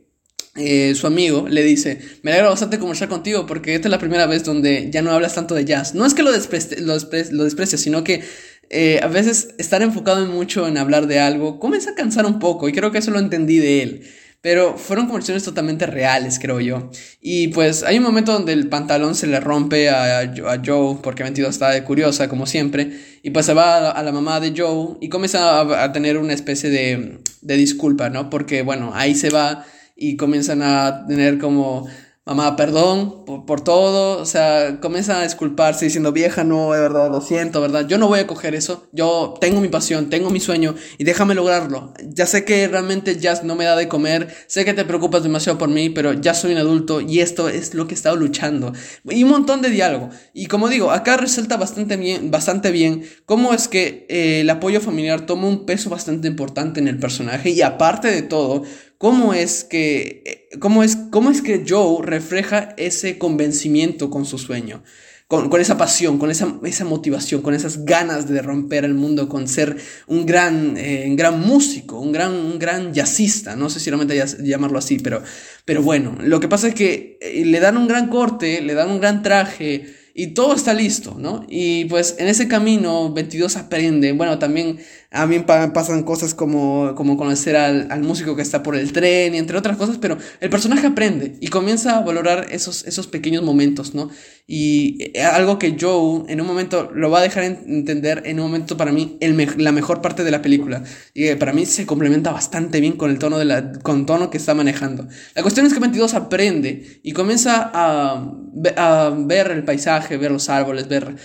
eh, 0.58 0.96
su 0.96 1.06
amigo 1.06 1.48
le 1.48 1.64
dice, 1.64 2.00
me 2.24 2.32
alegra 2.32 2.50
bastante 2.50 2.80
conversar 2.80 3.08
contigo 3.08 3.46
porque 3.46 3.76
esta 3.76 3.88
es 3.88 3.92
la 3.92 4.00
primera 4.00 4.26
vez 4.26 4.44
donde 4.44 4.90
ya 4.92 5.02
no 5.02 5.12
hablas 5.12 5.36
tanto 5.36 5.54
de 5.54 5.66
jazz. 5.66 5.94
No 5.94 6.06
es 6.06 6.14
que 6.14 6.24
lo, 6.24 6.32
desprecie, 6.32 6.82
lo, 6.82 7.44
desprecies, 7.44 7.80
sino 7.80 8.04
que 8.04 8.24
eh, 8.70 9.00
a 9.04 9.08
veces 9.08 9.50
estar 9.58 9.82
enfocado 9.82 10.24
en 10.24 10.32
mucho 10.32 10.68
en 10.68 10.78
hablar 10.78 11.08
de 11.08 11.20
algo 11.20 11.60
comienza 11.60 11.92
a 11.92 11.96
cansar 11.96 12.26
un 12.26 12.40
poco 12.40 12.68
y 12.68 12.74
creo 12.74 12.92
que 12.92 12.98
eso 12.98 13.12
lo 13.12 13.20
entendí 13.20 13.60
de 13.60 13.84
él. 13.84 14.04
Pero 14.42 14.78
fueron 14.78 15.08
conversaciones 15.08 15.44
totalmente 15.44 15.88
reales, 15.88 16.40
creo 16.40 16.60
yo. 16.60 16.90
Y 17.22 17.50
pues 17.50 17.84
hay 17.84 17.98
un 17.98 18.04
momento 18.04 18.34
donde 18.34 18.54
el 18.54 18.70
pantalón 18.70 19.16
se 19.16 19.28
le 19.28 19.40
rompe 19.40 19.90
a, 19.90 20.20
a 20.20 20.62
Joe, 20.64 20.98
porque 21.02 21.24
22 21.24 21.50
está 21.50 21.72
de 21.72 21.84
curiosa, 21.84 22.30
como 22.30 22.46
siempre. 22.46 22.92
Y 23.24 23.32
pues 23.32 23.48
se 23.48 23.54
va 23.54 23.92
a 23.92 24.04
la, 24.04 24.12
mamá 24.12 24.40
de 24.40 24.54
Joe 24.56 24.98
y 25.02 25.10
comienza 25.10 25.60
a, 25.60 25.84
a 25.84 25.92
tener 25.92 26.18
una 26.18 26.34
especie 26.34 26.70
de, 26.70 27.20
de 27.42 27.58
disculpa, 27.58 28.10
¿no? 28.10 28.30
Porque 28.30 28.62
bueno, 28.62 28.92
ahí 28.94 29.16
se 29.16 29.32
va 29.32 29.66
y 29.98 30.16
comienzan 30.16 30.62
a 30.62 31.06
tener 31.08 31.40
como 31.40 31.88
mamá, 32.28 32.58
perdón 32.58 33.24
por, 33.26 33.62
todo, 33.62 34.22
o 34.22 34.26
sea, 34.26 34.82
comienza 34.82 35.22
a 35.22 35.24
disculparse 35.24 35.86
diciendo, 35.86 36.12
vieja, 36.12 36.44
no, 36.44 36.74
de 36.74 36.82
verdad, 36.82 37.10
lo 37.10 37.22
siento, 37.22 37.62
¿verdad? 37.62 37.88
Yo 37.88 37.98
no 37.98 38.10
voy 38.10 38.20
a 38.20 38.28
coger 38.28 38.54
eso, 38.54 38.90
yo 38.92 39.36
tengo 39.40 39.62
mi 39.62 39.70
pasión, 39.70 40.10
tengo 40.10 40.30
mi 40.30 40.42
sueño 40.42 40.76
y 40.98 41.06
déjame 41.06 41.36
lograrlo. 41.36 41.94
Ya 42.04 42.26
sé 42.26 42.44
que 42.44 42.68
realmente 42.68 43.18
ya 43.18 43.42
no 43.44 43.56
me 43.56 43.64
da 43.64 43.78
de 43.78 43.88
comer, 43.88 44.28
sé 44.48 44.66
que 44.66 44.74
te 44.74 44.84
preocupas 44.84 45.24
demasiado 45.24 45.58
por 45.58 45.70
mí, 45.70 45.90
pero 45.90 46.12
ya 46.14 46.34
soy 46.34 46.52
un 46.52 46.58
adulto 46.58 47.00
y 47.00 47.22
esto 47.22 47.48
es 47.48 47.74
lo 47.74 47.88
que 47.88 47.94
he 47.94 47.96
estado 47.96 48.18
luchando. 48.18 48.74
Y 49.06 49.24
un 49.24 49.30
montón 49.30 49.62
de 49.62 49.70
diálogo. 49.70 50.10
Y 50.34 50.48
como 50.48 50.68
digo, 50.68 50.92
acá 50.92 51.16
resalta 51.16 51.56
bastante 51.56 51.96
bien, 51.96 52.30
bastante 52.30 52.72
bien 52.72 53.04
cómo 53.26 53.54
es 53.54 53.70
que 53.70 54.06
eh, 54.10 54.42
el 54.42 54.50
apoyo 54.50 54.82
familiar 54.82 55.26
toma 55.26 55.48
un 55.48 55.66
peso 55.66 55.90
bastante 55.90 56.28
importante 56.28 56.82
en 56.82 56.90
el 56.90 57.00
personaje 57.00 57.52
y 57.52 57.62
aparte 57.62 58.10
de 58.10 58.22
todo, 58.22 58.64
cómo 58.98 59.34
es 59.34 59.64
que, 59.64 60.24
eh, 60.26 60.58
cómo 60.60 60.84
es, 60.84 60.98
cómo 61.12 61.30
es 61.30 61.42
que 61.42 61.64
Joe 61.68 62.06
refleja 62.06 62.74
ese 62.78 63.18
convencimiento 63.18 64.10
con 64.10 64.26
su 64.26 64.38
sueño. 64.38 64.84
Con, 65.28 65.50
con, 65.50 65.60
esa 65.60 65.78
pasión, 65.78 66.20
con 66.20 66.32
esa, 66.32 66.58
esa, 66.64 66.86
motivación, 66.86 67.42
con 67.42 67.54
esas 67.54 67.84
ganas 67.84 68.30
de 68.30 68.42
romper 68.42 68.86
el 68.86 68.94
mundo, 68.94 69.28
con 69.28 69.50
ser 69.50 69.76
un 70.08 70.26
gran, 70.26 70.78
eh, 70.78 71.06
gran 71.18 71.42
músico, 71.42 72.00
un 72.00 72.14
gran, 72.14 72.34
un 72.34 72.58
gran 72.58 72.94
jazzista, 72.94 73.58
no 73.58 73.70
sé 73.70 73.82
si 73.82 73.90
realmente 73.90 74.24
llamarlo 74.42 74.80
así, 74.80 75.00
pero, 75.00 75.22
pero 75.66 75.82
bueno, 75.84 76.16
lo 76.22 76.40
que 76.40 76.48
pasa 76.48 76.70
es 76.70 76.76
que 76.76 77.18
eh, 77.20 77.44
le 77.44 77.60
dan 77.60 77.76
un 77.76 77.90
gran 77.90 78.08
corte, 78.08 78.62
le 78.62 78.74
dan 78.74 78.90
un 78.90 79.02
gran 79.02 79.22
traje, 79.22 79.94
y 80.20 80.34
todo 80.34 80.56
está 80.56 80.74
listo, 80.74 81.16
¿no? 81.20 81.46
Y 81.48 81.86
pues 81.86 82.16
en 82.18 82.28
ese 82.28 82.48
camino 82.48 83.14
22 83.14 83.56
aprende, 83.56 84.14
bueno, 84.14 84.40
también 84.40 84.80
a 85.12 85.26
mí 85.26 85.40
pasan 85.40 86.04
cosas 86.04 86.34
como, 86.34 86.94
conocer 86.96 87.56
al, 87.56 88.04
músico 88.04 88.36
que 88.36 88.42
está 88.42 88.62
por 88.62 88.76
el 88.76 88.92
tren 88.92 89.36
y 89.36 89.38
entre 89.38 89.58
otras 89.58 89.78
cosas, 89.78 89.98
pero 90.00 90.18
el 90.42 90.50
personaje 90.50 90.88
aprende 90.88 91.38
y 91.40 91.48
comienza 91.48 91.98
a 91.98 92.02
valorar 92.02 92.48
esos, 92.52 93.08
pequeños 93.08 93.44
momentos, 93.44 93.96
¿no? 93.96 94.10
Y 94.46 94.98
eh, 95.14 95.24
algo 95.24 95.60
que 95.60 95.78
Joe 95.80 96.24
en 96.28 96.42
un 96.42 96.48
momento 96.48 96.92
lo 96.94 97.10
va 97.10 97.20
a 97.20 97.22
dejar 97.22 97.44
entender, 97.44 98.24
en 98.26 98.40
un 98.40 98.48
momento 98.48 98.76
para 98.76 98.92
mí, 98.92 99.18
la 99.58 99.72
mejor 99.72 100.02
parte 100.02 100.24
de 100.24 100.32
la 100.32 100.42
película. 100.42 100.84
Y 101.14 101.28
eh, 101.28 101.36
para 101.38 101.54
mí 101.54 101.66
se 101.66 101.86
complementa 101.86 102.32
bastante 102.32 102.82
bien 102.82 102.94
con 102.94 103.10
el 103.10 103.20
tono, 103.20 104.30
que 104.30 104.38
está 104.38 104.54
manejando. 104.54 105.08
La 105.36 105.42
cuestión 105.42 105.66
es 105.66 105.74
que 105.74 105.80
22 105.80 106.14
aprende 106.14 107.00
y 107.04 107.14
comienza 107.14 107.72
a 107.74 109.10
ver 109.18 109.52
el 109.52 109.64
paisaje 109.64 110.18
ver 110.18 110.32
los 110.32 110.50
árboles, 110.50 110.88
ver 110.88 111.16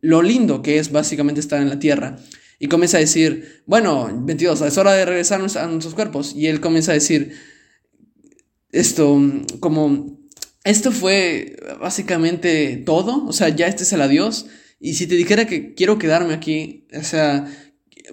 lo 0.00 0.22
lindo 0.22 0.62
que 0.62 0.78
es 0.78 0.92
básicamente 0.92 1.40
estar 1.40 1.60
en 1.60 1.68
la 1.68 1.78
tierra. 1.78 2.16
Y 2.58 2.68
comienza 2.68 2.96
a 2.96 3.00
decir, 3.00 3.62
bueno, 3.66 4.10
22, 4.22 4.60
es 4.62 4.78
hora 4.78 4.92
de 4.92 5.04
regresar 5.04 5.40
a 5.40 5.66
nuestros 5.66 5.94
cuerpos. 5.94 6.34
Y 6.34 6.46
él 6.46 6.60
comienza 6.60 6.92
a 6.92 6.94
decir, 6.94 7.34
esto, 8.70 9.20
como, 9.60 10.18
esto 10.64 10.92
fue 10.92 11.56
básicamente 11.80 12.82
todo, 12.84 13.24
o 13.26 13.32
sea, 13.32 13.48
ya 13.48 13.66
este 13.66 13.84
es 13.84 13.92
el 13.92 14.02
adiós. 14.02 14.46
Y 14.80 14.94
si 14.94 15.06
te 15.06 15.14
dijera 15.14 15.46
que 15.46 15.74
quiero 15.74 15.98
quedarme 15.98 16.34
aquí, 16.34 16.86
o 16.92 17.02
sea, 17.02 17.46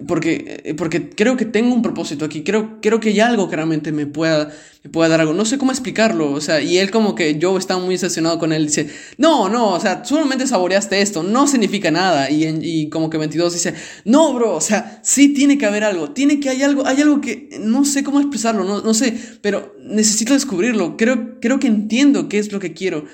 porque, 0.06 0.62
eh, 0.64 0.74
porque 0.74 1.10
creo 1.10 1.36
que 1.36 1.44
tengo 1.44 1.74
un 1.74 1.82
propósito 1.82 2.24
aquí, 2.24 2.42
creo, 2.42 2.80
creo 2.80 2.98
que 2.98 3.10
hay 3.10 3.20
algo 3.20 3.50
que 3.50 3.56
realmente 3.56 3.92
me 3.92 4.06
pueda, 4.06 4.50
me 4.82 4.90
pueda 4.90 5.10
dar 5.10 5.20
algo, 5.20 5.34
no 5.34 5.44
sé 5.44 5.58
cómo 5.58 5.70
explicarlo, 5.70 6.32
o 6.32 6.40
sea, 6.40 6.62
y 6.62 6.78
él 6.78 6.90
como 6.90 7.14
que 7.14 7.38
yo 7.38 7.58
estaba 7.58 7.78
muy 7.78 7.96
obsesionado 7.96 8.38
con 8.38 8.54
él, 8.54 8.66
dice, 8.66 8.88
no, 9.18 9.50
no, 9.50 9.72
o 9.72 9.80
sea, 9.80 10.02
solamente 10.04 10.46
saboreaste 10.46 11.02
esto, 11.02 11.22
no 11.22 11.46
significa 11.46 11.90
nada, 11.90 12.30
y, 12.30 12.46
y 12.62 12.88
como 12.88 13.10
que 13.10 13.18
22 13.18 13.52
dice, 13.52 13.74
no, 14.06 14.32
bro, 14.32 14.56
o 14.56 14.60
sea, 14.62 15.00
sí 15.02 15.34
tiene 15.34 15.58
que 15.58 15.66
haber 15.66 15.84
algo, 15.84 16.12
tiene 16.12 16.40
que, 16.40 16.48
hay 16.48 16.62
algo, 16.62 16.86
hay 16.86 17.02
algo 17.02 17.20
que, 17.20 17.50
no 17.60 17.84
sé 17.84 18.02
cómo 18.02 18.18
expresarlo, 18.18 18.64
no, 18.64 18.80
no 18.80 18.94
sé, 18.94 19.14
pero 19.42 19.76
necesito 19.84 20.32
descubrirlo, 20.32 20.96
creo, 20.96 21.38
creo 21.38 21.58
que 21.58 21.66
entiendo 21.66 22.30
qué 22.30 22.38
es 22.38 22.50
lo 22.50 22.60
que 22.60 22.72
quiero. 22.72 23.04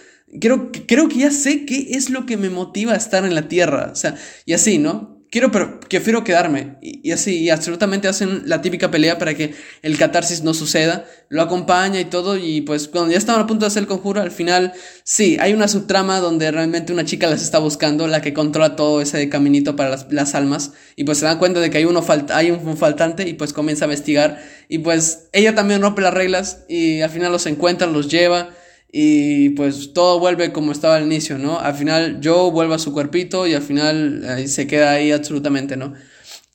Creo, 0.43 0.71
creo 0.87 1.09
que 1.09 1.21
ya 1.21 1.31
sé 1.31 1.65
qué 1.65 1.89
es 1.93 2.11
lo 2.11 2.27
que 2.27 2.37
me 2.37 2.51
motiva 2.51 2.93
a 2.93 2.97
estar 2.97 3.25
en 3.25 3.35
la 3.35 3.49
tierra. 3.49 3.89
O 3.91 3.95
sea, 3.95 4.15
y 4.45 4.53
así, 4.53 4.77
¿no? 4.77 5.18
Quiero, 5.31 5.51
pero 5.51 5.81
prefiero 5.81 6.25
quedarme. 6.25 6.77
Y, 6.81 7.11
así, 7.13 7.39
y 7.39 7.51
absolutamente 7.51 8.09
hacen 8.09 8.43
la 8.47 8.61
típica 8.61 8.91
pelea 8.91 9.19
para 9.19 9.35
que 9.35 9.55
el 9.83 9.99
catarsis 9.99 10.43
no 10.43 10.55
suceda. 10.55 11.05
Lo 11.29 11.43
acompaña 11.43 12.01
y 12.01 12.07
todo. 12.07 12.37
Y 12.37 12.63
pues 12.63 12.89
cuando 12.89 13.13
ya 13.13 13.19
estaban 13.19 13.43
a 13.43 13.47
punto 13.47 13.65
de 13.65 13.69
hacer 13.69 13.83
el 13.83 13.89
conjuro, 13.89 14.21
al 14.21 14.31
final, 14.31 14.73
sí, 15.05 15.37
hay 15.41 15.53
una 15.53 15.69
subtrama 15.69 16.21
donde 16.21 16.51
realmente 16.51 16.93
una 16.93 17.05
chica 17.05 17.27
las 17.27 17.43
está 17.43 17.59
buscando, 17.59 18.07
la 18.07 18.23
que 18.23 18.33
controla 18.33 18.77
todo 18.77 19.01
ese 19.01 19.29
caminito 19.29 19.77
para 19.77 19.91
las, 19.91 20.13
las 20.13 20.35
almas. 20.35 20.73
Y 20.97 21.05
pues 21.05 21.19
se 21.19 21.27
dan 21.27 21.39
cuenta 21.39 21.61
de 21.61 21.71
que 21.71 21.79
hay, 21.79 21.85
uno 21.85 22.03
falta, 22.03 22.37
hay 22.37 22.51
un, 22.51 22.67
un 22.67 22.77
faltante 22.77 23.29
y 23.29 23.35
pues 23.35 23.53
comienza 23.53 23.85
a 23.85 23.89
investigar. 23.89 24.43
Y 24.69 24.79
pues 24.79 25.29
ella 25.33 25.55
también 25.55 25.83
rompe 25.83 26.03
las 26.03 26.15
reglas 26.15 26.65
y 26.69 27.01
al 27.01 27.11
final 27.11 27.33
los 27.33 27.47
encuentra, 27.47 27.87
los 27.87 28.09
lleva 28.09 28.51
y 28.91 29.51
pues 29.51 29.93
todo 29.93 30.19
vuelve 30.19 30.53
como 30.53 30.73
estaba 30.73 30.97
al 30.97 31.05
inicio, 31.05 31.39
¿no? 31.39 31.59
Al 31.59 31.75
final 31.75 32.21
Joe 32.23 32.51
vuelve 32.51 32.75
a 32.75 32.79
su 32.79 32.93
cuerpito 32.93 33.47
y 33.47 33.55
al 33.55 33.63
final 33.63 34.47
se 34.47 34.67
queda 34.67 34.93
ahí 34.93 35.13
absolutamente, 35.13 35.77
¿no? 35.77 35.95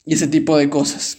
Y 0.04 0.14
ese 0.14 0.26
tipo 0.26 0.56
de 0.56 0.68
cosas. 0.68 1.18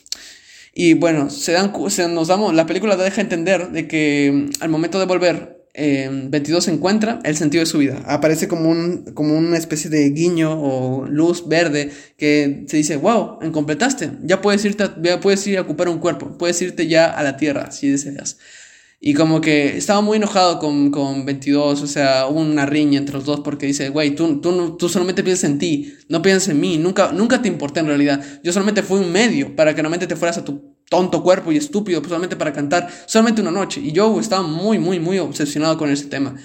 Y 0.73 0.93
bueno, 0.93 1.30
se 1.30 1.54
dan, 1.54 1.71
se 1.89 2.08
nos 2.10 2.28
damos, 2.28 2.54
la 2.54 2.65
película 2.65 2.97
deja 2.97 3.21
entender 3.21 3.71
de 3.71 3.88
que 3.88 4.49
al 4.60 4.69
momento 4.69 4.99
de 4.99 5.06
volver, 5.06 5.56
eh, 5.73 6.10
22 6.12 6.67
encuentra 6.67 7.19
el 7.23 7.38
sentido 7.38 7.62
de 7.62 7.65
su 7.65 7.78
vida. 7.78 8.01
Aparece 8.06 8.49
como, 8.49 8.69
un, 8.69 9.06
como 9.13 9.38
una 9.38 9.58
especie 9.58 9.89
de 9.89 10.10
guiño 10.10 10.51
o 10.51 11.06
luz 11.06 11.47
verde 11.47 11.91
que 12.17 12.65
se 12.67 12.78
dice, 12.78 12.97
wow, 12.97 13.39
completaste, 13.54 14.12
ya 14.23 14.41
puedes, 14.41 14.65
irte 14.65 14.86
ya 15.01 15.21
puedes 15.21 15.45
ir 15.47 15.58
a 15.58 15.62
ocupar 15.62 15.88
un 15.88 15.99
cuerpo, 15.99 16.38
puedes 16.38 16.62
irte 16.62 16.88
ya 16.88 17.06
a 17.06 17.23
la 17.23 17.38
tierra 17.38 17.71
si 17.71 17.89
deseas. 17.89 18.38
Y 18.99 19.13
como 19.13 19.41
que 19.41 19.77
estaba 19.77 20.01
muy 20.01 20.17
enojado 20.17 20.58
con, 20.58 20.89
con 20.89 21.25
22, 21.25 21.81
o 21.81 21.88
sea, 21.88 22.27
hubo 22.27 22.39
una 22.39 22.65
riña 22.65 22.97
entre 22.97 23.15
los 23.15 23.25
dos 23.25 23.41
porque 23.41 23.67
dice, 23.67 23.89
güey, 23.89 24.15
tú, 24.15 24.41
tú, 24.41 24.77
tú 24.77 24.89
solamente 24.89 25.23
piensas 25.23 25.49
en 25.49 25.60
ti, 25.60 25.93
no 26.10 26.21
piensas 26.21 26.49
en 26.49 26.60
mí, 26.60 26.77
nunca, 26.77 27.12
nunca 27.12 27.41
te 27.41 27.47
importé 27.47 27.81
en 27.81 27.88
realidad. 27.88 28.23
Yo 28.43 28.51
solamente 28.51 28.81
fui 28.81 28.99
un 28.99 29.12
medio 29.12 29.55
para 29.55 29.75
que 29.75 29.81
realmente 29.81 30.08
te 30.08 30.15
fueras 30.15 30.38
a 30.38 30.45
tu 30.45 30.75
tonto 30.89 31.23
cuerpo 31.23 31.51
y 31.51 31.58
estúpido 31.58 32.01
solamente 32.03 32.36
para 32.36 32.53
cantar 32.53 32.89
solamente 33.05 33.41
una 33.41 33.51
noche. 33.51 33.81
Y 33.81 33.93
Joe 33.95 34.19
estaba 34.19 34.43
muy, 34.43 34.79
muy, 34.79 34.99
muy 34.99 35.19
obsesionado 35.19 35.77
con 35.77 35.89
ese 35.89 36.05
tema. 36.05 36.36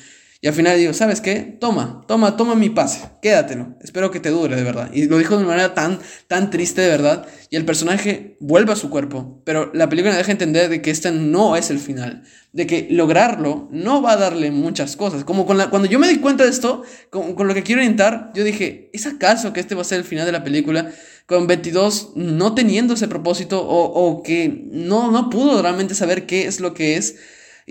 Y 0.42 0.48
al 0.48 0.54
final 0.54 0.78
digo, 0.78 0.94
¿sabes 0.94 1.20
qué? 1.20 1.58
Toma, 1.60 2.02
toma, 2.08 2.38
toma 2.38 2.54
mi 2.54 2.70
pase, 2.70 3.02
quédatelo. 3.20 3.76
Espero 3.82 4.10
que 4.10 4.20
te 4.20 4.30
dure, 4.30 4.56
de 4.56 4.62
verdad. 4.62 4.90
Y 4.90 5.04
lo 5.04 5.18
dijo 5.18 5.36
de 5.36 5.44
una 5.44 5.52
manera 5.52 5.74
tan, 5.74 5.98
tan 6.28 6.48
triste, 6.48 6.80
de 6.80 6.88
verdad. 6.88 7.26
Y 7.50 7.56
el 7.56 7.66
personaje 7.66 8.38
vuelve 8.40 8.72
a 8.72 8.76
su 8.76 8.88
cuerpo. 8.88 9.42
Pero 9.44 9.70
la 9.74 9.90
película 9.90 10.16
deja 10.16 10.32
entender 10.32 10.70
de 10.70 10.80
que 10.80 10.90
este 10.90 11.12
no 11.12 11.56
es 11.56 11.68
el 11.68 11.78
final. 11.78 12.22
De 12.52 12.66
que 12.66 12.88
lograrlo 12.90 13.68
no 13.70 14.00
va 14.00 14.12
a 14.12 14.16
darle 14.16 14.50
muchas 14.50 14.96
cosas. 14.96 15.24
Como 15.24 15.44
con 15.44 15.58
la, 15.58 15.68
cuando 15.68 15.86
yo 15.86 15.98
me 15.98 16.08
di 16.08 16.20
cuenta 16.20 16.44
de 16.44 16.50
esto, 16.50 16.84
con, 17.10 17.34
con 17.34 17.46
lo 17.46 17.52
que 17.52 17.62
quiero 17.62 17.82
orientar, 17.82 18.32
yo 18.34 18.42
dije, 18.42 18.88
¿es 18.94 19.04
acaso 19.04 19.52
que 19.52 19.60
este 19.60 19.74
va 19.74 19.82
a 19.82 19.84
ser 19.84 19.98
el 19.98 20.04
final 20.04 20.24
de 20.24 20.32
la 20.32 20.42
película? 20.42 20.90
Con 21.26 21.48
22 21.48 22.12
no 22.16 22.54
teniendo 22.54 22.94
ese 22.94 23.08
propósito 23.08 23.60
o, 23.60 23.84
o 23.84 24.22
que 24.22 24.64
no, 24.72 25.10
no 25.10 25.28
pudo 25.28 25.60
realmente 25.60 25.94
saber 25.94 26.24
qué 26.24 26.46
es 26.46 26.60
lo 26.60 26.72
que 26.72 26.96
es. 26.96 27.16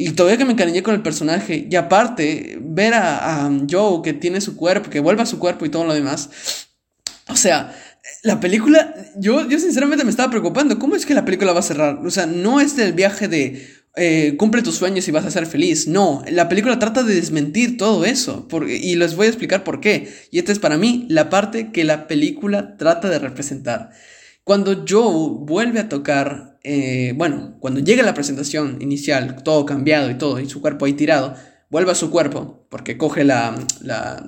Y 0.02 0.12
todavía 0.12 0.38
que 0.38 0.46
me 0.46 0.54
encariñé 0.54 0.82
con 0.82 0.96
el 0.96 1.02
personaje. 1.02 1.68
Y 1.70 1.76
aparte, 1.76 2.58
ver 2.62 2.94
a, 2.94 3.52
Joe 3.70 4.02
que 4.02 4.14
tiene 4.14 4.40
su 4.40 4.56
cuerpo, 4.56 4.90
que 4.90 5.02
vuelve 5.02 5.24
a 5.24 5.26
su 5.26 5.40
cuerpo 5.40 5.66
y 5.66 5.70
todo 5.70 5.84
lo 5.84 5.94
demás. 5.94 6.30
O 7.28 7.36
sea, 7.36 7.76
la 8.24 8.40
película, 8.40 8.96
yo, 9.18 9.46
yo 9.50 9.60
sinceramente 9.60 10.06
me 10.06 10.10
estaba 10.10 10.30
preocupando. 10.32 10.80
¿Cómo 10.80 10.96
es 10.96 11.06
que 11.06 11.14
la 11.14 11.26
película 11.26 11.52
va 11.52 11.60
a 11.60 11.64
cerrar? 11.64 12.00
O 12.06 12.10
sea, 12.12 12.28
no 12.28 12.62
es 12.62 12.78
el 12.78 12.94
viaje 12.94 13.28
de 13.28 13.68
eh, 13.98 14.38
cumple 14.38 14.62
tus 14.62 14.76
sueños 14.76 15.06
y 15.10 15.12
vas 15.12 15.26
a 15.26 15.32
ser 15.32 15.46
feliz. 15.46 15.86
No, 15.86 16.24
la 16.32 16.48
película 16.48 16.80
trata 16.80 17.04
de 17.04 17.16
desmentir 17.16 17.76
todo 17.76 18.06
eso. 18.06 18.48
y 18.70 18.96
les 18.96 19.18
voy 19.18 19.26
a 19.26 19.30
explicar 19.32 19.66
por 19.66 19.82
qué. 19.82 20.08
Y 20.32 20.40
esta 20.40 20.54
es 20.54 20.60
para 20.60 20.78
mí 20.78 21.08
la 21.10 21.30
parte 21.30 21.74
que 21.74 21.84
la 21.84 22.08
película 22.08 22.78
trata 22.78 23.10
de 23.10 23.20
representar. 23.20 23.90
Cuando 24.46 24.86
Joe 24.88 25.46
vuelve 25.46 25.82
a 25.82 25.90
tocar, 25.90 26.49
eh, 26.64 27.14
bueno, 27.16 27.58
cuando 27.60 27.80
llega 27.80 28.04
la 28.04 28.14
presentación 28.14 28.82
inicial, 28.82 29.44
todo 29.44 29.66
cambiado 29.66 30.10
y 30.10 30.18
todo, 30.18 30.40
y 30.40 30.50
su 30.50 30.62
cuerpo 30.62 30.86
ahí 30.86 30.94
tirado, 30.94 31.36
vuelve 31.70 31.92
a 31.92 31.96
su 31.96 32.10
cuerpo, 32.10 32.68
porque 32.70 32.98
coge 32.98 33.24
la, 33.24 33.56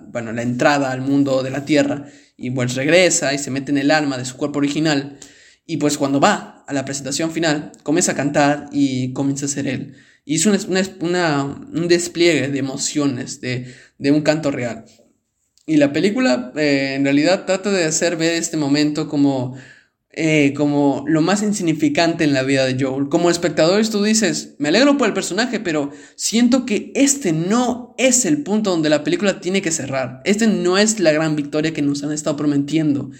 bueno, 0.07 0.31
la 0.31 0.41
entrada 0.41 0.91
al 0.91 1.01
mundo 1.01 1.43
de 1.43 1.49
la 1.49 1.65
Tierra, 1.65 2.05
y 2.37 2.51
pues 2.51 2.75
regresa 2.75 3.33
y 3.33 3.37
se 3.37 3.51
mete 3.51 3.71
en 3.71 3.77
el 3.77 3.91
alma 3.91 4.17
de 4.17 4.25
su 4.25 4.37
cuerpo 4.37 4.59
original, 4.59 5.17
y 5.65 5.77
pues 5.77 5.97
cuando 5.97 6.19
va 6.19 6.63
a 6.67 6.73
la 6.73 6.85
presentación 6.85 7.31
final, 7.31 7.71
comienza 7.83 8.13
a 8.13 8.15
cantar 8.15 8.69
y 8.71 9.13
comienza 9.13 9.45
a 9.45 9.49
ser 9.49 9.67
él. 9.67 9.95
Y 10.23 10.35
es 10.35 10.45
un 10.45 11.87
despliegue 11.87 12.47
de 12.47 12.59
emociones, 12.59 13.41
de, 13.41 13.73
un 13.99 14.21
canto 14.21 14.51
real. 14.51 14.85
Y 15.65 15.77
la 15.77 15.91
película 15.93 16.51
eh, 16.55 16.93
en 16.95 17.03
realidad 17.03 17.45
trata 17.45 17.71
de 17.71 17.85
hacer 17.85 18.17
ver 18.17 18.33
este 18.35 18.57
momento 18.57 19.07
como 19.07 19.55
eh, 20.13 20.53
como 20.55 21.05
lo 21.07 21.21
más 21.21 21.41
insignificante 21.41 22.25
en 22.25 22.33
la 22.33 22.43
vida 22.43 22.65
de 22.65 22.81
Joel. 22.83 23.07
Como 23.07 23.29
espectadores 23.29 23.91
tú 23.91 24.03
dices, 24.03 24.55
me 24.59 24.67
alegro 24.67 24.97
por 24.97 25.07
el 25.07 25.13
personaje, 25.13 25.61
pero 25.61 25.91
siento 26.15 26.65
que 26.65 26.91
este 26.95 27.31
no 27.31 27.95
es 27.97 28.25
el 28.25 28.43
punto 28.43 28.71
donde 28.71 28.89
la 28.89 29.05
película 29.05 29.39
tiene 29.39 29.61
que 29.61 29.71
cerrar. 29.71 30.21
Este 30.25 30.47
no 30.47 30.77
es 30.77 30.99
la 30.99 31.13
gran 31.13 31.37
victoria 31.37 31.73
que 31.73 31.81
nos 31.81 32.03
han 32.03 32.11
estado 32.11 32.35
prometiendo. 32.35 33.11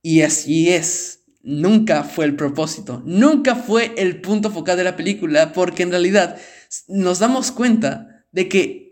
Y 0.00 0.22
así 0.22 0.70
es. 0.70 1.20
Nunca 1.42 2.04
fue 2.04 2.24
el 2.24 2.36
propósito, 2.36 3.02
nunca 3.04 3.56
fue 3.56 3.92
el 3.96 4.20
punto 4.20 4.52
focal 4.52 4.76
de 4.76 4.84
la 4.84 4.96
película, 4.96 5.52
porque 5.52 5.82
en 5.82 5.90
realidad 5.90 6.38
nos 6.86 7.18
damos 7.18 7.50
cuenta 7.50 8.24
de 8.30 8.48
que 8.48 8.82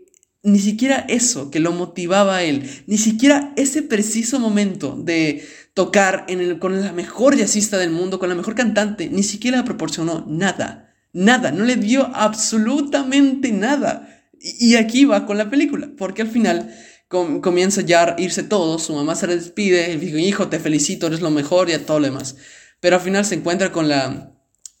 ni 0.43 0.59
siquiera 0.59 1.05
eso 1.07 1.49
que 1.49 1.59
lo 1.59 1.71
motivaba 1.71 2.37
a 2.37 2.43
él, 2.43 2.69
ni 2.87 2.97
siquiera 2.97 3.53
ese 3.55 3.83
preciso 3.83 4.39
momento 4.39 4.95
de 4.95 5.45
tocar 5.73 6.25
el, 6.27 6.59
con 6.59 6.81
la 6.81 6.91
mejor 6.91 7.37
jazzista 7.37 7.77
del 7.77 7.91
mundo, 7.91 8.19
con 8.19 8.29
la 8.29 8.35
mejor 8.35 8.55
cantante, 8.55 9.09
ni 9.09 9.23
siquiera 9.23 9.63
proporcionó 9.63 10.25
nada, 10.27 10.93
nada, 11.13 11.51
no 11.51 11.63
le 11.63 11.75
dio 11.75 12.09
absolutamente 12.13 13.51
nada. 13.51 14.07
Y, 14.39 14.75
aquí 14.75 15.05
va 15.05 15.25
con 15.25 15.37
la 15.37 15.49
película, 15.49 15.91
porque 15.97 16.23
al 16.23 16.27
final 16.27 16.73
comienza 17.07 17.81
ya 17.81 18.03
a 18.03 18.15
irse 18.19 18.41
todo, 18.41 18.79
su 18.79 18.95
mamá 18.95 19.15
se 19.15 19.27
despide, 19.27 19.97
dice, 19.97 20.19
hijo, 20.19 20.47
te 20.47 20.59
felicito, 20.59 21.07
eres 21.07 21.21
lo 21.21 21.29
mejor 21.29 21.69
y 21.69 21.73
a 21.73 21.85
todo 21.85 21.99
lo 21.99 22.05
demás. 22.05 22.37
Pero 22.79 22.95
al 22.95 23.01
final 23.01 23.23
se 23.25 23.35
encuentra 23.35 23.71
con 23.71 23.87
la, 23.87 24.33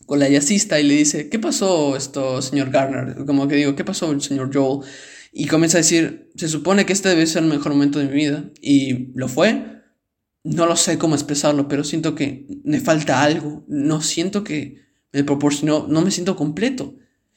con 0.07 0.19
la 0.19 0.29
jazzista 0.29 0.79
y 0.79 0.83
le 0.83 0.95
dice, 0.95 1.29
¿qué 1.29 1.37
pasó 1.37 1.95
esto, 1.95 2.41
señor 2.41 2.71
Garner? 2.71 3.25
Como 3.25 3.47
que 3.47 3.55
digo, 3.55 3.75
¿qué 3.75 3.83
pasó, 3.83 4.17
señor 4.19 4.49
Joel? 4.51 4.87
Y 5.31 5.45
comienza 5.47 5.77
a 5.77 5.81
decir, 5.81 6.31
se 6.35 6.47
supone 6.47 6.85
que 6.85 6.93
este 6.93 7.09
debe 7.09 7.27
ser 7.27 7.43
el 7.43 7.49
mejor 7.49 7.73
momento 7.73 7.99
de 7.99 8.05
mi 8.05 8.13
vida. 8.13 8.49
Y 8.61 9.13
lo 9.13 9.27
fue, 9.27 9.80
no 10.43 10.65
lo 10.65 10.75
sé 10.75 10.97
cómo 10.97 11.15
expresarlo, 11.15 11.67
pero 11.67 11.83
siento 11.83 12.15
que 12.15 12.47
me 12.63 12.79
falta 12.79 13.21
algo. 13.23 13.63
No 13.67 14.01
siento 14.01 14.43
que 14.43 14.81
me 15.11 15.23
proporcionó, 15.23 15.87
no 15.87 16.01
me 16.01 16.11
siento 16.11 16.35
completo. 16.35 16.95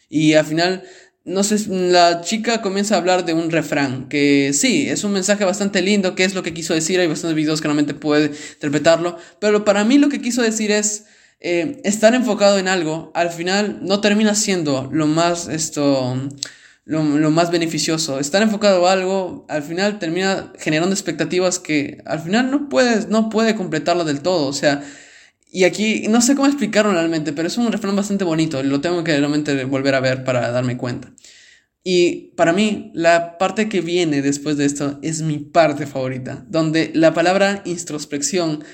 Y 0.08 0.34
al 0.34 0.46
final, 0.46 0.84
no 1.24 1.42
sé, 1.42 1.68
la 1.68 2.20
chica 2.20 2.62
comienza 2.62 2.94
a 2.94 2.98
hablar 2.98 3.24
de 3.24 3.34
un 3.34 3.50
refrán, 3.50 4.08
que 4.08 4.52
sí, 4.52 4.88
es 4.88 5.04
un 5.04 5.12
mensaje 5.12 5.44
bastante 5.44 5.82
lindo, 5.82 6.14
qué 6.14 6.24
es 6.24 6.34
lo 6.34 6.42
que 6.42 6.54
quiso 6.54 6.74
decir, 6.74 7.00
hay 7.00 7.06
bastantes 7.06 7.36
videos 7.36 7.60
que 7.60 7.68
realmente 7.68 7.94
puede 7.94 8.26
interpretarlo, 8.26 9.16
pero 9.40 9.64
para 9.64 9.84
mí 9.84 9.98
lo 9.98 10.08
que 10.08 10.20
quiso 10.20 10.42
decir 10.42 10.70
es 10.70 11.06
eh, 11.40 11.80
estar 11.84 12.14
enfocado 12.14 12.58
en 12.58 12.68
algo, 12.68 13.10
al 13.14 13.30
final 13.30 13.80
no 13.82 14.00
termina 14.00 14.34
siendo 14.34 14.88
lo 14.92 15.06
más 15.06 15.48
esto 15.48 16.16
lo, 16.84 17.30
más 17.30 17.50
beneficioso. 17.50 18.18
Estar 18.18 18.42
enfocado 18.42 18.86
a 18.86 18.92
algo 18.92 19.46
al 19.48 19.62
final 19.62 19.98
termina 19.98 20.52
generando 20.58 20.94
expectativas 20.94 21.58
que 21.58 21.98
al 22.04 22.20
final 22.20 22.50
no 22.50 22.68
puedes, 22.68 23.08
no 23.08 23.30
puede 23.30 23.54
completarlo 23.54 24.04
del 24.04 24.20
todo. 24.20 24.46
O 24.46 24.52
sea, 24.52 24.82
y 25.50 25.64
aquí 25.64 26.06
no 26.08 26.20
sé 26.20 26.34
cómo 26.34 26.46
explicarlo 26.46 26.92
realmente, 26.92 27.32
pero 27.32 27.48
es 27.48 27.56
un 27.56 27.70
refrán 27.72 27.96
bastante 27.96 28.24
bonito. 28.24 28.62
Lo 28.62 28.80
tengo 28.80 29.04
que 29.04 29.16
realmente 29.16 29.64
volver 29.64 29.94
a 29.94 30.00
ver 30.00 30.24
para 30.24 30.50
darme 30.50 30.76
cuenta. 30.76 31.12
Y 31.82 32.32
para 32.36 32.54
mí, 32.54 32.90
la 32.94 33.36
parte 33.36 33.68
que 33.68 33.82
viene 33.82 34.22
después 34.22 34.56
de 34.56 34.64
esto 34.64 34.98
es 35.02 35.20
mi 35.20 35.38
parte 35.38 35.86
favorita, 35.86 36.46
donde 36.48 36.90
la 36.94 37.12
palabra 37.12 37.60
introspección 37.66 38.64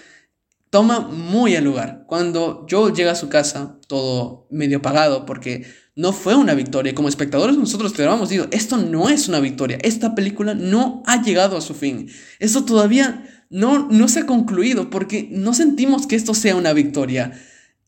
toma 0.70 1.00
muy 1.00 1.56
al 1.56 1.64
lugar. 1.64 2.04
Cuando 2.06 2.66
Joel 2.70 2.94
llega 2.94 3.10
a 3.10 3.16
su 3.16 3.28
casa, 3.28 3.78
todo 3.88 4.46
medio 4.50 4.78
apagado, 4.78 5.26
porque 5.26 5.64
no 6.00 6.14
fue 6.14 6.34
una 6.34 6.54
victoria. 6.54 6.94
Como 6.94 7.08
espectadores 7.08 7.58
nosotros 7.58 7.92
te 7.92 8.02
habíamos 8.02 8.30
dicho, 8.30 8.48
esto 8.50 8.78
no 8.78 9.10
es 9.10 9.28
una 9.28 9.38
victoria, 9.38 9.78
esta 9.82 10.14
película 10.14 10.54
no 10.54 11.02
ha 11.06 11.22
llegado 11.22 11.58
a 11.58 11.60
su 11.60 11.74
fin. 11.74 12.08
Esto 12.38 12.64
todavía 12.64 13.44
no, 13.50 13.88
no 13.90 14.08
se 14.08 14.20
ha 14.20 14.26
concluido 14.26 14.88
porque 14.88 15.28
no 15.30 15.52
sentimos 15.52 16.06
que 16.06 16.16
esto 16.16 16.32
sea 16.32 16.56
una 16.56 16.72
victoria. 16.72 17.32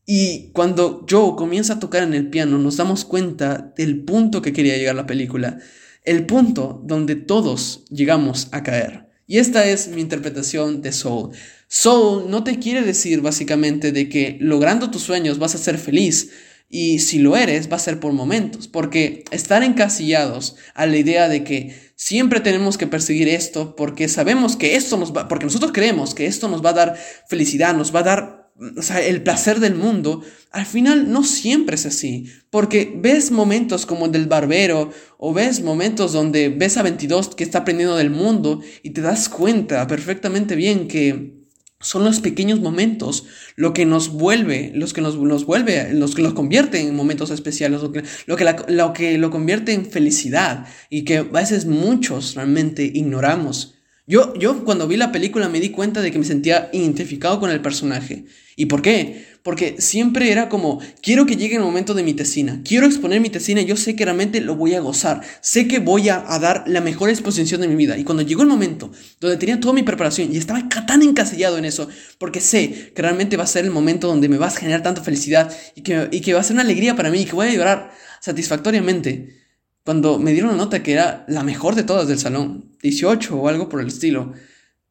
Y 0.05 0.51
cuando 0.51 1.05
Joe 1.09 1.35
comienza 1.35 1.73
a 1.73 1.79
tocar 1.79 2.03
en 2.03 2.13
el 2.13 2.29
piano, 2.29 2.59
nos 2.59 2.77
damos 2.77 3.03
cuenta 3.03 3.73
del 3.75 4.03
punto 4.03 4.41
que 4.41 4.53
quería 4.53 4.77
llegar 4.77 4.95
la 4.95 5.07
película, 5.07 5.57
el 6.03 6.25
punto 6.27 6.83
donde 6.85 7.15
todos 7.15 7.85
llegamos 7.89 8.49
a 8.51 8.61
caer. 8.61 9.09
Y 9.25 9.39
esta 9.39 9.65
es 9.65 9.87
mi 9.87 10.01
interpretación 10.01 10.81
de 10.81 10.91
Soul. 10.91 11.31
Soul 11.67 12.29
no 12.29 12.43
te 12.43 12.59
quiere 12.59 12.83
decir 12.83 13.21
básicamente 13.21 13.91
de 13.91 14.07
que 14.09 14.37
logrando 14.39 14.91
tus 14.91 15.01
sueños 15.01 15.39
vas 15.39 15.55
a 15.55 15.57
ser 15.57 15.79
feliz, 15.79 16.29
y 16.75 16.97
si 16.97 17.19
lo 17.19 17.37
eres, 17.37 17.71
va 17.71 17.75
a 17.75 17.79
ser 17.79 17.99
por 17.99 18.13
momentos, 18.13 18.67
porque 18.67 19.25
estar 19.29 19.61
encasillados 19.61 20.55
a 20.73 20.87
la 20.87 20.97
idea 20.97 21.29
de 21.29 21.43
que 21.43 21.75
siempre 21.95 22.39
tenemos 22.39 22.79
que 22.79 22.87
perseguir 22.87 23.27
esto, 23.29 23.75
porque 23.75 24.09
sabemos 24.09 24.55
que 24.55 24.75
esto 24.75 24.97
nos 24.97 25.15
va, 25.15 25.27
porque 25.27 25.45
nosotros 25.45 25.71
creemos 25.71 26.15
que 26.15 26.25
esto 26.25 26.47
nos 26.47 26.65
va 26.65 26.71
a 26.71 26.73
dar 26.73 26.97
felicidad, 27.29 27.75
nos 27.75 27.93
va 27.93 27.99
a 27.99 28.03
dar 28.03 28.49
o 28.75 28.81
sea, 28.81 29.01
el 29.05 29.21
placer 29.21 29.59
del 29.59 29.75
mundo, 29.75 30.23
al 30.49 30.65
final 30.65 31.11
no 31.11 31.23
siempre 31.23 31.75
es 31.75 31.85
así, 31.85 32.25
porque 32.49 32.91
ves 32.95 33.29
momentos 33.29 33.85
como 33.85 34.07
el 34.07 34.11
del 34.11 34.25
barbero, 34.25 34.89
o 35.19 35.31
ves 35.31 35.61
momentos 35.61 36.11
donde 36.11 36.49
ves 36.49 36.77
a 36.77 36.81
22 36.81 37.35
que 37.35 37.43
está 37.43 37.59
aprendiendo 37.59 37.95
del 37.97 38.09
mundo 38.09 38.61
y 38.81 38.89
te 38.89 39.01
das 39.01 39.29
cuenta 39.29 39.85
perfectamente 39.85 40.55
bien 40.55 40.87
que 40.87 41.42
son 41.83 42.03
los 42.03 42.19
pequeños 42.21 42.59
momentos 42.59 43.25
lo 43.55 43.73
que 43.73 43.85
nos 43.85 44.09
vuelve, 44.09 44.71
los 44.73 44.93
que 44.93 45.01
nos, 45.01 45.17
nos 45.17 45.45
vuelve, 45.45 45.93
los 45.93 46.15
que 46.15 46.23
los 46.23 46.33
convierte 46.33 46.79
en 46.79 46.95
momentos 46.95 47.29
especiales, 47.29 47.81
lo 47.81 47.91
que, 47.91 48.03
lo 48.25 48.35
que, 48.35 48.55
lo 48.69 48.93
que 48.93 49.17
lo 49.17 49.29
convierte 49.29 49.73
en 49.73 49.85
felicidad 49.85 50.65
y 50.89 51.03
que 51.03 51.17
a 51.17 51.23
veces 51.23 51.65
muchos 51.65 52.35
realmente 52.35 52.83
ignoramos. 52.83 53.72
Yo, 54.05 54.33
yo 54.35 54.65
cuando 54.65 54.85
vi 54.85 54.97
la 54.97 55.13
película 55.13 55.47
me 55.47 55.61
di 55.61 55.69
cuenta 55.69 56.01
de 56.01 56.11
que 56.11 56.19
me 56.19 56.25
sentía 56.25 56.69
identificado 56.73 57.39
con 57.39 57.49
el 57.49 57.61
personaje. 57.61 58.25
¿Y 58.57 58.65
por 58.65 58.81
qué? 58.81 59.25
Porque 59.43 59.75
siempre 59.79 60.29
era 60.29 60.49
como, 60.49 60.81
quiero 61.01 61.25
que 61.25 61.37
llegue 61.37 61.55
el 61.55 61.61
momento 61.61 61.93
de 61.93 62.03
mi 62.03 62.13
tesina, 62.13 62.61
quiero 62.65 62.85
exponer 62.85 63.21
mi 63.21 63.29
tesina 63.29 63.61
yo 63.61 63.77
sé 63.77 63.95
que 63.95 64.05
realmente 64.05 64.41
lo 64.41 64.55
voy 64.55 64.73
a 64.75 64.81
gozar, 64.81 65.21
sé 65.41 65.67
que 65.67 65.79
voy 65.79 66.09
a, 66.09 66.19
dar 66.39 66.65
la 66.67 66.81
mejor 66.81 67.09
exposición 67.09 67.61
de 67.61 67.67
mi 67.69 67.75
vida. 67.75 67.97
Y 67.97 68.03
cuando 68.03 68.23
llegó 68.23 68.41
el 68.41 68.49
momento 68.49 68.91
donde 69.21 69.37
tenía 69.37 69.59
toda 69.59 69.73
mi 69.73 69.83
preparación 69.83 70.33
y 70.33 70.37
estaba 70.37 70.67
tan 70.67 71.01
encasillado 71.01 71.57
en 71.57 71.65
eso, 71.65 71.87
porque 72.17 72.41
sé 72.41 72.91
que 72.93 73.01
realmente 73.01 73.37
va 73.37 73.45
a 73.45 73.47
ser 73.47 73.63
el 73.63 73.71
momento 73.71 74.07
donde 74.07 74.27
me 74.27 74.37
vas 74.37 74.55
a 74.55 74.59
generar 74.59 74.83
tanta 74.83 75.01
felicidad 75.01 75.53
y 75.75 75.81
que, 75.81 76.09
y 76.11 76.19
que 76.19 76.33
va 76.33 76.41
a 76.41 76.43
ser 76.43 76.55
una 76.55 76.63
alegría 76.63 76.95
para 76.95 77.09
mí 77.09 77.21
y 77.21 77.25
que 77.25 77.35
voy 77.35 77.47
a 77.47 77.53
llorar 77.53 77.91
satisfactoriamente, 78.19 79.42
cuando 79.83 80.17
me 80.19 80.31
dieron 80.31 80.51
la 80.51 80.57
nota 80.57 80.81
que 80.81 80.93
era 80.93 81.25
la 81.27 81.43
mejor 81.43 81.75
de 81.75 81.83
todas 81.83 82.07
del 82.07 82.19
salón, 82.19 82.71
18 82.81 83.35
o 83.35 83.47
algo 83.47 83.69
por 83.69 83.81
el 83.81 83.87
estilo, 83.87 84.33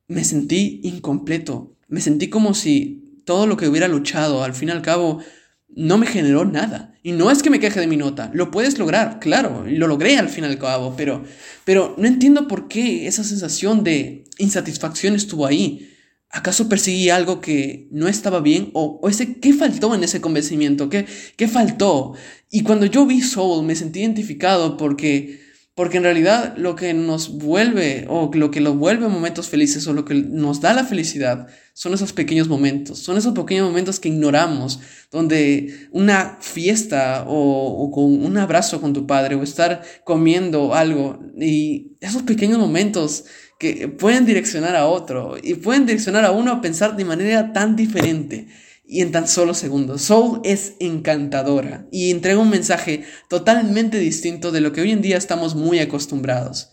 me 0.08 0.24
sentí 0.24 0.80
incompleto, 0.84 1.76
me 1.88 2.00
sentí 2.00 2.28
como 2.28 2.54
si 2.54 3.22
todo 3.24 3.46
lo 3.46 3.56
que 3.56 3.68
hubiera 3.68 3.88
luchado, 3.88 4.44
al 4.44 4.54
fin 4.54 4.68
y 4.68 4.72
al 4.72 4.82
cabo, 4.82 5.20
no 5.68 5.96
me 5.96 6.06
generó 6.06 6.44
nada. 6.44 6.94
Y 7.02 7.12
no 7.12 7.30
es 7.30 7.42
que 7.42 7.50
me 7.50 7.58
queje 7.58 7.80
de 7.80 7.86
mi 7.86 7.96
nota, 7.96 8.30
lo 8.34 8.50
puedes 8.50 8.78
lograr, 8.78 9.18
claro, 9.18 9.64
lo 9.66 9.86
logré 9.88 10.18
al 10.18 10.28
fin 10.28 10.44
y 10.44 10.46
al 10.46 10.58
cabo, 10.58 10.94
pero, 10.96 11.24
pero 11.64 11.94
no 11.98 12.06
entiendo 12.06 12.46
por 12.46 12.68
qué 12.68 13.06
esa 13.06 13.24
sensación 13.24 13.82
de 13.82 14.24
insatisfacción 14.38 15.14
estuvo 15.14 15.46
ahí. 15.46 15.88
¿Acaso 16.30 16.68
perseguí 16.68 17.10
algo 17.10 17.40
que 17.40 17.88
no 17.90 18.08
estaba 18.08 18.40
bien? 18.40 18.70
¿O, 18.72 19.00
ese, 19.08 19.38
qué 19.38 19.52
faltó 19.52 19.94
en 19.94 20.04
ese 20.04 20.20
convencimiento? 20.20 20.88
¿Qué, 20.88 21.04
¿Qué 21.36 21.48
faltó? 21.48 22.14
Y 22.54 22.62
cuando 22.62 22.84
yo 22.84 23.06
vi 23.06 23.22
Soul 23.22 23.64
me 23.64 23.74
sentí 23.74 24.00
identificado 24.00 24.76
porque 24.76 25.40
porque 25.74 25.96
en 25.96 26.02
realidad 26.02 26.54
lo 26.58 26.76
que 26.76 26.92
nos 26.92 27.38
vuelve, 27.38 28.04
o 28.10 28.30
lo 28.34 28.50
que 28.50 28.60
lo 28.60 28.74
vuelve 28.74 29.08
momentos 29.08 29.48
felices, 29.48 29.86
o 29.86 29.94
lo 29.94 30.04
que 30.04 30.14
nos 30.14 30.60
da 30.60 30.74
la 30.74 30.84
felicidad, 30.84 31.46
son 31.72 31.94
esos 31.94 32.12
pequeños 32.12 32.46
momentos. 32.46 32.98
Son 32.98 33.16
esos 33.16 33.32
pequeños 33.32 33.68
momentos 33.68 33.98
que 33.98 34.10
ignoramos, 34.10 34.80
donde 35.10 35.88
una 35.90 36.36
fiesta, 36.42 37.24
o, 37.26 37.90
con 37.90 38.04
un 38.22 38.36
abrazo 38.36 38.82
con 38.82 38.92
tu 38.92 39.06
padre, 39.06 39.34
o 39.34 39.42
estar 39.42 39.80
comiendo 40.04 40.74
algo, 40.74 41.20
y 41.40 41.96
esos 42.02 42.22
pequeños 42.22 42.58
momentos 42.58 43.24
que 43.58 43.88
pueden 43.88 44.26
direccionar 44.26 44.76
a 44.76 44.86
otro, 44.86 45.36
y 45.42 45.54
pueden 45.54 45.86
direccionar 45.86 46.26
a 46.26 46.32
uno 46.32 46.52
a 46.52 46.60
pensar 46.60 46.96
de 46.96 47.06
manera 47.06 47.54
tan 47.54 47.76
diferente 47.76 48.46
y 48.92 49.00
en 49.00 49.10
tan 49.10 49.26
solo 49.26 49.54
segundos. 49.54 50.02
Soul 50.02 50.42
es 50.44 50.74
encantadora 50.78 51.86
y 51.90 52.10
entrega 52.10 52.38
un 52.38 52.50
mensaje 52.50 53.04
totalmente 53.26 53.98
distinto 53.98 54.52
de 54.52 54.60
lo 54.60 54.72
que 54.72 54.82
hoy 54.82 54.90
en 54.90 55.00
día 55.00 55.16
estamos 55.16 55.54
muy 55.54 55.78
acostumbrados. 55.78 56.72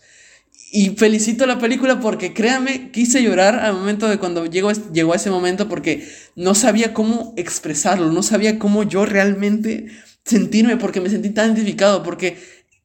Y 0.70 0.90
felicito 0.90 1.46
la 1.46 1.58
película 1.58 1.98
porque 1.98 2.34
créame, 2.34 2.90
quise 2.92 3.22
llorar 3.22 3.60
al 3.60 3.72
momento 3.72 4.06
de 4.06 4.18
cuando 4.18 4.44
llegó, 4.44 4.70
llegó 4.92 5.14
a 5.14 5.16
ese 5.16 5.30
momento 5.30 5.66
porque 5.66 6.06
no 6.36 6.54
sabía 6.54 6.92
cómo 6.92 7.32
expresarlo, 7.38 8.12
no 8.12 8.22
sabía 8.22 8.58
cómo 8.58 8.82
yo 8.82 9.06
realmente 9.06 9.86
sentirme 10.22 10.76
porque 10.76 11.00
me 11.00 11.08
sentí 11.08 11.30
tan 11.30 11.46
identificado, 11.46 12.02
porque 12.02 12.36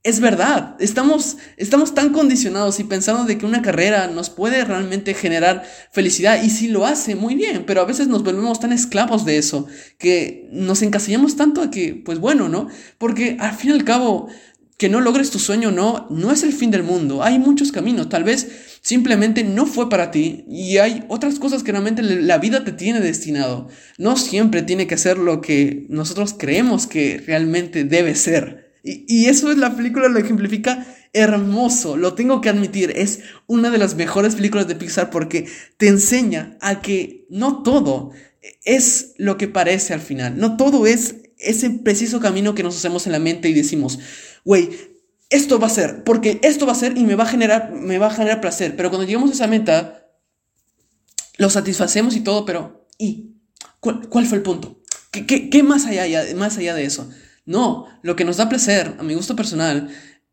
es 0.06 0.20
verdad, 0.20 0.76
estamos, 0.80 1.38
estamos 1.58 1.96
tan 1.96 2.14
condicionados 2.14 2.80
y 2.80 2.84
pensando 2.84 3.24
de 3.24 3.40
que 3.40 3.46
una 3.48 3.64
carrera 3.64 4.06
nos 4.06 4.30
puede 4.30 4.64
realmente 4.64 5.16
generar 5.16 5.64
felicidad 5.92 6.44
y 6.44 6.52
sí 6.52 6.68
lo 6.68 6.86
hace 6.86 7.16
muy 7.16 7.34
bien, 7.34 7.64
pero 7.66 7.82
a 7.82 7.86
veces 7.86 8.08
nos 8.08 8.24
volvemos 8.24 8.60
tan 8.60 8.72
esclavos 8.72 9.26
de 9.26 9.40
eso 9.40 9.66
que 9.98 10.48
nos 10.52 10.84
encasillamos 10.84 11.36
tanto 11.36 11.64
a 11.64 11.72
que, 11.72 12.00
pues 12.06 12.20
bueno, 12.20 12.50
¿no? 12.50 12.68
Porque 13.00 13.36
al 13.40 13.56
fin 13.56 13.72
y 13.72 13.74
al 13.74 13.84
cabo, 13.84 14.28
que 14.78 14.90
no 14.90 15.02
logres 15.02 15.32
tu 15.32 15.40
sueño 15.40 15.72
no, 15.72 16.06
no 16.12 16.32
es 16.32 16.44
el 16.44 16.54
fin 16.54 16.70
del 16.70 16.84
mundo, 16.84 17.24
hay 17.24 17.40
muchos 17.40 17.72
caminos, 17.72 18.08
tal 18.08 18.24
vez 18.24 18.78
simplemente 18.82 19.44
no 19.44 19.66
fue 19.66 19.90
para 19.90 20.12
ti 20.12 20.46
y 20.48 20.78
hay 20.78 21.04
otras 21.08 21.40
cosas 21.40 21.64
que 21.64 21.72
realmente 21.72 22.04
la 22.04 22.38
vida 22.38 22.64
te 22.64 22.74
tiene 22.74 23.00
destinado. 23.00 23.70
No 23.98 24.18
siempre 24.18 24.62
tiene 24.62 24.86
que 24.86 24.98
ser 24.98 25.18
lo 25.18 25.42
que 25.42 25.88
nosotros 25.90 26.36
creemos 26.38 26.86
que 26.86 27.24
realmente 27.26 27.86
debe 27.86 28.14
ser. 28.14 28.65
Y, 28.88 29.26
eso 29.26 29.52
es 29.52 29.58
la 29.58 29.76
película, 29.76 30.08
lo 30.10 30.20
ejemplifica 30.20 30.86
hermoso, 31.12 31.98
lo 31.98 32.14
tengo 32.14 32.40
que 32.40 32.50
admitir, 32.50 32.94
es 32.96 33.22
una 33.48 33.72
de 33.72 33.80
las 33.80 33.96
mejores 33.96 34.36
películas 34.36 34.68
de 34.68 34.76
Pixar 34.76 35.10
porque 35.10 35.48
te 35.78 35.88
enseña 35.88 36.56
a 36.62 36.82
que 36.82 37.26
no 37.30 37.64
todo 37.64 38.12
es 38.64 39.14
lo 39.18 39.38
que 39.38 39.48
parece 39.48 39.96
al 39.96 40.02
final, 40.02 40.38
no 40.38 40.56
todo 40.56 40.86
es 40.86 41.16
ese 41.40 41.72
preciso 41.72 42.20
camino 42.20 42.54
que 42.54 42.62
nos 42.62 42.78
hacemos 42.78 43.08
en 43.08 43.14
la 43.14 43.20
mente 43.20 43.50
y 43.50 43.54
decimos, 43.54 43.98
güey, 44.44 44.70
esto 45.32 45.58
va 45.58 45.66
a 45.66 45.72
ser, 45.72 46.04
porque 46.04 46.40
esto 46.44 46.68
va 46.68 46.74
a 46.74 46.76
ser 46.76 46.96
y 46.96 47.06
me 47.06 47.16
va 47.16 47.24
a 47.24 47.28
generar, 47.28 47.72
me 47.72 47.98
va 47.98 48.08
a 48.08 48.14
generar 48.14 48.40
placer, 48.40 48.76
pero 48.76 48.90
cuando 48.90 49.08
llegamos 49.08 49.32
a 49.32 49.34
esa 49.34 49.48
meta, 49.48 50.06
lo 51.38 51.50
satisfacemos 51.50 52.16
y 52.16 52.20
todo, 52.20 52.46
pero 52.46 52.88
¿y 53.00 53.32
cuál, 53.80 54.28
fue 54.28 54.38
el 54.38 54.44
punto? 54.44 54.80
¿Qué, 55.10 55.26
qué, 55.26 55.50
qué 55.50 55.64
más, 55.64 55.88
allá, 55.88 56.24
más 56.36 56.60
allá 56.60 56.76
de 56.76 56.86
eso? 56.86 57.10
No, 57.46 57.88
lo 58.02 58.16
que 58.16 58.26
nos 58.26 58.38
da 58.38 58.50
placer, 58.50 58.96
a 58.98 59.04
mi 59.04 59.14
gusto 59.14 59.36
personal, 59.36 59.90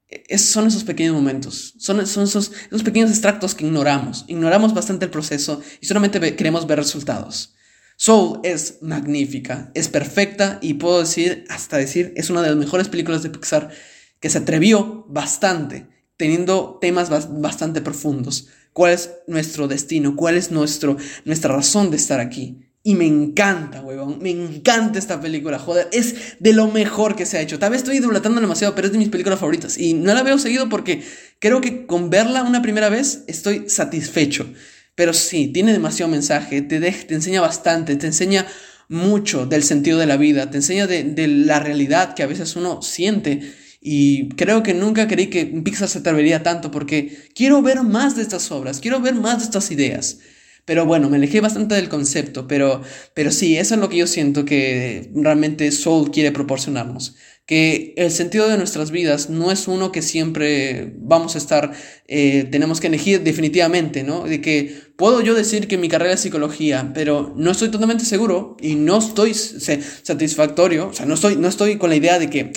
es, 0.08 0.42
son 0.42 0.66
esos 0.66 0.84
pequeños 0.84 1.14
momentos, 1.14 1.74
son, 1.78 2.00
esos, 2.00 2.52
pequeños 2.84 3.10
extractos 3.10 3.54
que 3.54 3.66
ignoramos. 3.66 4.24
Ignoramos 4.28 4.74
bastante 4.74 5.06
el 5.06 5.10
proceso 5.10 5.62
y 5.80 5.86
solamente 5.86 6.36
queremos 6.36 6.66
ver 6.66 6.78
resultados. 6.78 7.54
Soul 7.96 8.40
es 8.42 8.78
magnífica, 8.80 9.70
es 9.74 9.88
perfecta 9.88 10.58
y 10.60 10.74
puedo 10.74 11.00
decir, 11.00 11.44
hasta 11.48 11.76
decir, 11.76 12.12
es 12.16 12.30
una 12.30 12.42
de 12.42 12.48
las 12.48 12.56
mejores 12.56 12.88
películas 12.88 13.22
de 13.22 13.30
Pixar 13.30 13.70
que 14.18 14.30
se 14.30 14.38
atrevió 14.38 15.04
bastante, 15.08 15.88
teniendo 16.16 16.78
temas 16.80 17.10
bastante 17.10 17.80
profundos. 17.80 18.48
¿Cuál 18.72 18.92
es 18.92 19.10
nuestro 19.26 19.68
destino? 19.68 20.16
¿Cuál 20.16 20.36
es 20.36 20.50
nuestro, 20.50 20.96
nuestra 21.24 21.54
razón 21.54 21.90
de 21.90 21.98
estar 21.98 22.20
aquí? 22.20 22.71
Y 22.84 22.96
me 22.96 23.06
encanta, 23.06 23.80
huevón. 23.80 24.18
Me 24.20 24.30
encanta 24.30 24.98
esta 24.98 25.20
película. 25.20 25.58
Joder, 25.58 25.88
es 25.92 26.36
de 26.40 26.52
lo 26.52 26.66
mejor 26.66 27.14
que 27.14 27.26
se 27.26 27.38
ha 27.38 27.40
hecho. 27.40 27.58
Tal 27.58 27.70
vez 27.70 27.82
estoy 27.82 27.98
idolatrando 27.98 28.40
demasiado, 28.40 28.74
pero 28.74 28.86
es 28.88 28.92
de 28.92 28.98
mis 28.98 29.08
películas 29.08 29.38
favoritas. 29.38 29.78
Y 29.78 29.94
no 29.94 30.12
la 30.12 30.24
veo 30.24 30.38
seguido 30.38 30.68
porque 30.68 31.02
creo 31.38 31.60
que 31.60 31.86
con 31.86 32.10
verla 32.10 32.42
una 32.42 32.60
primera 32.60 32.88
vez 32.88 33.22
estoy 33.28 33.68
satisfecho. 33.68 34.52
Pero 34.96 35.12
sí, 35.12 35.48
tiene 35.48 35.72
demasiado 35.72 36.10
mensaje. 36.10 36.60
Te, 36.62 36.80
te 36.80 37.14
enseña 37.14 37.40
bastante. 37.40 37.94
Te 37.94 38.08
enseña 38.08 38.46
mucho 38.88 39.46
del 39.46 39.62
sentido 39.62 39.98
de 39.98 40.06
la 40.06 40.16
vida. 40.16 40.50
Te 40.50 40.56
enseña 40.56 40.88
de, 40.88 41.04
de 41.04 41.28
la 41.28 41.60
realidad 41.60 42.14
que 42.14 42.24
a 42.24 42.26
veces 42.26 42.56
uno 42.56 42.82
siente. 42.82 43.54
Y 43.80 44.28
creo 44.30 44.64
que 44.64 44.74
nunca 44.74 45.06
creí 45.06 45.28
que 45.28 45.46
Pixar 45.46 45.88
se 45.88 45.98
atrevería 45.98 46.42
tanto 46.42 46.72
porque 46.72 47.28
quiero 47.32 47.62
ver 47.62 47.84
más 47.84 48.16
de 48.16 48.22
estas 48.22 48.50
obras. 48.50 48.80
Quiero 48.80 49.00
ver 49.00 49.14
más 49.14 49.38
de 49.38 49.44
estas 49.44 49.70
ideas. 49.70 50.18
Pero 50.64 50.86
bueno, 50.86 51.10
me 51.10 51.16
alejé 51.16 51.40
bastante 51.40 51.74
del 51.74 51.88
concepto, 51.88 52.46
pero, 52.46 52.82
pero 53.14 53.30
sí, 53.32 53.56
eso 53.58 53.74
es 53.74 53.80
lo 53.80 53.88
que 53.88 53.96
yo 53.98 54.06
siento 54.06 54.44
que 54.44 55.10
realmente 55.14 55.70
Soul 55.72 56.10
quiere 56.12 56.30
proporcionarnos 56.32 57.16
que 57.52 57.92
el 57.98 58.10
sentido 58.10 58.48
de 58.48 58.56
nuestras 58.56 58.90
vidas 58.90 59.28
no 59.28 59.52
es 59.52 59.68
uno 59.68 59.92
que 59.92 60.00
siempre 60.00 60.94
vamos 60.96 61.34
a 61.34 61.38
estar, 61.38 61.72
eh, 62.08 62.48
tenemos 62.50 62.80
que 62.80 62.86
elegir 62.86 63.22
definitivamente, 63.22 64.04
¿no? 64.04 64.22
De 64.22 64.40
que 64.40 64.74
puedo 64.96 65.20
yo 65.20 65.34
decir 65.34 65.68
que 65.68 65.76
mi 65.76 65.90
carrera 65.90 66.14
es 66.14 66.20
psicología, 66.20 66.92
pero 66.94 67.34
no 67.36 67.50
estoy 67.50 67.68
totalmente 67.68 68.06
seguro 68.06 68.56
y 68.58 68.76
no 68.76 69.00
estoy 69.00 69.34
satisfactorio, 69.34 70.88
o 70.88 70.92
sea, 70.94 71.04
no 71.04 71.12
estoy, 71.12 71.36
no 71.36 71.46
estoy 71.46 71.76
con 71.76 71.90
la 71.90 71.96
idea 71.96 72.18
de 72.18 72.30
que 72.30 72.54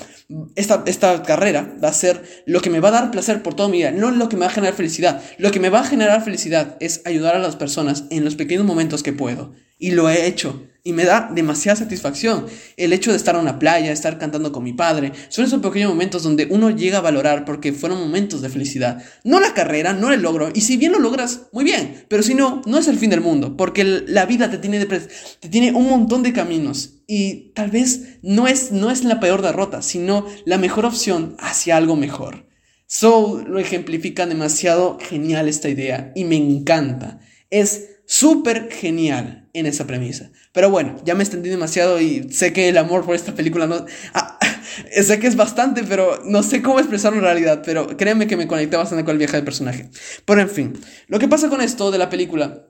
esta, 0.55 0.85
esta 0.85 1.23
carrera 1.23 1.75
va 1.83 1.89
a 1.89 1.93
ser 1.93 2.23
lo 2.45 2.61
que 2.61 2.69
me 2.69 2.79
va 2.79 2.87
a 2.87 2.93
dar 2.93 3.11
placer 3.11 3.43
por 3.43 3.53
toda 3.53 3.67
mi 3.67 3.79
vida, 3.79 3.91
no 3.91 4.11
lo 4.11 4.29
que 4.29 4.37
me 4.37 4.45
va 4.45 4.47
a 4.47 4.55
generar 4.55 4.75
felicidad. 4.75 5.21
Lo 5.37 5.51
que 5.51 5.59
me 5.59 5.69
va 5.69 5.81
a 5.81 5.85
generar 5.85 6.23
felicidad 6.23 6.77
es 6.79 7.01
ayudar 7.03 7.35
a 7.35 7.39
las 7.39 7.57
personas 7.57 8.05
en 8.11 8.23
los 8.23 8.35
pequeños 8.35 8.63
momentos 8.63 9.03
que 9.03 9.11
puedo. 9.11 9.51
Y 9.77 9.91
lo 9.91 10.09
he 10.09 10.27
hecho. 10.27 10.67
Y 10.83 10.93
me 10.93 11.03
da 11.03 11.31
demasiada 11.33 11.77
satisfacción 11.77 12.45
el 12.77 12.93
hecho 12.93 13.09
de 13.09 13.17
estar 13.17 13.33
en 13.33 13.41
una 13.41 13.57
playa, 13.57 13.91
estar 13.91 14.19
cantando 14.19 14.51
con 14.51 14.63
mi 14.63 14.73
padre. 14.73 15.13
Son 15.29 15.43
esos 15.43 15.59
pequeños 15.59 15.89
momentos 15.89 16.21
donde 16.21 16.47
uno 16.51 16.69
llega 16.69 16.99
a 16.99 17.01
valorar 17.01 17.43
porque 17.43 17.73
fueron 17.73 17.99
momentos 17.99 18.41
de 18.41 18.49
felicidad. 18.49 19.03
No 19.23 19.39
la 19.39 19.55
carrera, 19.55 19.93
no 19.93 20.13
el 20.13 20.21
logro. 20.21 20.51
Y 20.53 20.61
si 20.61 20.77
bien 20.77 20.91
lo 20.91 20.99
logras, 20.99 21.47
muy 21.51 21.63
bien. 21.63 22.05
Pero 22.07 22.21
si 22.21 22.35
no, 22.35 22.61
no 22.67 22.77
es 22.77 22.87
el 22.87 22.99
fin 22.99 23.09
del 23.09 23.21
mundo. 23.21 23.57
Porque 23.57 23.83
la 23.83 24.27
vida 24.27 24.51
te 24.51 24.59
tiene, 24.59 24.85
te 24.85 25.49
tiene 25.49 25.71
un 25.71 25.89
montón 25.89 26.21
de 26.21 26.33
caminos. 26.33 27.01
Y 27.07 27.51
tal 27.55 27.71
vez 27.71 28.19
no 28.21 28.47
es, 28.47 28.71
no 28.71 28.91
es 28.91 29.03
la 29.03 29.19
peor 29.19 29.41
derrota, 29.41 29.81
sino 29.81 30.27
la 30.45 30.59
mejor 30.59 30.85
opción 30.85 31.35
hacia 31.39 31.77
algo 31.77 31.95
mejor. 31.95 32.45
Soul 32.87 33.45
lo 33.47 33.57
ejemplifica 33.57 34.27
demasiado 34.27 34.99
genial 35.01 35.49
esta 35.49 35.69
idea 35.69 36.11
y 36.15 36.25
me 36.25 36.35
encanta. 36.35 37.19
Es 37.49 37.94
súper 38.05 38.69
genial 38.71 39.47
en 39.53 39.65
esa 39.65 39.87
premisa. 39.87 40.31
Pero 40.51 40.69
bueno, 40.69 40.95
ya 41.05 41.15
me 41.15 41.23
extendí 41.23 41.49
demasiado 41.49 41.99
y 41.99 42.31
sé 42.31 42.53
que 42.53 42.69
el 42.69 42.77
amor 42.77 43.05
por 43.05 43.15
esta 43.15 43.33
película 43.33 43.67
no... 43.67 43.85
Ah, 44.13 44.37
sé 45.01 45.19
que 45.19 45.27
es 45.27 45.35
bastante, 45.35 45.83
pero 45.83 46.21
no 46.25 46.43
sé 46.43 46.61
cómo 46.61 46.79
expresarlo 46.79 47.19
en 47.19 47.25
realidad, 47.25 47.61
pero 47.65 47.97
créeme 47.97 48.27
que 48.27 48.37
me 48.37 48.47
conecté 48.47 48.77
bastante 48.77 49.05
con 49.05 49.13
el 49.13 49.19
viaje 49.19 49.37
del 49.37 49.45
personaje. 49.45 49.89
Pero 50.25 50.41
en 50.41 50.49
fin, 50.49 50.73
lo 51.07 51.19
que 51.19 51.27
pasa 51.27 51.49
con 51.49 51.61
esto 51.61 51.91
de 51.91 51.97
la 51.97 52.09
película 52.09 52.67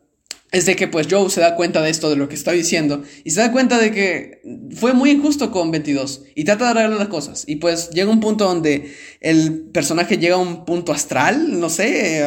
es 0.52 0.66
de 0.66 0.76
que 0.76 0.88
pues 0.88 1.08
Joe 1.10 1.30
se 1.30 1.41
da 1.41 1.56
cuenta 1.56 1.82
de 1.82 1.89
esto, 1.89 2.10
de 2.10 2.16
lo 2.16 2.30
que 2.30 2.36
estoy 2.36 2.58
diciendo, 2.58 3.04
y 3.24 3.32
se 3.32 3.41
da 3.41 3.52
cuenta 3.52 3.78
de 3.78 3.91
que 3.91 4.41
fue 4.76 4.93
muy 4.93 5.12
injusto 5.12 5.52
con 5.52 5.72
22, 5.72 6.24
y 6.36 6.43
trata 6.46 6.66
de 6.66 6.72
arreglar 6.72 7.00
las 7.00 7.08
cosas, 7.10 7.43
y 7.48 7.58
pues 7.58 7.89
llega 7.89 8.10
un 8.12 8.20
punto 8.20 8.46
donde 8.46 8.93
el 9.22 9.64
personaje 9.74 10.18
llega 10.18 10.36
a 10.36 10.39
un 10.39 10.64
punto 10.64 10.93
astral, 10.93 11.60
no 11.60 11.70
sé, 11.70 12.26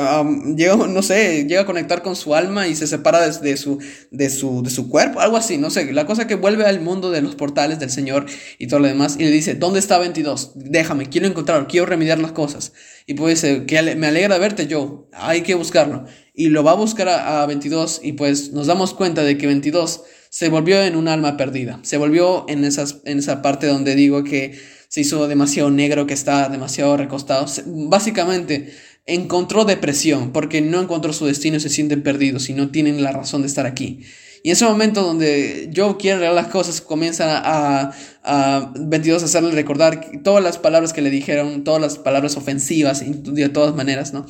llega, 0.56 0.76
no 0.76 1.02
sé, 1.02 1.46
llega 1.48 1.62
a 1.62 1.66
conectar 1.66 2.02
con 2.02 2.16
su 2.16 2.34
alma 2.34 2.68
y 2.68 2.74
se 2.74 2.86
separa 2.86 3.26
de, 3.26 3.56
su, 3.56 3.78
de, 4.10 4.30
su, 4.30 4.62
de 4.62 4.70
su 4.70 4.88
cuerpo, 4.88 5.20
algo 5.20 5.36
así, 5.36 5.56
no 5.56 5.70
sé, 5.70 5.90
la 5.92 6.04
cosa 6.04 6.26
que 6.26 6.34
vuelve 6.34 6.66
al 6.66 6.80
mundo 6.80 7.10
de 7.10 7.22
los 7.22 7.34
portales 7.34 7.78
del 7.78 7.90
Señor 7.90 8.26
y 8.58 8.66
todo 8.66 8.80
lo 8.80 8.88
demás, 8.88 9.16
y 9.18 9.24
le 9.24 9.30
dice, 9.30 9.54
¿dónde 9.54 9.78
está 9.78 9.96
22? 9.98 10.52
Déjame, 10.56 11.08
quiero 11.08 11.26
encontrarlo, 11.26 11.66
quiero 11.68 11.86
remediar 11.86 12.18
las 12.18 12.32
cosas. 12.32 12.72
Y 13.06 13.14
pues 13.14 13.40
dice, 13.40 13.64
que 13.64 13.96
me 13.96 14.08
alegra 14.08 14.36
verte, 14.36 14.68
Joe, 14.70 15.06
hay 15.12 15.40
que 15.40 15.54
buscarlo 15.54 16.04
y 16.38 16.50
lo 16.50 16.62
va 16.62 16.70
a 16.70 16.74
buscar 16.74 17.08
a, 17.08 17.44
22 17.46 17.98
y 18.04 18.12
pues 18.12 18.52
nos 18.52 18.68
damos 18.68 18.94
cuenta 18.94 19.24
de 19.24 19.36
que 19.36 19.48
22 19.48 20.02
se 20.30 20.48
volvió 20.48 20.80
en 20.84 20.94
un 20.94 21.08
alma 21.08 21.36
perdida. 21.36 21.80
Se 21.82 21.96
volvió 21.96 22.46
en, 22.48 22.64
en 22.64 23.18
esa 23.18 23.42
parte 23.42 23.66
donde 23.66 23.96
digo 23.96 24.22
que 24.22 24.56
se 24.86 25.00
hizo 25.00 25.26
demasiado 25.26 25.68
negro, 25.72 26.06
que 26.06 26.14
está 26.14 26.48
demasiado 26.48 26.96
recostado. 26.96 27.44
básicamente 27.66 28.72
encontró 29.04 29.64
depresión 29.64 30.30
porque 30.30 30.60
no 30.60 30.80
encontró 30.80 31.12
su 31.12 31.26
destino 31.26 31.58
se 31.58 31.70
sienten 31.70 32.04
perdidos 32.04 32.48
y 32.48 32.54
no 32.54 32.70
tienen 32.70 33.02
la 33.02 33.10
razón 33.10 33.42
de 33.42 33.48
estar 33.48 33.66
aquí. 33.66 34.02
Y 34.44 34.50
en 34.50 34.52
ese 34.52 34.64
momento 34.64 35.02
donde 35.02 35.72
Joe 35.74 35.96
quiere 35.96 36.18
arreglar 36.18 36.44
las 36.44 36.52
cosas, 36.52 36.80
comienzan 36.80 37.30
a, 37.30 37.90
a 38.22 38.72
22 38.76 39.22
a 39.22 39.24
hacerle 39.24 39.50
recordar 39.50 40.08
todas 40.22 40.44
las 40.44 40.56
palabras 40.56 40.92
que 40.92 41.02
le 41.02 41.10
dijeron, 41.10 41.64
todas 41.64 41.82
las 41.82 41.98
palabras 41.98 42.36
ofensivas, 42.36 43.02
de 43.04 43.48
todas 43.48 43.74
maneras, 43.74 44.12
¿no? 44.12 44.24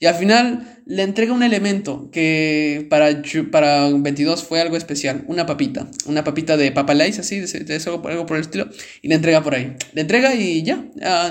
Y 0.00 0.06
al 0.06 0.14
final 0.14 0.82
le 0.86 1.02
entrega 1.02 1.32
un 1.32 1.42
elemento 1.42 2.10
que 2.10 2.86
para, 2.90 3.22
para 3.50 3.88
22 3.90 4.44
fue 4.44 4.60
algo 4.60 4.76
especial, 4.76 5.24
una 5.28 5.46
papita, 5.46 5.88
una 6.06 6.24
papita 6.24 6.56
de 6.56 6.72
papa 6.72 6.92
así, 6.92 7.40
de, 7.40 7.76
eso, 7.76 8.02
algo 8.04 8.26
por 8.26 8.36
el 8.36 8.42
estilo, 8.42 8.68
y 9.02 9.08
le 9.08 9.14
entrega 9.14 9.42
por 9.42 9.54
ahí. 9.54 9.76
Le 9.92 10.00
entrega 10.02 10.34
y 10.34 10.62
ya, 10.62 10.84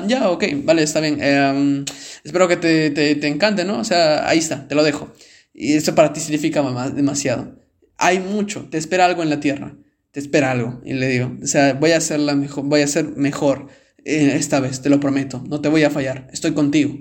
ya, 0.07 0.29
ok, 0.29 0.45
vale, 0.63 0.83
está 0.83 0.99
bien. 1.01 1.21
Em, 1.21 1.85
espero 2.23 2.47
que 2.47 2.57
te, 2.57 2.89
te, 2.91 3.15
te, 3.15 3.27
encante, 3.27 3.65
¿no? 3.65 3.79
O 3.79 3.83
sea, 3.83 4.27
ahí 4.27 4.39
está, 4.39 4.67
te 4.67 4.75
lo 4.75 4.83
dejo. 4.83 5.13
Y 5.53 5.73
eso 5.73 5.93
para 5.93 6.13
ti 6.13 6.19
significa 6.19 6.63
demasiado. 6.91 7.59
Hay 7.97 8.19
mucho, 8.19 8.67
te 8.69 8.77
espera 8.77 9.05
algo 9.05 9.23
en 9.23 9.29
la 9.29 9.39
tierra, 9.39 9.75
te 10.11 10.19
espera 10.19 10.51
algo, 10.51 10.81
y 10.83 10.93
le 10.93 11.07
digo, 11.07 11.37
o 11.41 11.47
sea, 11.47 11.73
voy 11.73 11.91
a 11.91 11.97
hacer, 11.97 12.19
la 12.19 12.35
mejor, 12.35 12.63
voy 12.65 12.81
a 12.81 12.87
ser 12.87 13.05
mejor 13.15 13.67
eh, 14.03 14.33
esta 14.35 14.59
vez, 14.59 14.81
te 14.81 14.89
lo 14.89 14.99
prometo, 14.99 15.43
no 15.47 15.61
te 15.61 15.69
voy 15.69 15.83
a 15.83 15.89
fallar, 15.89 16.27
estoy 16.33 16.53
contigo. 16.53 16.97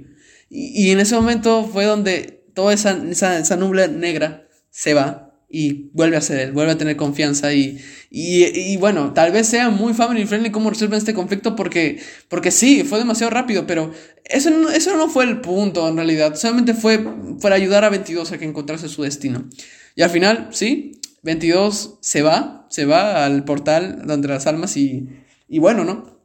Y, 0.55 0.91
en 0.91 1.01
ese 1.01 1.15
momento 1.15 1.65
fue 1.65 1.87
donde 1.87 2.45
toda 2.55 2.75
esa, 2.75 3.03
esa, 3.09 3.57
nubla 3.57 3.87
negra 3.87 4.47
se 4.69 4.93
va 4.93 5.31
y 5.49 5.91
vuelve 5.95 6.19
a 6.19 6.21
ser 6.21 6.41
él, 6.41 6.53
vuelve 6.53 6.73
a 6.73 6.79
tener 6.79 6.97
confianza 6.97 7.55
y, 7.55 7.81
y, 8.11 8.77
bueno, 8.77 9.15
tal 9.15 9.33
vez 9.33 9.47
sea 9.47 9.71
muy 9.71 9.95
family 9.95 10.27
friendly 10.27 10.51
cómo 10.51 10.69
resuelven 10.69 10.99
este 10.99 11.15
conflicto 11.15 11.57
porque, 11.57 12.03
porque 12.29 12.51
sí, 12.51 12.85
fue 12.85 12.99
demasiado 12.99 13.31
rápido, 13.31 13.67
pero 13.67 13.93
eso 14.27 14.51
no, 14.51 14.69
eso 14.69 14.95
no 14.95 15.09
fue 15.09 15.25
el 15.25 15.41
punto 15.41 15.89
en 15.89 15.97
realidad, 15.97 16.35
solamente 16.35 16.75
fue 16.75 17.03
para 17.41 17.55
ayudar 17.55 17.85
a 17.85 17.89
22 17.89 18.33
a 18.33 18.39
que 18.39 18.45
encontrase 18.45 18.91
su 18.91 19.05
destino. 19.05 19.49
Y 19.97 20.03
al 20.03 20.11
final, 20.11 20.49
sí, 20.53 21.01
22 21.23 21.99
se 22.03 22.21
va, 22.21 22.67
se 22.69 22.85
va 22.85 23.25
al 23.25 23.45
portal 23.45 24.03
donde 24.05 24.29
las 24.29 24.47
almas 24.47 24.77
y, 24.77 25.09
y 25.49 25.61
bueno, 25.61 25.85
¿no? 25.85 26.21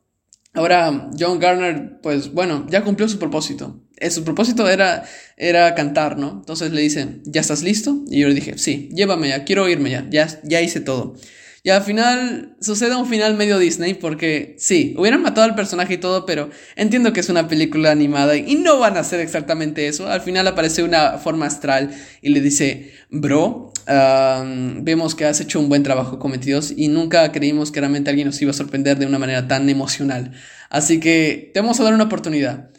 Ahora, 0.54 1.12
John 1.18 1.40
Garner, 1.40 2.02
pues 2.02 2.34
bueno, 2.34 2.66
ya 2.70 2.84
cumplió 2.84 3.08
su 3.08 3.20
propósito. 3.20 3.87
Eh, 4.00 4.12
su 4.12 4.24
propósito 4.24 4.70
era, 4.70 5.06
era 5.38 5.74
cantar, 5.76 6.18
¿no? 6.18 6.30
Entonces 6.40 6.72
le 6.72 6.82
dicen, 6.82 7.22
¿ya 7.26 7.42
estás 7.42 7.64
listo? 7.64 8.04
Y 8.10 8.22
yo 8.22 8.28
le 8.28 8.36
dije, 8.36 8.58
sí, 8.58 8.90
llévame 8.94 9.30
ya, 9.30 9.44
quiero 9.44 9.68
irme 9.68 9.90
ya, 9.90 10.06
ya, 10.10 10.28
ya 10.44 10.62
hice 10.62 10.80
todo. 10.82 11.16
Y 11.64 11.70
al 11.70 11.82
final 11.82 12.56
sucede 12.62 12.96
un 12.96 13.08
final 13.08 13.36
medio 13.36 13.60
Disney 13.60 13.96
porque 13.96 14.56
sí, 14.58 14.96
hubieran 14.98 15.22
matado 15.22 15.44
al 15.46 15.56
personaje 15.56 15.96
y 15.96 15.98
todo, 15.98 16.26
pero 16.26 16.50
entiendo 16.78 17.12
que 17.12 17.20
es 17.20 17.28
una 17.28 17.50
película 17.50 17.92
animada 17.92 18.38
y 18.38 18.56
no 18.56 18.80
van 18.80 18.96
a 18.96 19.02
hacer 19.02 19.20
exactamente 19.20 19.88
eso. 19.88 20.08
Al 20.08 20.22
final 20.22 20.48
aparece 20.48 20.84
una 20.84 21.18
forma 21.18 21.48
astral 21.48 21.92
y 22.22 22.30
le 22.30 22.40
dice, 22.40 22.94
bro, 23.10 23.74
vemos 23.86 25.14
que 25.16 25.26
has 25.26 25.42
hecho 25.42 25.60
un 25.60 25.68
buen 25.68 25.84
trabajo 25.84 26.20
cometidos 26.20 26.74
y 26.74 26.88
nunca 26.88 27.30
creímos 27.34 27.72
que 27.72 27.82
realmente 27.82 28.12
alguien 28.12 28.28
nos 28.28 28.42
iba 28.42 28.52
a 28.52 28.54
sorprender 28.54 28.98
de 28.98 29.06
una 29.06 29.20
manera 29.20 29.50
tan 29.50 29.68
emocional. 29.68 30.32
Así 30.70 31.02
que 31.02 31.52
te 31.54 31.60
vamos 31.60 31.82
a 31.82 31.84
dar 31.84 31.94
una 31.94 32.06
oportunidad. 32.06 32.70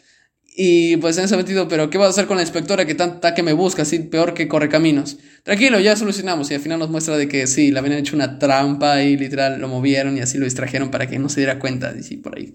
Y 0.61 0.97
pues 0.97 1.17
en 1.17 1.25
ese 1.25 1.37
sentido, 1.37 1.69
pero 1.69 1.89
¿qué 1.89 1.99
vas 1.99 2.09
a 2.09 2.11
hacer 2.11 2.27
con 2.27 2.37
la 2.37 2.43
inspectora 2.43 2.85
que 2.85 2.97
tanta 2.97 3.33
que 3.33 3.45
me 3.45 3.53
busca, 3.53 3.83
así 3.83 4.01
peor 4.01 4.35
que 4.35 4.49
corre 4.49 4.69
caminos? 4.69 5.17
Tranquilo, 5.45 5.79
ya 5.79 5.95
solucionamos. 5.95 6.51
Y 6.51 6.55
al 6.55 6.61
final 6.61 6.81
nos 6.81 6.91
muestra 6.91 7.17
de 7.17 7.29
que 7.29 7.47
sí, 7.47 7.71
le 7.71 7.79
habían 7.79 7.97
hecho 7.97 8.17
una 8.17 8.41
trampa 8.41 9.01
y 9.05 9.17
literal 9.17 9.61
lo 9.61 9.69
movieron 9.69 10.17
y 10.17 10.21
así 10.21 10.37
lo 10.37 10.47
distrajeron 10.47 10.91
para 10.91 11.07
que 11.07 11.21
no 11.21 11.29
se 11.29 11.43
diera 11.43 11.61
cuenta. 11.61 11.95
Y 11.97 12.03
sí, 12.03 12.17
por 12.17 12.37
ahí. 12.37 12.55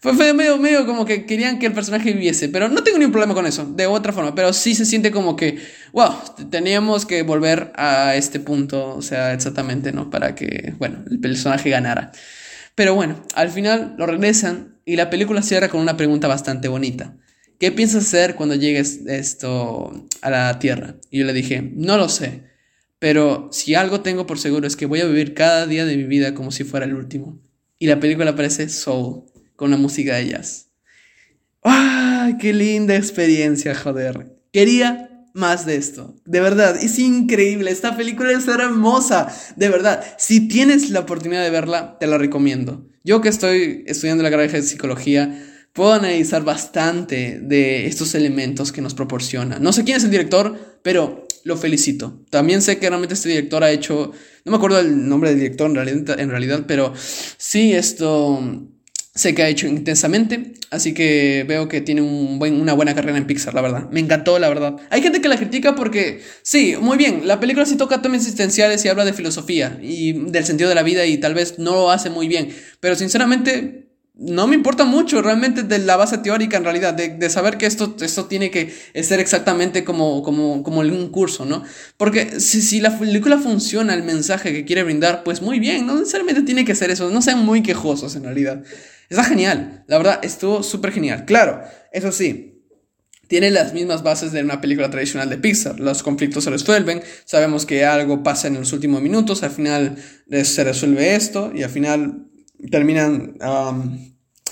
Fue, 0.00 0.12
medio, 0.34 0.58
medio 0.58 0.86
como 0.86 1.04
que 1.04 1.24
querían 1.24 1.60
que 1.60 1.66
el 1.66 1.72
personaje 1.72 2.12
viviese, 2.12 2.48
pero 2.48 2.68
no 2.68 2.82
tengo 2.82 2.98
ningún 2.98 3.12
problema 3.12 3.34
con 3.34 3.46
eso, 3.46 3.64
de 3.64 3.86
otra 3.86 4.12
forma. 4.12 4.34
Pero 4.34 4.52
sí 4.52 4.74
se 4.74 4.84
siente 4.84 5.12
como 5.12 5.36
que, 5.36 5.56
wow, 5.92 6.16
teníamos 6.50 7.06
que 7.06 7.22
volver 7.22 7.70
a 7.76 8.16
este 8.16 8.40
punto, 8.40 8.96
o 8.96 9.02
sea, 9.02 9.32
exactamente, 9.32 9.92
¿no? 9.92 10.10
Para 10.10 10.34
que, 10.34 10.74
bueno, 10.78 11.04
el 11.08 11.20
personaje 11.20 11.70
ganara. 11.70 12.10
Pero 12.74 12.96
bueno, 12.96 13.22
al 13.36 13.50
final 13.50 13.94
lo 13.98 14.06
regresan 14.06 14.80
y 14.84 14.96
la 14.96 15.10
película 15.10 15.42
cierra 15.42 15.68
con 15.68 15.80
una 15.80 15.96
pregunta 15.96 16.26
bastante 16.26 16.66
bonita. 16.66 17.14
¿Qué 17.58 17.72
piensas 17.72 18.04
hacer 18.04 18.34
cuando 18.34 18.54
llegues 18.54 19.00
esto 19.06 20.06
a 20.20 20.30
la 20.30 20.58
Tierra? 20.58 20.96
Y 21.10 21.20
yo 21.20 21.26
le 21.26 21.32
dije, 21.32 21.62
no 21.74 21.96
lo 21.96 22.08
sé, 22.08 22.44
pero 22.98 23.48
si 23.52 23.74
algo 23.74 24.00
tengo 24.00 24.26
por 24.26 24.38
seguro 24.38 24.66
es 24.66 24.76
que 24.76 24.86
voy 24.86 25.00
a 25.00 25.06
vivir 25.06 25.34
cada 25.34 25.66
día 25.66 25.84
de 25.84 25.96
mi 25.96 26.04
vida 26.04 26.34
como 26.34 26.50
si 26.50 26.64
fuera 26.64 26.86
el 26.86 26.94
último. 26.94 27.40
Y 27.78 27.86
la 27.86 28.00
película 28.00 28.30
aparece 28.30 28.68
Soul, 28.68 29.24
con 29.54 29.70
la 29.70 29.76
música 29.76 30.16
de 30.16 30.28
jazz. 30.28 30.68
¡Ay, 31.62 32.36
qué 32.38 32.52
linda 32.52 32.96
experiencia, 32.96 33.74
joder! 33.74 34.36
Quería 34.52 35.06
más 35.34 35.66
de 35.66 35.76
esto. 35.76 36.16
De 36.24 36.40
verdad, 36.40 36.76
es 36.82 36.98
increíble. 36.98 37.70
Esta 37.70 37.96
película 37.96 38.32
es 38.32 38.48
hermosa. 38.48 39.28
De 39.56 39.68
verdad, 39.68 40.02
si 40.16 40.48
tienes 40.48 40.88
la 40.88 41.00
oportunidad 41.00 41.42
de 41.42 41.50
verla, 41.50 41.98
te 42.00 42.06
la 42.06 42.16
recomiendo. 42.16 42.88
Yo 43.04 43.20
que 43.20 43.28
estoy 43.28 43.84
estudiando 43.86 44.22
la 44.22 44.30
carrera 44.30 44.54
de 44.54 44.62
psicología, 44.62 45.38
puedo 45.76 45.92
analizar 45.92 46.42
bastante 46.42 47.38
de 47.40 47.86
estos 47.86 48.14
elementos 48.14 48.72
que 48.72 48.80
nos 48.80 48.94
proporciona. 48.94 49.58
No 49.58 49.72
sé 49.72 49.84
quién 49.84 49.98
es 49.98 50.04
el 50.04 50.10
director, 50.10 50.78
pero 50.82 51.26
lo 51.44 51.56
felicito. 51.56 52.24
También 52.30 52.62
sé 52.62 52.78
que 52.78 52.88
realmente 52.88 53.14
este 53.14 53.28
director 53.28 53.62
ha 53.62 53.70
hecho, 53.70 54.10
no 54.44 54.50
me 54.50 54.56
acuerdo 54.56 54.80
el 54.80 55.06
nombre 55.06 55.30
del 55.30 55.38
director 55.38 55.68
en 55.68 55.76
realidad, 55.76 56.18
en 56.18 56.30
realidad 56.30 56.64
pero 56.66 56.92
sí 56.96 57.74
esto 57.74 58.40
sé 59.14 59.34
que 59.34 59.42
ha 59.42 59.48
hecho 59.48 59.66
intensamente, 59.66 60.54
así 60.70 60.92
que 60.92 61.44
veo 61.46 61.68
que 61.68 61.80
tiene 61.82 62.02
un 62.02 62.38
buen, 62.38 62.60
una 62.60 62.72
buena 62.72 62.94
carrera 62.94 63.16
en 63.16 63.26
Pixar, 63.26 63.54
la 63.54 63.62
verdad. 63.62 63.88
Me 63.90 64.00
encantó, 64.00 64.38
la 64.38 64.48
verdad. 64.48 64.76
Hay 64.90 65.02
gente 65.02 65.20
que 65.20 65.28
la 65.28 65.36
critica 65.36 65.74
porque, 65.74 66.20
sí, 66.42 66.74
muy 66.80 66.96
bien, 66.96 67.26
la 67.26 67.38
película 67.38 67.64
sí 67.64 67.76
toca 67.76 68.02
temas 68.02 68.22
existenciales 68.22 68.84
y 68.84 68.88
habla 68.88 69.04
de 69.04 69.12
filosofía 69.12 69.78
y 69.82 70.12
del 70.12 70.44
sentido 70.44 70.68
de 70.68 70.74
la 70.74 70.82
vida 70.82 71.06
y 71.06 71.18
tal 71.18 71.34
vez 71.34 71.58
no 71.58 71.72
lo 71.72 71.90
hace 71.90 72.10
muy 72.10 72.28
bien, 72.28 72.48
pero 72.80 72.94
sinceramente 72.94 73.85
no 74.18 74.46
me 74.46 74.54
importa 74.54 74.84
mucho 74.84 75.20
realmente 75.20 75.62
de 75.62 75.78
la 75.78 75.96
base 75.96 76.18
teórica 76.18 76.56
en 76.56 76.64
realidad, 76.64 76.94
de, 76.94 77.30
saber 77.30 77.58
que 77.58 77.66
esto, 77.66 77.96
esto 78.00 78.24
tiene 78.24 78.50
que 78.50 78.72
ser 79.02 79.20
exactamente 79.20 79.84
como, 79.84 80.22
como, 80.22 80.62
como 80.62 80.80
un 80.80 81.10
curso, 81.10 81.44
¿no? 81.44 81.62
Porque 81.98 82.40
si, 82.40 82.62
si 82.62 82.80
la 82.80 82.98
película 82.98 83.36
funciona, 83.36 83.92
el 83.92 84.04
mensaje 84.04 84.54
que 84.54 84.64
quiere 84.64 84.84
brindar, 84.84 85.22
pues 85.22 85.42
muy 85.42 85.60
bien, 85.60 85.86
no 85.86 85.98
necesariamente 85.98 86.42
tiene 86.42 86.64
que 86.64 86.74
ser 86.74 86.90
eso, 86.90 87.10
no 87.10 87.20
sean 87.20 87.44
muy 87.44 87.62
quejosos 87.62 88.16
en 88.16 88.24
realidad. 88.24 88.62
Está 89.10 89.22
genial, 89.22 89.84
la 89.86 89.98
verdad, 89.98 90.20
estuvo 90.22 90.62
súper 90.62 90.92
genial. 90.92 91.26
Claro, 91.26 91.60
eso 91.92 92.10
sí, 92.10 92.62
tiene 93.28 93.50
las 93.50 93.74
mismas 93.74 94.02
bases 94.02 94.32
de 94.32 94.42
una 94.42 94.62
película 94.62 94.88
tradicional 94.88 95.28
de 95.28 95.36
Pixar. 95.36 95.78
Los 95.78 96.02
conflictos 96.02 96.44
se 96.44 96.50
resuelven, 96.50 97.02
sabemos 97.26 97.66
que 97.66 97.84
algo 97.84 98.22
pasa 98.22 98.48
en 98.48 98.54
los 98.54 98.72
últimos 98.72 99.02
minutos, 99.02 99.42
al 99.42 99.50
final 99.50 99.96
se 100.42 100.64
resuelve 100.64 101.16
esto 101.16 101.52
y 101.54 101.64
al 101.64 101.70
final 101.70 102.30
terminan 102.70 103.36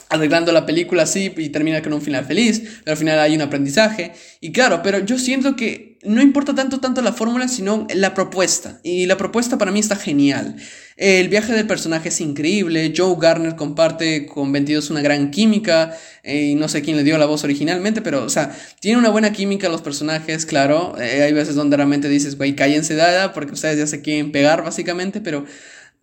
arreglando 0.09 0.53
la 0.53 0.67
película 0.67 1.03
así 1.03 1.33
y 1.37 1.49
termina 1.49 1.83
con 1.83 1.93
un 1.93 2.03
final 2.03 2.25
feliz, 2.25 2.63
pero 2.85 2.93
al 2.93 2.99
final 2.99 3.19
hay 3.19 3.35
un 3.35 3.43
aprendizaje. 3.43 4.13
Y 4.41 4.53
claro, 4.53 4.81
pero 4.83 5.01
yo 5.01 5.19
siento 5.19 5.57
que 5.57 5.95
no 6.05 6.21
importa 6.21 6.55
tanto, 6.55 6.81
tanto 6.81 7.01
la 7.03 7.13
fórmula, 7.13 7.49
sino 7.49 7.87
la 7.95 8.15
propuesta. 8.15 8.79
Y 8.83 9.07
la 9.07 9.17
propuesta 9.17 9.59
para 9.59 9.71
mí 9.71 9.81
está 9.81 9.97
genial. 9.97 10.57
El 10.97 11.29
viaje 11.29 11.53
del 11.53 11.67
personaje 11.67 12.11
es 12.11 12.21
increíble. 12.21 12.93
Joe 12.97 13.17
Garner 13.19 13.57
comparte 13.57 14.27
con 14.27 14.53
22 14.53 14.91
una 14.91 15.01
gran 15.01 15.31
química. 15.31 15.97
Eh, 16.23 16.51
y 16.51 16.55
no 16.55 16.69
sé 16.69 16.83
quién 16.83 16.97
le 16.97 17.05
dio 17.05 17.19
la 17.19 17.27
voz 17.27 17.43
originalmente, 17.45 18.03
pero, 18.03 18.25
o 18.25 18.29
sea, 18.29 18.57
tiene 18.81 18.99
una 18.99 19.11
buena 19.11 19.33
química 19.33 19.69
los 19.69 19.83
personajes, 19.83 20.47
claro. 20.47 20.95
Eh, 21.01 21.23
hay 21.23 21.33
veces 21.33 21.55
donde 21.55 21.77
realmente 21.77 22.09
dices, 22.09 22.37
güey, 22.37 22.55
cállense 22.55 22.95
dada, 22.95 23.33
porque 23.33 23.53
ustedes 23.55 23.79
ya 23.79 23.87
se 23.87 24.03
quieren 24.03 24.31
pegar, 24.31 24.63
básicamente, 24.63 25.21
pero 25.21 25.45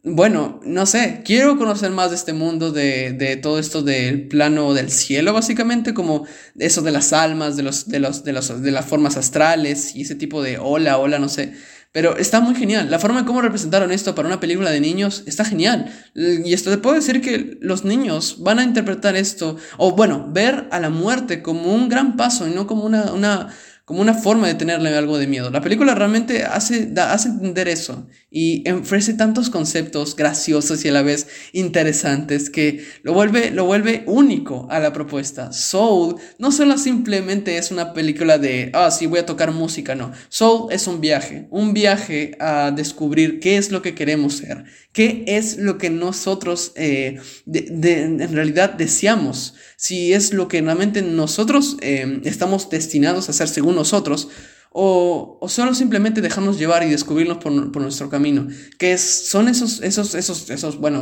bueno, 0.04 0.60
no 0.64 0.88
sé, 0.88 1.22
quiero 1.24 1.58
conocer 1.58 1.92
más 1.92 2.10
de 2.10 2.16
este 2.16 2.34
mundo, 2.34 2.72
de, 2.72 3.14
de, 3.14 3.36
todo 3.36 3.60
esto 3.60 3.84
del 3.84 4.28
plano 4.28 4.74
del 4.74 4.90
cielo, 4.90 5.32
básicamente, 5.32 5.94
como 5.94 6.26
eso 6.58 6.82
de 6.82 6.92
las 6.92 7.14
almas, 7.14 7.56
de, 7.56 7.64
los, 7.64 7.88
de, 7.88 8.00
los, 8.00 8.24
de, 8.24 8.34
los, 8.34 8.62
de 8.64 8.72
las 8.72 8.86
formas 8.86 9.16
astrales 9.18 9.96
y 9.96 10.02
ese 10.02 10.16
tipo 10.16 10.42
de 10.42 10.58
hola, 10.58 10.98
hola, 10.98 11.20
no 11.20 11.30
sé. 11.30 11.54
Pero 11.92 12.18
está 12.18 12.40
muy 12.40 12.56
genial. 12.56 12.90
La 12.90 13.00
forma 13.00 13.20
en 13.20 13.26
cómo 13.26 13.42
representaron 13.42 13.92
esto 13.92 14.16
para 14.16 14.28
una 14.28 14.40
película 14.40 14.72
de 14.72 14.80
niños 14.80 15.24
está 15.28 15.44
genial. 15.44 15.92
Y 16.16 16.54
esto 16.54 16.72
te 16.72 16.78
puedo 16.78 16.96
decir 16.96 17.22
que 17.22 17.58
los 17.62 17.84
niños 17.84 18.38
van 18.40 18.60
a 18.60 18.64
interpretar 18.64 19.16
esto, 19.18 19.58
o 19.78 19.92
bueno, 19.92 20.30
ver 20.32 20.68
a 20.72 20.80
la 20.80 20.90
muerte 20.90 21.42
como 21.42 21.76
un 21.76 21.90
gran 21.90 22.16
paso 22.16 22.48
y 22.48 22.52
no 22.52 22.66
como 22.66 22.86
una, 22.86 23.12
una 23.12 23.54
como 23.86 24.02
una 24.02 24.14
forma 24.14 24.48
de 24.48 24.54
tenerle 24.54 24.96
algo 24.98 25.18
de 25.18 25.28
miedo. 25.28 25.52
La 25.52 25.60
película 25.60 25.94
realmente 25.94 26.46
hace, 26.46 26.86
da, 26.86 27.12
hace 27.12 27.28
entender 27.28 27.68
eso 27.68 28.08
y 28.34 28.68
ofrece 28.72 29.14
tantos 29.14 29.50
conceptos 29.50 30.16
graciosos 30.16 30.86
y 30.86 30.88
a 30.88 30.94
la 30.94 31.02
vez 31.02 31.28
interesantes 31.52 32.50
que 32.50 32.86
lo 33.04 33.14
vuelve, 33.14 33.52
lo 33.52 33.66
vuelve 33.66 34.04
único 34.08 34.68
a 34.72 34.80
la 34.80 34.94
propuesta. 34.94 35.52
Soul 35.52 36.16
no 36.40 36.54
solo 36.54 36.78
simplemente 36.78 37.58
es 37.58 37.72
una 37.72 37.92
película 37.92 38.38
de, 38.38 38.72
ah, 38.74 38.90
sí, 38.90 39.06
voy 39.06 39.20
a 39.20 39.26
tocar 39.26 39.52
música, 39.52 39.96
no. 39.96 40.14
Soul 40.30 40.72
es 40.72 40.88
un 40.88 41.02
viaje, 41.02 41.48
un 41.50 41.74
viaje 41.74 42.38
a 42.40 42.72
descubrir 42.72 43.42
qué 43.42 43.58
es 43.58 43.70
lo 43.70 43.82
que 43.82 43.96
queremos 43.96 44.38
ser, 44.38 44.64
qué 44.94 45.26
es 45.28 45.58
lo 45.58 45.78
que 45.78 45.90
nosotros 45.90 46.72
eh, 46.76 47.20
en 47.54 48.34
realidad 48.34 48.76
deseamos, 48.76 49.56
si 49.76 50.14
es 50.14 50.32
lo 50.32 50.48
que 50.48 50.62
realmente 50.62 51.02
nosotros 51.02 51.76
eh, 51.82 52.22
estamos 52.24 52.70
destinados 52.70 53.28
a 53.28 53.32
hacer 53.32 53.50
según 53.50 53.76
nosotros, 53.76 54.30
o, 54.74 55.38
o 55.42 55.50
solo 55.50 55.74
simplemente 55.76 56.22
dejarnos 56.22 56.58
llevar 56.58 56.84
y 56.84 56.90
descubrirnos 56.90 57.38
por, 57.38 57.52
nuestro 57.52 58.10
camino, 58.10 58.48
que 58.78 58.98
son 58.98 59.50
esos, 59.50 59.82
esos, 59.82 60.16
esos, 60.16 60.50
esos, 60.50 60.78
bueno, 60.78 61.02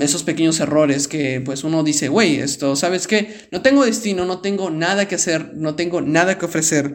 esos 0.00 0.22
pequeños 0.22 0.60
errores 0.60 1.08
que 1.08 1.40
pues 1.44 1.64
uno 1.64 1.82
dice, 1.82 2.08
güey, 2.08 2.36
esto, 2.36 2.76
¿sabes 2.76 3.08
qué? 3.08 3.48
No 3.50 3.62
tengo 3.62 3.84
destino, 3.84 4.24
no 4.24 4.40
tengo 4.40 4.70
nada 4.70 5.08
que 5.08 5.16
hacer, 5.16 5.54
no 5.54 5.74
tengo 5.74 6.00
nada 6.00 6.38
que 6.38 6.46
ofrecer, 6.46 6.94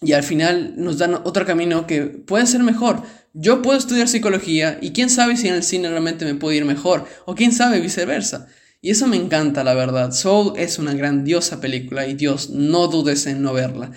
y 0.00 0.12
al 0.12 0.22
final 0.22 0.74
nos 0.76 0.98
dan 0.98 1.14
otro 1.14 1.46
camino 1.46 1.86
que 1.86 2.02
puede 2.02 2.46
ser 2.46 2.62
mejor. 2.62 3.02
Yo 3.32 3.62
puedo 3.62 3.78
estudiar 3.78 4.08
psicología 4.08 4.78
y 4.80 4.92
quién 4.92 5.10
sabe 5.10 5.36
si 5.36 5.48
en 5.48 5.54
el 5.54 5.62
cine 5.62 5.88
realmente 5.88 6.24
me 6.24 6.34
puede 6.34 6.56
ir 6.56 6.64
mejor, 6.64 7.06
o 7.24 7.34
quién 7.34 7.52
sabe 7.52 7.80
viceversa. 7.80 8.46
Y 8.80 8.90
eso 8.90 9.06
me 9.06 9.16
encanta, 9.16 9.64
la 9.64 9.74
verdad. 9.74 10.12
Soul 10.12 10.52
es 10.56 10.78
una 10.78 10.94
grandiosa 10.94 11.60
película 11.60 12.06
y 12.06 12.14
Dios, 12.14 12.50
no 12.50 12.86
dudes 12.88 13.26
en 13.26 13.42
no 13.42 13.52
verla. 13.52 13.90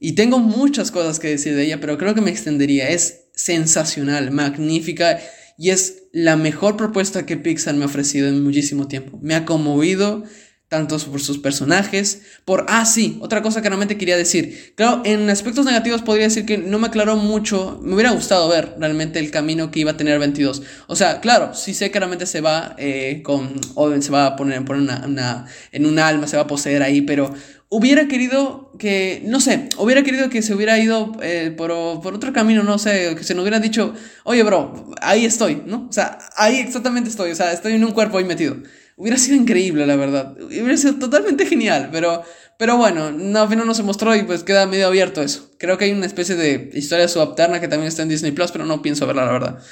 Y 0.00 0.12
tengo 0.12 0.38
muchas 0.38 0.90
cosas 0.90 1.20
que 1.20 1.28
decir 1.28 1.54
de 1.54 1.64
ella, 1.64 1.80
pero 1.80 1.98
creo 1.98 2.14
que 2.14 2.22
me 2.22 2.30
extendería. 2.30 2.88
Es 2.88 3.26
sensacional, 3.34 4.30
magnífica 4.30 5.20
y 5.56 5.70
es 5.70 6.04
la 6.12 6.36
mejor 6.36 6.76
propuesta 6.76 7.26
que 7.26 7.36
Pixar 7.36 7.74
me 7.74 7.84
ha 7.84 7.86
ofrecido 7.86 8.28
en 8.28 8.42
muchísimo 8.42 8.88
tiempo. 8.88 9.18
Me 9.22 9.34
ha 9.34 9.44
conmovido 9.44 10.24
tanto 10.70 10.96
por 10.98 11.20
sus 11.20 11.38
personajes, 11.38 12.22
por... 12.44 12.64
Ah, 12.68 12.86
sí, 12.86 13.18
otra 13.20 13.42
cosa 13.42 13.60
que 13.60 13.68
realmente 13.68 13.98
quería 13.98 14.16
decir. 14.16 14.72
Claro, 14.76 15.02
en 15.04 15.28
aspectos 15.28 15.66
negativos 15.66 16.00
podría 16.00 16.26
decir 16.26 16.46
que 16.46 16.58
no 16.58 16.78
me 16.78 16.86
aclaró 16.86 17.16
mucho, 17.16 17.80
me 17.82 17.92
hubiera 17.94 18.12
gustado 18.12 18.48
ver 18.48 18.76
realmente 18.78 19.18
el 19.18 19.32
camino 19.32 19.72
que 19.72 19.80
iba 19.80 19.90
a 19.90 19.96
tener 19.96 20.20
22. 20.20 20.62
O 20.86 20.94
sea, 20.94 21.20
claro, 21.20 21.54
sí 21.54 21.74
sé 21.74 21.90
que 21.90 21.98
realmente 21.98 22.24
se 22.24 22.40
va 22.40 22.76
eh, 22.78 23.20
con... 23.24 23.60
O 23.74 24.00
se 24.00 24.12
va 24.12 24.26
a 24.26 24.36
poner, 24.36 24.64
poner 24.64 24.82
una, 24.82 25.46
en 25.72 25.86
un 25.86 25.98
alma, 25.98 26.28
se 26.28 26.36
va 26.36 26.44
a 26.44 26.46
poseer 26.46 26.84
ahí, 26.84 27.02
pero 27.02 27.34
hubiera 27.70 28.08
querido 28.08 28.72
que, 28.78 29.22
no 29.24 29.40
sé, 29.40 29.68
hubiera 29.78 30.02
querido 30.02 30.28
que 30.28 30.42
se 30.42 30.54
hubiera 30.54 30.78
ido 30.78 31.12
eh, 31.22 31.54
por, 31.56 31.70
otro 31.70 32.32
camino, 32.32 32.62
no 32.62 32.78
sé, 32.78 33.14
que 33.16 33.24
se 33.24 33.34
nos 33.34 33.42
hubiera 33.42 33.60
dicho, 33.60 33.94
oye, 34.24 34.42
bro, 34.42 34.92
ahí 35.00 35.24
estoy, 35.24 35.62
¿no? 35.64 35.86
O 35.88 35.92
sea, 35.92 36.18
ahí 36.36 36.58
exactamente 36.58 37.08
estoy, 37.08 37.30
o 37.30 37.34
sea, 37.34 37.52
estoy 37.52 37.74
en 37.74 37.84
un 37.84 37.92
cuerpo 37.92 38.18
ahí 38.18 38.24
metido. 38.24 38.56
Hubiera 38.96 39.16
sido 39.16 39.36
increíble, 39.36 39.86
la 39.86 39.96
verdad. 39.96 40.36
Hubiera 40.42 40.76
sido 40.76 40.96
totalmente 40.96 41.46
genial, 41.46 41.88
pero, 41.90 42.22
pero 42.58 42.76
bueno, 42.76 43.12
no, 43.12 43.40
al 43.40 43.48
final 43.48 43.66
no 43.66 43.72
se 43.72 43.82
mostró 43.82 44.14
y 44.14 44.24
pues 44.24 44.42
queda 44.42 44.66
medio 44.66 44.88
abierto 44.88 45.22
eso. 45.22 45.50
Creo 45.56 45.78
que 45.78 45.86
hay 45.86 45.92
una 45.92 46.06
especie 46.06 46.34
de 46.34 46.70
historia 46.74 47.08
subalterna 47.08 47.60
que 47.60 47.68
también 47.68 47.88
está 47.88 48.02
en 48.02 48.10
Disney 48.10 48.32
Plus, 48.32 48.50
pero 48.50 48.66
no 48.66 48.82
pienso 48.82 49.06
verla, 49.06 49.24
la 49.24 49.32
verdad. 49.32 49.62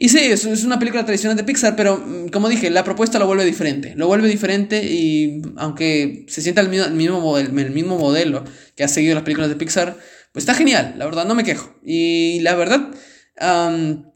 Y 0.00 0.10
sí, 0.10 0.20
es, 0.20 0.44
es 0.44 0.62
una 0.62 0.78
película 0.78 1.04
tradicional 1.04 1.36
de 1.36 1.42
Pixar, 1.42 1.74
pero 1.74 1.96
mm, 1.96 2.28
como 2.28 2.48
dije, 2.48 2.70
la 2.70 2.84
propuesta 2.84 3.18
lo 3.18 3.26
vuelve 3.26 3.44
diferente. 3.44 3.94
Lo 3.96 4.06
vuelve 4.06 4.28
diferente 4.28 4.80
y 4.84 5.42
aunque 5.56 6.24
se 6.28 6.40
sienta 6.40 6.60
el 6.60 6.68
mismo, 6.68 6.86
el 6.86 6.94
mismo, 6.94 7.36
el 7.36 7.70
mismo 7.72 7.98
modelo 7.98 8.44
que 8.76 8.84
ha 8.84 8.88
seguido 8.88 9.16
las 9.16 9.24
películas 9.24 9.50
de 9.50 9.56
Pixar, 9.56 9.96
pues 10.32 10.44
está 10.44 10.54
genial, 10.54 10.94
la 10.98 11.04
verdad, 11.04 11.26
no 11.26 11.34
me 11.34 11.42
quejo. 11.42 11.74
Y 11.84 12.38
la 12.42 12.54
verdad 12.54 12.92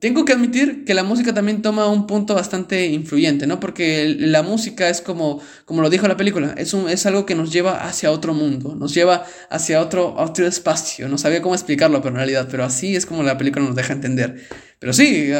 tengo 0.00 0.24
que 0.24 0.32
admitir 0.32 0.84
que 0.84 0.94
la 0.94 1.04
música 1.04 1.32
también 1.32 1.62
toma 1.62 1.86
un 1.88 2.06
punto 2.06 2.34
bastante 2.34 2.86
influyente, 2.86 3.46
¿no? 3.46 3.60
Porque 3.60 4.16
la 4.18 4.42
música 4.42 4.88
es 4.88 5.00
como, 5.00 5.40
como 5.64 5.80
lo 5.80 5.90
dijo 5.90 6.08
la 6.08 6.16
película, 6.16 6.54
es, 6.56 6.74
un, 6.74 6.88
es 6.88 7.06
algo 7.06 7.24
que 7.24 7.34
nos 7.34 7.52
lleva 7.52 7.86
hacia 7.86 8.10
otro 8.10 8.34
mundo, 8.34 8.74
nos 8.74 8.94
lleva 8.94 9.24
hacia 9.48 9.80
otro, 9.80 10.14
otro 10.16 10.46
espacio. 10.46 11.08
No 11.08 11.18
sabía 11.18 11.40
cómo 11.40 11.54
explicarlo, 11.54 12.00
pero 12.00 12.10
en 12.10 12.16
realidad, 12.16 12.48
pero 12.50 12.64
así 12.64 12.96
es 12.96 13.06
como 13.06 13.22
la 13.22 13.38
película 13.38 13.64
nos 13.64 13.76
deja 13.76 13.92
entender. 13.92 14.42
Pero 14.82 14.92
sí, 14.92 15.30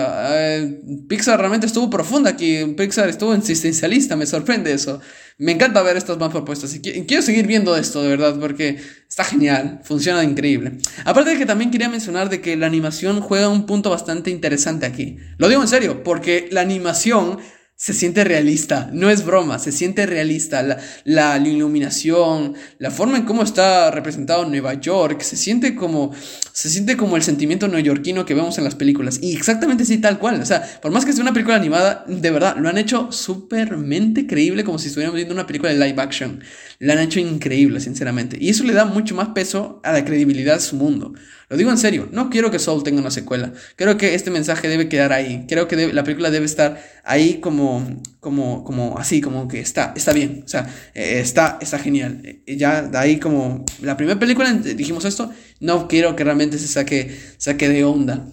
Pixar 1.08 1.36
realmente 1.36 1.66
estuvo 1.66 1.90
profunda 1.90 2.30
aquí, 2.30 2.64
Pixar 2.76 3.08
estuvo 3.08 3.34
existencialista, 3.34 4.14
me 4.14 4.24
sorprende 4.24 4.72
eso. 4.72 5.00
Me 5.36 5.50
encanta 5.50 5.82
ver 5.82 5.96
estas 5.96 6.16
más 6.16 6.30
propuestas 6.30 6.72
y 6.76 6.80
quiero 6.80 7.22
seguir 7.24 7.48
viendo 7.48 7.76
esto 7.76 8.04
de 8.04 8.08
verdad 8.08 8.38
porque 8.38 8.78
está 9.08 9.24
genial, 9.24 9.80
funciona 9.82 10.22
increíble. 10.22 10.78
Aparte 11.04 11.30
de 11.30 11.38
que 11.38 11.46
también 11.46 11.72
quería 11.72 11.88
mencionar 11.88 12.30
de 12.30 12.40
que 12.40 12.56
la 12.56 12.66
animación 12.66 13.20
juega 13.20 13.48
un 13.48 13.66
punto 13.66 13.90
bastante 13.90 14.30
interesante 14.30 14.86
aquí. 14.86 15.16
Lo 15.38 15.48
digo 15.48 15.60
en 15.60 15.66
serio, 15.66 16.04
porque 16.04 16.46
la 16.52 16.60
animación 16.60 17.38
se 17.82 17.94
siente 17.94 18.22
realista, 18.22 18.90
no 18.92 19.10
es 19.10 19.24
broma, 19.24 19.58
se 19.58 19.72
siente 19.72 20.06
realista. 20.06 20.62
La, 20.62 20.78
la, 21.02 21.36
iluminación, 21.38 22.54
la 22.78 22.92
forma 22.92 23.16
en 23.16 23.24
cómo 23.24 23.42
está 23.42 23.90
representado 23.90 24.44
Nueva 24.44 24.74
York, 24.74 25.22
se 25.22 25.34
siente 25.34 25.74
como, 25.74 26.12
se 26.52 26.70
siente 26.70 26.96
como 26.96 27.16
el 27.16 27.24
sentimiento 27.24 27.66
neoyorquino 27.66 28.24
que 28.24 28.34
vemos 28.34 28.56
en 28.58 28.62
las 28.62 28.76
películas. 28.76 29.18
Y 29.20 29.34
exactamente 29.34 29.82
así, 29.82 29.98
tal 29.98 30.20
cual. 30.20 30.40
O 30.40 30.46
sea, 30.46 30.62
por 30.80 30.92
más 30.92 31.04
que 31.04 31.12
sea 31.12 31.22
una 31.22 31.32
película 31.32 31.56
animada, 31.56 32.04
de 32.06 32.30
verdad, 32.30 32.56
lo 32.56 32.68
han 32.68 32.78
hecho 32.78 33.10
súpermente 33.10 34.28
creíble, 34.28 34.62
como 34.62 34.78
si 34.78 34.86
estuviéramos 34.86 35.16
viendo 35.16 35.34
una 35.34 35.48
película 35.48 35.72
de 35.72 35.84
live 35.84 36.00
action. 36.00 36.40
La 36.82 36.94
han 36.94 36.98
hecho 36.98 37.20
increíble, 37.20 37.78
sinceramente. 37.78 38.36
Y 38.40 38.48
eso 38.48 38.64
le 38.64 38.72
da 38.72 38.84
mucho 38.84 39.14
más 39.14 39.28
peso 39.28 39.80
a 39.84 39.92
la 39.92 40.04
credibilidad 40.04 40.54
de 40.54 40.60
su 40.60 40.74
mundo. 40.74 41.14
Lo 41.48 41.56
digo 41.56 41.70
en 41.70 41.78
serio, 41.78 42.08
no 42.10 42.28
quiero 42.28 42.50
que 42.50 42.58
Soul 42.58 42.82
tenga 42.82 43.00
una 43.00 43.12
secuela. 43.12 43.52
Creo 43.76 43.96
que 43.96 44.16
este 44.16 44.32
mensaje 44.32 44.66
debe 44.66 44.88
quedar 44.88 45.12
ahí. 45.12 45.46
Creo 45.48 45.68
que 45.68 45.92
la 45.92 46.02
película 46.02 46.32
debe 46.32 46.44
estar 46.44 46.82
ahí 47.04 47.34
como, 47.34 48.02
como, 48.18 48.64
como 48.64 48.98
así, 48.98 49.20
como 49.20 49.46
que 49.46 49.60
está, 49.60 49.92
está 49.94 50.12
bien. 50.12 50.42
O 50.44 50.48
sea, 50.48 50.68
eh, 50.92 51.20
está, 51.20 51.56
está 51.60 51.78
genial. 51.78 52.20
Eh, 52.24 52.56
ya 52.56 52.82
de 52.82 52.98
ahí 52.98 53.20
como 53.20 53.64
la 53.80 53.96
primera 53.96 54.18
película 54.18 54.52
dijimos 54.52 55.04
esto, 55.04 55.30
no 55.60 55.86
quiero 55.86 56.16
que 56.16 56.24
realmente 56.24 56.58
se 56.58 56.66
saque, 56.66 57.16
saque 57.38 57.68
de 57.68 57.84
onda. 57.84 58.26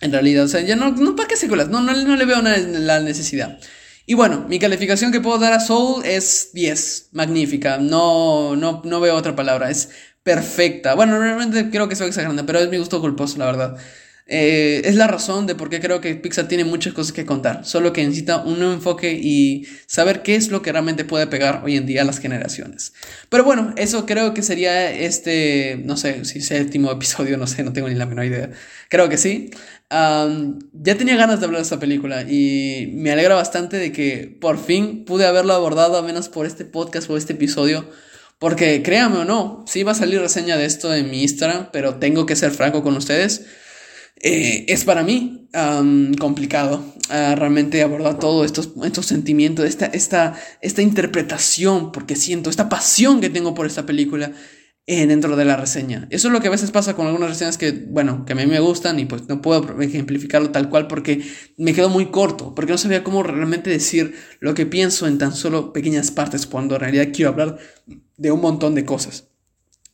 En 0.00 0.10
realidad, 0.10 0.44
o 0.44 0.48
sea, 0.48 0.62
ya 0.62 0.74
no, 0.74 0.90
no 0.92 1.16
para 1.16 1.28
qué 1.28 1.36
secuelas, 1.36 1.68
no, 1.68 1.82
no, 1.82 1.92
no 1.92 2.16
le 2.16 2.24
veo 2.24 2.40
la 2.40 3.00
necesidad. 3.00 3.58
Y 4.06 4.14
bueno, 4.14 4.44
mi 4.48 4.58
calificación 4.58 5.12
que 5.12 5.20
puedo 5.20 5.38
dar 5.38 5.52
a 5.54 5.60
Soul 5.60 6.04
es 6.04 6.50
10, 6.52 7.08
magnífica, 7.12 7.78
no, 7.78 8.54
no, 8.56 8.82
no 8.84 9.00
veo 9.00 9.16
otra 9.16 9.34
palabra, 9.34 9.70
es 9.70 9.90
perfecta. 10.22 10.94
Bueno, 10.94 11.18
realmente 11.18 11.70
creo 11.70 11.88
que 11.88 11.94
estoy 11.94 12.08
exagerando, 12.08 12.44
pero 12.44 12.58
es 12.58 12.68
mi 12.68 12.78
gusto 12.78 13.00
culposo, 13.00 13.38
la 13.38 13.46
verdad. 13.46 13.78
Eh, 14.26 14.80
es 14.86 14.94
la 14.94 15.06
razón 15.06 15.46
de 15.46 15.54
por 15.54 15.68
qué 15.68 15.80
creo 15.80 16.00
que 16.00 16.14
Pixar 16.14 16.48
tiene 16.48 16.64
muchas 16.64 16.94
cosas 16.94 17.12
que 17.12 17.26
contar, 17.26 17.66
solo 17.66 17.92
que 17.92 18.02
necesita 18.02 18.38
un 18.38 18.58
nuevo 18.58 18.72
enfoque 18.72 19.12
y 19.12 19.66
saber 19.86 20.22
qué 20.22 20.34
es 20.34 20.50
lo 20.50 20.62
que 20.62 20.72
realmente 20.72 21.04
puede 21.04 21.26
pegar 21.26 21.62
hoy 21.62 21.76
en 21.76 21.84
día 21.84 22.02
a 22.02 22.04
las 22.06 22.20
generaciones. 22.20 22.94
Pero 23.28 23.44
bueno, 23.44 23.74
eso 23.76 24.06
creo 24.06 24.32
que 24.32 24.42
sería 24.42 24.90
este, 24.90 25.78
no 25.84 25.98
sé, 25.98 26.24
si 26.24 26.40
séptimo 26.40 26.90
episodio, 26.90 27.36
no 27.36 27.46
sé, 27.46 27.62
no 27.64 27.74
tengo 27.74 27.88
ni 27.88 27.96
la 27.96 28.06
menor 28.06 28.24
idea. 28.24 28.50
Creo 28.88 29.10
que 29.10 29.18
sí. 29.18 29.50
ya 29.90 30.96
tenía 30.96 31.16
ganas 31.16 31.40
de 31.40 31.46
hablar 31.46 31.60
de 31.60 31.64
esta 31.64 31.78
película 31.78 32.22
y 32.22 32.92
me 32.94 33.12
alegra 33.12 33.34
bastante 33.34 33.76
de 33.76 33.92
que 33.92 34.36
por 34.40 34.58
fin 34.58 35.04
pude 35.04 35.26
haberlo 35.26 35.52
abordado, 35.52 35.98
a 35.98 36.02
menos 36.02 36.30
por 36.30 36.46
este 36.46 36.64
podcast 36.64 37.10
o 37.10 37.16
este 37.18 37.34
episodio 37.34 37.90
porque 38.38 38.82
créame 38.82 39.18
o 39.18 39.24
no, 39.24 39.64
sí 39.66 39.84
va 39.84 39.92
a 39.92 39.94
salir 39.94 40.20
reseña 40.20 40.56
de 40.56 40.66
esto 40.66 40.92
en 40.94 41.10
mi 41.10 41.22
Instagram, 41.22 41.68
pero 41.72 41.94
tengo 41.94 42.26
que 42.26 42.36
ser 42.36 42.50
franco 42.50 42.82
con 42.82 42.96
ustedes. 42.96 43.46
Eh, 44.26 44.64
es 44.72 44.84
para 44.84 45.02
mí 45.02 45.50
complicado 46.18 46.82
ah, 47.10 47.34
realmente 47.36 47.82
abordar 47.82 48.18
todos 48.18 48.46
estos, 48.46 48.70
estos 48.82 49.04
sentimientos, 49.04 49.66
esta, 49.66 49.84
esta, 49.86 50.34
esta 50.62 50.80
interpretación, 50.80 51.92
porque 51.92 52.16
siento 52.16 52.48
esta 52.48 52.70
pasión 52.70 53.20
que 53.20 53.28
tengo 53.28 53.54
por 53.54 53.66
esta 53.66 53.84
película 53.84 54.32
eh, 54.86 55.06
dentro 55.06 55.36
de 55.36 55.44
la 55.44 55.58
reseña. 55.58 56.08
Eso 56.08 56.28
es 56.28 56.32
lo 56.32 56.40
que 56.40 56.48
a 56.48 56.50
veces 56.50 56.70
pasa 56.70 56.96
con 56.96 57.06
algunas 57.06 57.28
reseñas 57.28 57.58
que, 57.58 57.72
bueno, 57.72 58.24
que 58.24 58.32
a 58.32 58.36
mí 58.36 58.46
me 58.46 58.60
gustan 58.60 58.98
y 58.98 59.04
pues 59.04 59.28
no 59.28 59.42
puedo 59.42 59.78
ejemplificarlo 59.82 60.50
tal 60.50 60.70
cual 60.70 60.88
porque 60.88 61.22
me 61.58 61.74
quedo 61.74 61.90
muy 61.90 62.06
corto, 62.06 62.54
porque 62.54 62.72
no 62.72 62.78
sabía 62.78 63.04
cómo 63.04 63.22
realmente 63.22 63.68
decir 63.68 64.14
lo 64.40 64.54
que 64.54 64.64
pienso 64.64 65.06
en 65.06 65.18
tan 65.18 65.34
solo 65.34 65.74
pequeñas 65.74 66.10
partes 66.10 66.46
cuando 66.46 66.76
en 66.76 66.80
realidad 66.80 67.08
quiero 67.12 67.30
hablar 67.30 67.58
de 68.16 68.32
un 68.32 68.40
montón 68.40 68.74
de 68.74 68.86
cosas. 68.86 69.28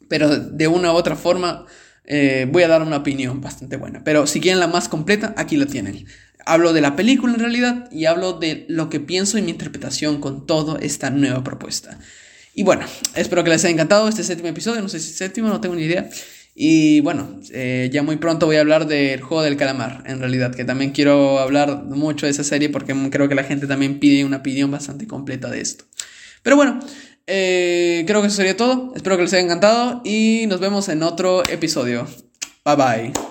Pero 0.09 0.37
de 0.39 0.69
una 0.69 0.93
u 0.93 0.97
otra 0.97 1.17
forma 1.17 1.67
eh, 2.13 2.49
voy 2.51 2.65
a 2.65 2.69
dar 2.69 2.83
una 2.83 2.97
opinión 2.97 3.41
bastante 3.41 3.77
buena. 3.77 4.03
Pero 4.03 4.27
si 4.27 4.41
quieren 4.41 4.59
la 4.59 4.67
más 4.67 4.89
completa, 4.89 5.33
aquí 5.37 5.57
la 5.57 5.67
tienen. 5.67 6.07
Hablo 6.45 6.73
de 6.73 6.81
la 6.81 6.97
película 6.97 7.35
en 7.35 7.39
realidad 7.39 7.89
y 7.93 8.07
hablo 8.07 8.33
de 8.33 8.67
lo 8.69 8.91
que 8.91 8.99
pienso 8.99 9.39
y 9.39 9.43
mi 9.43 9.53
interpretación 9.53 10.21
con 10.21 10.45
toda 10.45 10.81
esta 10.81 11.11
nueva 11.11 11.45
propuesta. 11.45 12.01
Y 12.53 12.65
bueno, 12.65 12.85
espero 13.15 13.45
que 13.45 13.51
les 13.51 13.65
haya 13.65 13.75
encantado 13.75 14.09
este 14.09 14.25
séptimo 14.25 14.49
episodio, 14.49 14.83
no 14.83 14.89
sé 14.89 14.99
si 14.99 15.13
séptimo, 15.13 15.49
no 15.49 15.61
tengo 15.61 15.77
ni 15.77 15.85
idea. 15.85 16.11
Y 16.53 16.99
bueno, 17.01 17.39
eh, 17.53 17.89
ya 17.93 18.03
muy 18.03 18.17
pronto 18.17 18.47
voy 18.47 18.57
a 18.57 18.61
hablar 18.61 18.89
del 18.89 19.21
juego 19.21 19.45
del 19.45 19.57
calamar, 19.57 20.03
en 20.07 20.19
realidad, 20.19 20.53
que 20.53 20.65
también 20.65 20.91
quiero 20.91 21.39
hablar 21.39 21.85
mucho 21.85 22.27
de 22.27 22.33
esa 22.33 22.43
serie 22.43 22.71
porque 22.71 22.93
creo 23.11 23.29
que 23.29 23.37
la 23.37 23.45
gente 23.45 23.69
también 23.69 24.01
pide 24.01 24.25
una 24.25 24.39
opinión 24.39 24.69
bastante 24.69 25.07
completa 25.07 25.49
de 25.49 25.61
esto. 25.61 25.85
Pero 26.43 26.57
bueno, 26.57 26.81
eh, 27.27 28.05
creo 28.07 28.21
que 28.21 28.29
eso 28.29 28.37
sería 28.37 28.57
todo. 28.57 28.93
Espero 28.95 29.17
que 29.17 29.23
les 29.23 29.33
haya 29.33 29.43
encantado 29.43 30.01
y 30.05 30.45
nos 30.49 30.61
vemos 30.61 30.89
en 30.89 31.03
otro 31.03 31.43
episodio. 31.49 32.07
Bye 32.65 32.77
bye. 32.77 33.30